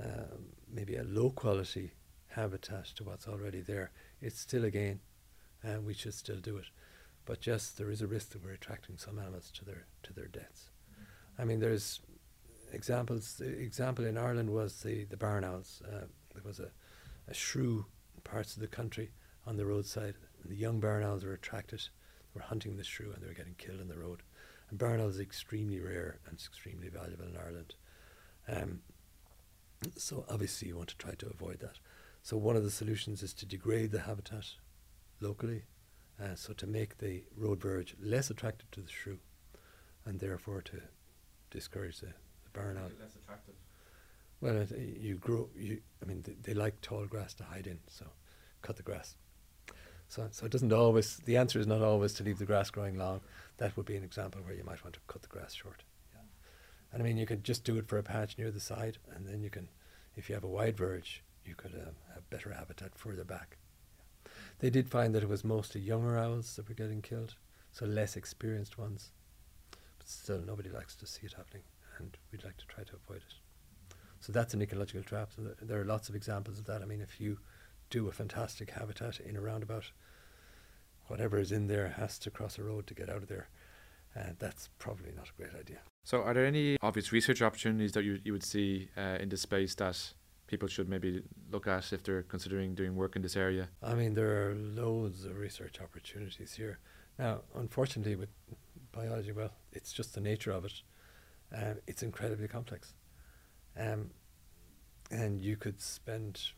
um, 0.00 0.52
maybe 0.72 0.94
a 0.94 1.02
low 1.02 1.30
quality 1.30 1.90
habitat 2.28 2.84
to 2.96 3.02
what's 3.04 3.26
already 3.26 3.60
there, 3.62 3.90
it's 4.20 4.38
still 4.38 4.64
a 4.64 4.70
gain, 4.70 5.00
and 5.64 5.84
we 5.84 5.92
should 5.92 6.14
still 6.14 6.36
do 6.36 6.56
it. 6.56 6.66
But 7.24 7.44
yes, 7.44 7.72
there 7.72 7.90
is 7.90 8.00
a 8.00 8.06
risk 8.06 8.30
that 8.30 8.44
we're 8.44 8.52
attracting 8.52 8.96
some 8.96 9.18
animals 9.18 9.50
to 9.56 9.64
their 9.64 9.86
to 10.04 10.12
their 10.12 10.28
deaths. 10.28 10.70
I 11.36 11.44
mean, 11.44 11.58
there's 11.58 12.00
examples. 12.72 13.34
The 13.38 13.48
example 13.48 14.04
in 14.06 14.16
Ireland 14.16 14.50
was 14.50 14.82
the 14.82 15.04
the 15.04 15.16
barn 15.16 15.42
owls. 15.42 15.82
Uh, 15.84 16.06
there 16.32 16.44
was 16.44 16.60
a, 16.60 16.70
a 17.26 17.34
shrew 17.34 17.86
in 18.14 18.20
parts 18.22 18.54
of 18.54 18.60
the 18.60 18.68
country 18.68 19.10
on 19.46 19.56
the 19.56 19.66
roadside. 19.66 20.14
And 20.42 20.52
the 20.52 20.56
young 20.56 20.80
barn 20.80 21.02
owls 21.02 21.24
were 21.24 21.32
attracted. 21.32 21.80
They 21.80 22.40
were 22.40 22.46
hunting 22.46 22.76
the 22.76 22.84
shrew 22.84 23.12
and 23.12 23.22
they 23.22 23.26
were 23.26 23.34
getting 23.34 23.56
killed 23.56 23.80
on 23.80 23.88
the 23.88 23.98
road. 23.98 24.22
And 24.70 24.78
barn 24.78 25.00
owls 25.00 25.14
is 25.14 25.20
extremely 25.20 25.80
rare 25.80 26.18
and 26.26 26.38
extremely 26.38 26.88
valuable 26.88 27.26
in 27.26 27.36
Ireland. 27.36 27.74
Um, 28.48 28.80
so 29.96 30.24
obviously 30.28 30.68
you 30.68 30.76
want 30.76 30.88
to 30.90 30.96
try 30.96 31.14
to 31.14 31.26
avoid 31.26 31.60
that. 31.60 31.78
So 32.22 32.36
one 32.36 32.56
of 32.56 32.64
the 32.64 32.70
solutions 32.70 33.22
is 33.22 33.32
to 33.34 33.46
degrade 33.46 33.92
the 33.92 34.00
habitat 34.00 34.46
locally, 35.20 35.64
uh, 36.22 36.34
so 36.34 36.52
to 36.54 36.66
make 36.66 36.98
the 36.98 37.24
road 37.36 37.60
verge 37.60 37.94
less 38.00 38.30
attractive 38.30 38.70
to 38.72 38.80
the 38.80 38.90
shrew, 38.90 39.18
and 40.04 40.20
therefore 40.20 40.62
to 40.62 40.80
discourage 41.50 42.00
the, 42.00 42.06
the 42.06 42.50
barn 42.52 42.76
owl. 42.76 42.90
Less 43.00 43.16
attractive. 43.16 43.54
Well, 44.40 44.56
it, 44.56 44.70
you 45.00 45.16
grow. 45.16 45.48
You, 45.56 45.80
I 46.02 46.06
mean, 46.06 46.22
they, 46.22 46.36
they 46.42 46.54
like 46.54 46.80
tall 46.80 47.06
grass 47.06 47.34
to 47.34 47.44
hide 47.44 47.66
in, 47.66 47.78
so 47.88 48.06
cut 48.62 48.76
the 48.76 48.82
grass. 48.82 49.16
So, 50.08 50.26
so 50.30 50.46
it 50.46 50.52
doesn't 50.52 50.72
always. 50.72 51.18
The 51.24 51.36
answer 51.36 51.58
is 51.58 51.66
not 51.66 51.82
always 51.82 52.14
to 52.14 52.24
leave 52.24 52.38
the 52.38 52.46
grass 52.46 52.70
growing 52.70 52.96
long. 52.96 53.20
That 53.58 53.76
would 53.76 53.86
be 53.86 53.96
an 53.96 54.04
example 54.04 54.40
where 54.42 54.54
you 54.54 54.64
might 54.64 54.82
want 54.82 54.94
to 54.94 55.00
cut 55.06 55.22
the 55.22 55.28
grass 55.28 55.54
short. 55.54 55.84
Yeah. 56.14 56.22
And 56.92 57.02
I 57.02 57.04
mean, 57.04 57.18
you 57.18 57.26
could 57.26 57.44
just 57.44 57.64
do 57.64 57.76
it 57.76 57.88
for 57.88 57.98
a 57.98 58.02
patch 58.02 58.38
near 58.38 58.50
the 58.50 58.60
side, 58.60 58.98
and 59.14 59.26
then 59.26 59.42
you 59.42 59.50
can, 59.50 59.68
if 60.16 60.28
you 60.28 60.34
have 60.34 60.44
a 60.44 60.48
wide 60.48 60.76
verge, 60.76 61.22
you 61.44 61.54
could 61.54 61.74
um, 61.74 61.94
have 62.14 62.28
better 62.30 62.50
habitat 62.52 62.96
further 62.96 63.24
back. 63.24 63.58
Yeah. 64.24 64.30
They 64.60 64.70
did 64.70 64.88
find 64.88 65.14
that 65.14 65.22
it 65.22 65.28
was 65.28 65.44
mostly 65.44 65.80
younger 65.82 66.18
owls 66.18 66.56
that 66.56 66.68
were 66.68 66.74
getting 66.74 67.02
killed, 67.02 67.34
so 67.72 67.84
less 67.84 68.16
experienced 68.16 68.78
ones. 68.78 69.10
But 69.98 70.08
still, 70.08 70.40
nobody 70.40 70.70
likes 70.70 70.94
to 70.96 71.06
see 71.06 71.26
it 71.26 71.34
happening, 71.34 71.64
and 71.98 72.16
we'd 72.32 72.44
like 72.44 72.56
to 72.56 72.66
try 72.66 72.84
to 72.84 72.96
avoid 72.96 73.18
it. 73.18 73.34
So 74.20 74.32
that's 74.32 74.54
an 74.54 74.62
ecological 74.62 75.02
trap. 75.02 75.30
So 75.36 75.42
there 75.60 75.80
are 75.80 75.84
lots 75.84 76.08
of 76.08 76.14
examples 76.14 76.58
of 76.58 76.64
that. 76.64 76.82
I 76.82 76.86
mean, 76.86 77.00
if 77.00 77.20
you 77.20 77.38
do 77.90 78.08
a 78.08 78.12
fantastic 78.12 78.70
habitat 78.70 79.20
in 79.20 79.36
a 79.36 79.40
roundabout, 79.40 79.92
whatever 81.06 81.38
is 81.38 81.52
in 81.52 81.66
there 81.66 81.88
has 81.96 82.18
to 82.20 82.30
cross 82.30 82.58
a 82.58 82.62
road 82.62 82.86
to 82.86 82.94
get 82.94 83.08
out 83.08 83.22
of 83.22 83.28
there. 83.28 83.48
And 84.14 84.30
uh, 84.30 84.34
that's 84.38 84.68
probably 84.78 85.12
not 85.14 85.28
a 85.28 85.32
great 85.36 85.54
idea. 85.54 85.78
So, 86.04 86.22
are 86.22 86.32
there 86.32 86.46
any 86.46 86.78
obvious 86.80 87.12
research 87.12 87.42
opportunities 87.42 87.92
that 87.92 88.04
you, 88.04 88.18
you 88.24 88.32
would 88.32 88.42
see 88.42 88.88
uh, 88.96 89.18
in 89.20 89.28
this 89.28 89.42
space 89.42 89.74
that 89.76 90.14
people 90.46 90.66
should 90.66 90.88
maybe 90.88 91.22
look 91.50 91.66
at 91.66 91.92
if 91.92 92.02
they're 92.02 92.22
considering 92.22 92.74
doing 92.74 92.96
work 92.96 93.16
in 93.16 93.22
this 93.22 93.36
area? 93.36 93.68
I 93.82 93.94
mean, 93.94 94.14
there 94.14 94.48
are 94.48 94.54
loads 94.54 95.24
of 95.24 95.36
research 95.36 95.80
opportunities 95.80 96.54
here. 96.54 96.78
Now, 97.18 97.42
unfortunately, 97.54 98.16
with 98.16 98.30
biology, 98.92 99.32
well, 99.32 99.52
it's 99.72 99.92
just 99.92 100.14
the 100.14 100.20
nature 100.20 100.50
of 100.50 100.64
it. 100.64 100.82
Um, 101.54 101.76
it's 101.86 102.02
incredibly 102.02 102.48
complex. 102.48 102.94
Um, 103.76 104.10
and 105.10 105.42
you 105.42 105.56
could 105.56 105.80
spend 105.80 106.52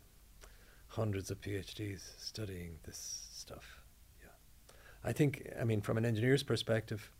hundreds 0.90 1.30
of 1.30 1.40
PhDs 1.40 2.00
studying 2.18 2.78
this 2.84 3.28
stuff. 3.32 3.80
Yeah. 4.20 4.28
I 5.04 5.12
think, 5.12 5.48
I 5.60 5.64
mean, 5.64 5.80
from 5.80 5.96
an 5.96 6.04
engineer's 6.04 6.42
perspective, 6.42 7.10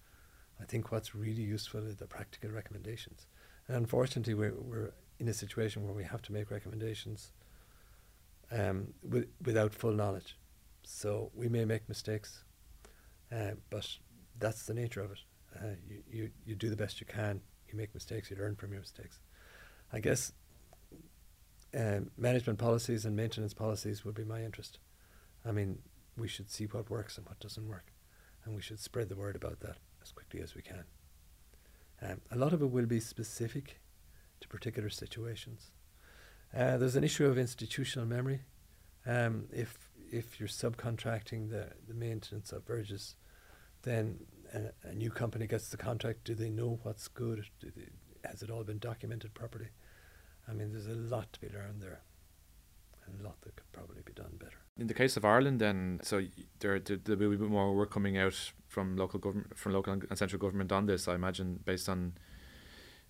I 0.60 0.64
think 0.64 0.90
what's 0.92 1.14
really 1.14 1.42
useful 1.42 1.86
is 1.86 1.96
the 1.96 2.06
practical 2.06 2.50
recommendations. 2.50 3.26
And 3.68 3.76
unfortunately, 3.76 4.34
we're, 4.34 4.54
we're 4.54 4.92
in 5.18 5.28
a 5.28 5.34
situation 5.34 5.84
where 5.84 5.94
we 5.94 6.04
have 6.04 6.20
to 6.22 6.32
make 6.32 6.50
recommendations 6.50 7.32
um, 8.50 8.88
with, 9.08 9.28
without 9.44 9.72
full 9.72 9.92
knowledge. 9.92 10.36
So 10.82 11.30
we 11.34 11.48
may 11.48 11.64
make 11.64 11.88
mistakes, 11.88 12.42
uh, 13.30 13.52
but 13.70 13.86
that's 14.38 14.64
the 14.64 14.74
nature 14.74 15.00
of 15.00 15.12
it. 15.12 15.18
Uh, 15.56 15.74
you, 15.88 16.02
you, 16.10 16.30
you 16.44 16.54
do 16.56 16.70
the 16.70 16.76
best 16.76 17.00
you 17.00 17.06
can, 17.06 17.40
you 17.68 17.76
make 17.76 17.94
mistakes, 17.94 18.30
you 18.30 18.36
learn 18.36 18.56
from 18.56 18.72
your 18.72 18.80
mistakes. 18.80 19.20
I 19.92 20.00
guess 20.00 20.32
management 22.16 22.58
policies 22.58 23.04
and 23.04 23.16
maintenance 23.16 23.54
policies 23.54 24.04
would 24.04 24.14
be 24.14 24.24
my 24.24 24.42
interest. 24.42 24.78
I 25.44 25.52
mean, 25.52 25.78
we 26.16 26.28
should 26.28 26.50
see 26.50 26.64
what 26.64 26.90
works 26.90 27.16
and 27.16 27.26
what 27.26 27.40
doesn't 27.40 27.68
work, 27.68 27.92
and 28.44 28.54
we 28.54 28.62
should 28.62 28.80
spread 28.80 29.08
the 29.08 29.16
word 29.16 29.36
about 29.36 29.60
that 29.60 29.78
as 30.02 30.12
quickly 30.12 30.40
as 30.40 30.54
we 30.54 30.62
can. 30.62 30.84
Um, 32.02 32.20
a 32.30 32.36
lot 32.36 32.52
of 32.52 32.62
it 32.62 32.70
will 32.70 32.86
be 32.86 33.00
specific 33.00 33.80
to 34.40 34.48
particular 34.48 34.88
situations. 34.88 35.70
Uh, 36.56 36.76
there's 36.78 36.96
an 36.96 37.04
issue 37.04 37.26
of 37.26 37.38
institutional 37.38 38.06
memory. 38.06 38.40
Um, 39.06 39.46
if 39.52 39.90
if 40.10 40.40
you're 40.40 40.48
subcontracting 40.48 41.50
the, 41.50 41.68
the 41.86 41.94
maintenance 41.94 42.50
of 42.50 42.66
verges, 42.66 43.14
then 43.82 44.18
a, 44.52 44.88
a, 44.88 44.92
new 44.92 45.08
company 45.08 45.46
gets 45.46 45.68
the 45.68 45.76
contract. 45.76 46.24
Do 46.24 46.34
they 46.34 46.50
know 46.50 46.80
what's 46.82 47.06
good? 47.06 47.46
They, 47.62 47.70
has 48.28 48.42
it 48.42 48.50
all 48.50 48.64
been 48.64 48.78
documented 48.78 49.34
properly? 49.34 49.68
I 50.50 50.52
mean, 50.52 50.72
there's 50.72 50.86
a 50.86 50.94
lot 50.94 51.32
to 51.34 51.40
be 51.40 51.48
learned 51.48 51.80
there, 51.80 52.00
and 53.06 53.20
a 53.20 53.22
lot 53.22 53.40
that 53.42 53.54
could 53.56 53.70
probably 53.72 54.02
be 54.04 54.12
done 54.12 54.32
better. 54.38 54.56
In 54.76 54.86
the 54.88 54.94
case 54.94 55.16
of 55.16 55.24
Ireland, 55.24 55.60
then, 55.60 56.00
so 56.02 56.22
there, 56.58 56.80
there, 56.80 56.96
there 56.96 57.16
will 57.16 57.36
be 57.36 57.44
more 57.46 57.74
work 57.74 57.90
coming 57.90 58.18
out 58.18 58.52
from 58.66 58.96
local 58.96 59.20
government, 59.20 59.56
from 59.56 59.72
local 59.72 59.92
and 59.92 60.18
central 60.18 60.40
government 60.40 60.72
on 60.72 60.86
this. 60.86 61.06
I 61.06 61.14
imagine, 61.14 61.60
based 61.64 61.88
on 61.88 62.14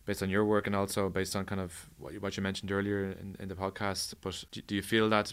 based 0.06 0.22
on 0.22 0.30
your 0.30 0.44
work 0.44 0.66
and 0.66 0.74
also 0.74 1.08
based 1.08 1.36
on 1.36 1.44
kind 1.44 1.60
of 1.60 1.88
what 1.98 2.12
you, 2.12 2.20
what 2.20 2.36
you 2.36 2.42
mentioned 2.42 2.72
earlier 2.72 3.12
in, 3.12 3.36
in 3.38 3.48
the 3.48 3.54
podcast. 3.54 4.14
But 4.20 4.44
do, 4.50 4.60
do 4.62 4.74
you 4.74 4.82
feel 4.82 5.08
that 5.10 5.32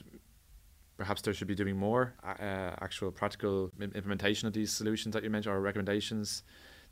perhaps 0.98 1.22
there 1.22 1.34
should 1.34 1.48
be 1.48 1.56
doing 1.56 1.78
more 1.78 2.14
uh, 2.24 2.76
actual 2.82 3.12
practical 3.12 3.72
implementation 3.82 4.48
of 4.48 4.54
these 4.54 4.72
solutions 4.72 5.14
that 5.14 5.24
you 5.24 5.30
mentioned 5.30 5.56
or 5.56 5.62
recommendations 5.62 6.44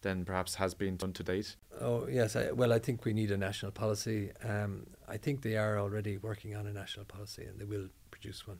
than 0.06 0.24
perhaps 0.24 0.56
has 0.56 0.74
been 0.74 0.96
done 0.96 1.14
to 1.14 1.24
date? 1.24 1.56
Oh 1.82 2.08
yes, 2.08 2.36
I, 2.36 2.52
well 2.52 2.72
I 2.72 2.80
think 2.80 3.04
we 3.04 3.14
need 3.14 3.32
a 3.32 3.38
national 3.38 3.72
policy. 3.72 4.32
Um, 4.44 4.88
I 5.08 5.18
think 5.18 5.42
they 5.42 5.58
are 5.58 5.80
already 5.80 6.18
working 6.18 6.56
on 6.56 6.68
a 6.68 6.74
national 6.74 7.06
policy 7.06 7.44
and 7.44 7.60
they 7.60 7.66
will 7.66 7.90
produce 8.12 8.48
one. 8.48 8.60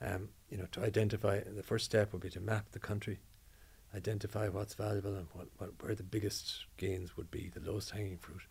Um, 0.00 0.28
you 0.50 0.58
know, 0.58 0.66
to 0.72 0.84
identify 0.84 1.40
the 1.40 1.62
first 1.62 1.86
step 1.86 2.12
would 2.12 2.22
be 2.22 2.30
to 2.30 2.40
map 2.40 2.66
the 2.72 2.78
country 2.78 3.18
identify 3.96 4.48
what's 4.48 4.74
valuable 4.74 5.14
and 5.14 5.26
what, 5.32 5.46
what 5.58 5.70
where 5.80 5.94
the 5.94 6.02
biggest 6.02 6.66
gains 6.76 7.16
would 7.16 7.30
be, 7.30 7.50
the 7.54 7.70
lowest 7.70 7.90
hanging 7.90 8.18
fruit. 8.18 8.42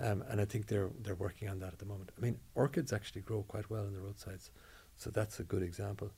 Um, 0.00 0.22
and 0.28 0.40
I 0.40 0.44
think 0.44 0.66
they're 0.66 0.90
they're 1.02 1.14
working 1.14 1.48
on 1.48 1.58
that 1.60 1.72
at 1.72 1.78
the 1.78 1.86
moment. 1.86 2.12
I 2.16 2.20
mean, 2.20 2.38
orchids 2.54 2.92
actually 2.92 3.22
grow 3.22 3.42
quite 3.42 3.68
well 3.68 3.84
on 3.84 3.92
the 3.92 4.00
roadsides, 4.00 4.50
so 4.96 5.10
that's 5.10 5.40
a 5.40 5.44
good 5.44 5.62
example. 5.62 6.10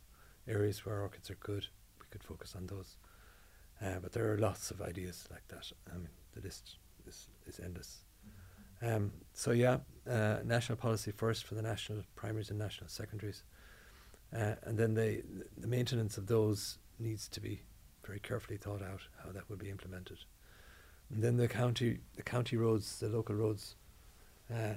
Areas 0.46 0.84
where 0.84 1.00
orchids 1.00 1.30
are 1.30 1.36
good, 1.40 1.66
we 1.98 2.06
could 2.10 2.22
focus 2.22 2.54
on 2.56 2.66
those. 2.66 2.96
Uh, 3.82 3.98
but 4.02 4.12
there 4.12 4.30
are 4.32 4.38
lots 4.38 4.70
of 4.70 4.82
ideas 4.82 5.26
like 5.30 5.46
that. 5.48 5.70
I 5.90 5.96
mean, 5.96 6.08
the 6.34 6.42
list 6.42 6.76
is, 7.06 7.28
is 7.46 7.60
endless. 7.60 8.04
Um, 8.82 9.12
so 9.34 9.52
yeah, 9.52 9.78
uh, 10.08 10.38
national 10.44 10.76
policy 10.76 11.10
first 11.10 11.44
for 11.44 11.54
the 11.54 11.62
national 11.62 12.02
primaries 12.16 12.50
and 12.50 12.58
national 12.58 12.88
secondaries, 12.88 13.42
uh, 14.34 14.54
and 14.62 14.78
then 14.78 14.94
the 14.94 15.22
the 15.58 15.66
maintenance 15.66 16.16
of 16.16 16.26
those 16.26 16.78
needs 16.98 17.28
to 17.28 17.40
be 17.40 17.62
very 18.06 18.20
carefully 18.20 18.56
thought 18.56 18.82
out 18.82 19.02
how 19.22 19.32
that 19.32 19.48
would 19.50 19.58
be 19.58 19.68
implemented. 19.68 20.18
And 21.10 21.22
then 21.22 21.36
the 21.36 21.48
county, 21.48 21.98
the 22.16 22.22
county 22.22 22.56
roads, 22.56 23.00
the 23.00 23.08
local 23.08 23.34
roads, 23.34 23.76
uh, 24.52 24.74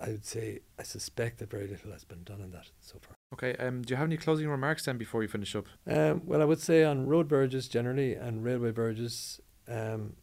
I 0.00 0.08
would 0.08 0.24
say 0.24 0.60
I 0.78 0.82
suspect 0.82 1.38
that 1.38 1.50
very 1.50 1.66
little 1.66 1.92
has 1.92 2.04
been 2.04 2.24
done 2.24 2.40
on 2.40 2.52
that 2.52 2.70
so 2.80 2.98
far. 3.00 3.16
Okay. 3.32 3.54
Um, 3.56 3.82
do 3.82 3.92
you 3.92 3.96
have 3.96 4.06
any 4.06 4.16
closing 4.16 4.48
remarks 4.48 4.84
then 4.84 4.98
before 4.98 5.22
you 5.22 5.28
finish 5.28 5.56
up? 5.56 5.66
Um, 5.86 6.22
well, 6.26 6.42
I 6.42 6.44
would 6.44 6.60
say 6.60 6.84
on 6.84 7.06
road 7.06 7.28
verges 7.28 7.68
generally 7.68 8.14
and 8.14 8.44
railway 8.44 8.72
verges, 8.72 9.40
um, 9.68 10.14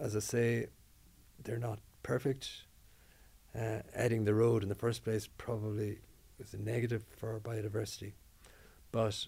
as 0.00 0.16
I 0.16 0.20
say, 0.20 0.66
they're 1.44 1.58
not 1.58 1.78
perfect. 2.02 2.64
Uh, 3.54 3.80
adding 3.94 4.24
the 4.24 4.34
road 4.34 4.62
in 4.62 4.68
the 4.68 4.74
first 4.74 5.04
place 5.04 5.28
probably 5.38 5.98
is 6.40 6.54
a 6.54 6.58
negative 6.58 7.04
for 7.16 7.38
biodiversity, 7.38 8.14
but 8.90 9.26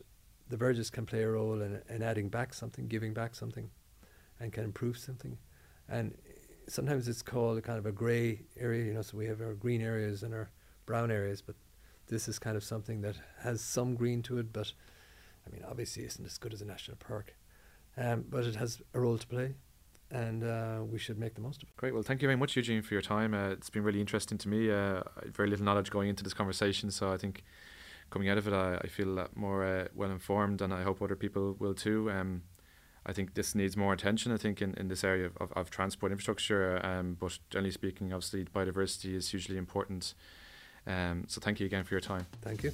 the 0.49 0.57
verges 0.57 0.91
can 0.91 1.07
play 1.07 1.23
a 1.23 1.31
role 1.31 1.61
in, 1.61 1.81
in 1.89 2.03
adding 2.03 2.29
back 2.29 2.55
something, 2.55 2.89
giving 2.89 3.13
back 3.13 3.35
something, 3.35 3.71
and 4.41 4.53
can 4.53 4.65
improve 4.65 4.97
something. 4.99 5.37
And 5.89 6.17
sometimes 6.67 7.07
it's 7.07 7.23
called 7.23 7.59
a 7.59 7.63
kind 7.63 7.79
of 7.79 7.87
a 7.87 7.93
grey 7.93 8.43
area, 8.59 8.87
you 8.87 8.95
know, 8.95 9.03
so 9.03 9.17
we 9.17 9.27
have 9.27 9.41
our 9.41 9.55
green 9.55 9.83
areas 9.83 10.23
and 10.23 10.35
our 10.35 10.51
brown 10.87 11.11
areas, 11.11 11.43
but 11.43 11.55
this 12.09 12.29
is 12.29 12.39
kind 12.39 12.57
of 12.57 12.65
something 12.65 13.01
that 13.03 13.17
has 13.41 13.61
some 13.61 13.95
green 13.95 14.23
to 14.23 14.39
it, 14.39 14.53
but 14.53 14.73
I 15.47 15.51
mean, 15.51 15.65
obviously 15.69 16.05
isn't 16.05 16.25
as 16.25 16.39
good 16.39 16.53
as 16.53 16.63
a 16.63 16.65
national 16.65 16.97
park. 16.97 17.35
Um, 17.97 18.25
but 18.29 18.45
it 18.45 18.57
has 18.57 18.83
a 18.93 19.01
role 19.01 19.19
to 19.19 19.27
play, 19.27 19.55
and 20.11 20.43
uh, 20.43 20.81
we 20.85 20.99
should 20.99 21.19
make 21.19 21.35
the 21.35 21.41
most 21.41 21.63
of 21.63 21.69
it. 21.69 21.77
Great. 21.77 21.95
Well, 21.95 22.03
thank 22.03 22.23
you 22.23 22.29
very 22.29 22.37
much, 22.37 22.57
Eugene, 22.57 22.83
for 22.83 22.95
your 22.95 23.03
time. 23.03 23.35
Uh, 23.35 23.51
it's 23.51 23.71
been 23.71 23.85
really 23.85 24.01
interesting 24.01 24.37
to 24.39 24.49
me. 24.49 24.71
Uh, 24.71 25.03
very 25.27 25.49
little 25.49 25.65
knowledge 25.65 25.91
going 25.91 26.09
into 26.09 26.25
this 26.25 26.35
conversation, 26.35 26.91
so 26.91 27.13
I 27.13 27.17
think 27.17 27.45
coming 28.11 28.29
out 28.29 28.39
of 28.39 28.49
it, 28.49 28.53
I, 28.53 28.79
I 28.83 28.89
feel 28.89 29.09
a 29.09 29.17
lot 29.21 29.37
more 29.37 29.65
uh, 29.65 29.89
well 29.95 30.11
informed, 30.11 30.61
and 30.61 30.75
I 30.75 30.83
hope 30.83 31.01
other 31.03 31.17
people 31.17 31.55
will 31.59 31.75
too. 31.75 32.11
Um, 32.11 32.43
I 33.07 33.13
think 33.13 33.35
this 33.35 33.55
needs 33.55 33.77
more 33.77 33.93
attention. 33.93 34.33
I 34.33 34.39
think 34.39 34.61
in, 34.61 34.75
in 34.75 34.89
this 34.89 35.05
area 35.05 35.27
of, 35.27 35.37
of, 35.39 35.53
of 35.53 35.71
transport 35.71 36.11
infrastructure, 36.11 36.85
um, 36.85 37.17
but 37.21 37.39
generally 37.51 37.71
speaking, 37.71 38.13
obviously 38.13 38.45
biodiversity 38.45 39.15
is 39.15 39.29
hugely 39.29 39.57
important. 39.57 40.15
Um, 40.87 41.25
so 41.29 41.41
thank 41.41 41.61
you 41.61 41.67
again 41.67 41.85
for 41.85 41.95
your 41.95 42.01
time. 42.01 42.27
Thank 42.43 42.63
you. 42.63 42.73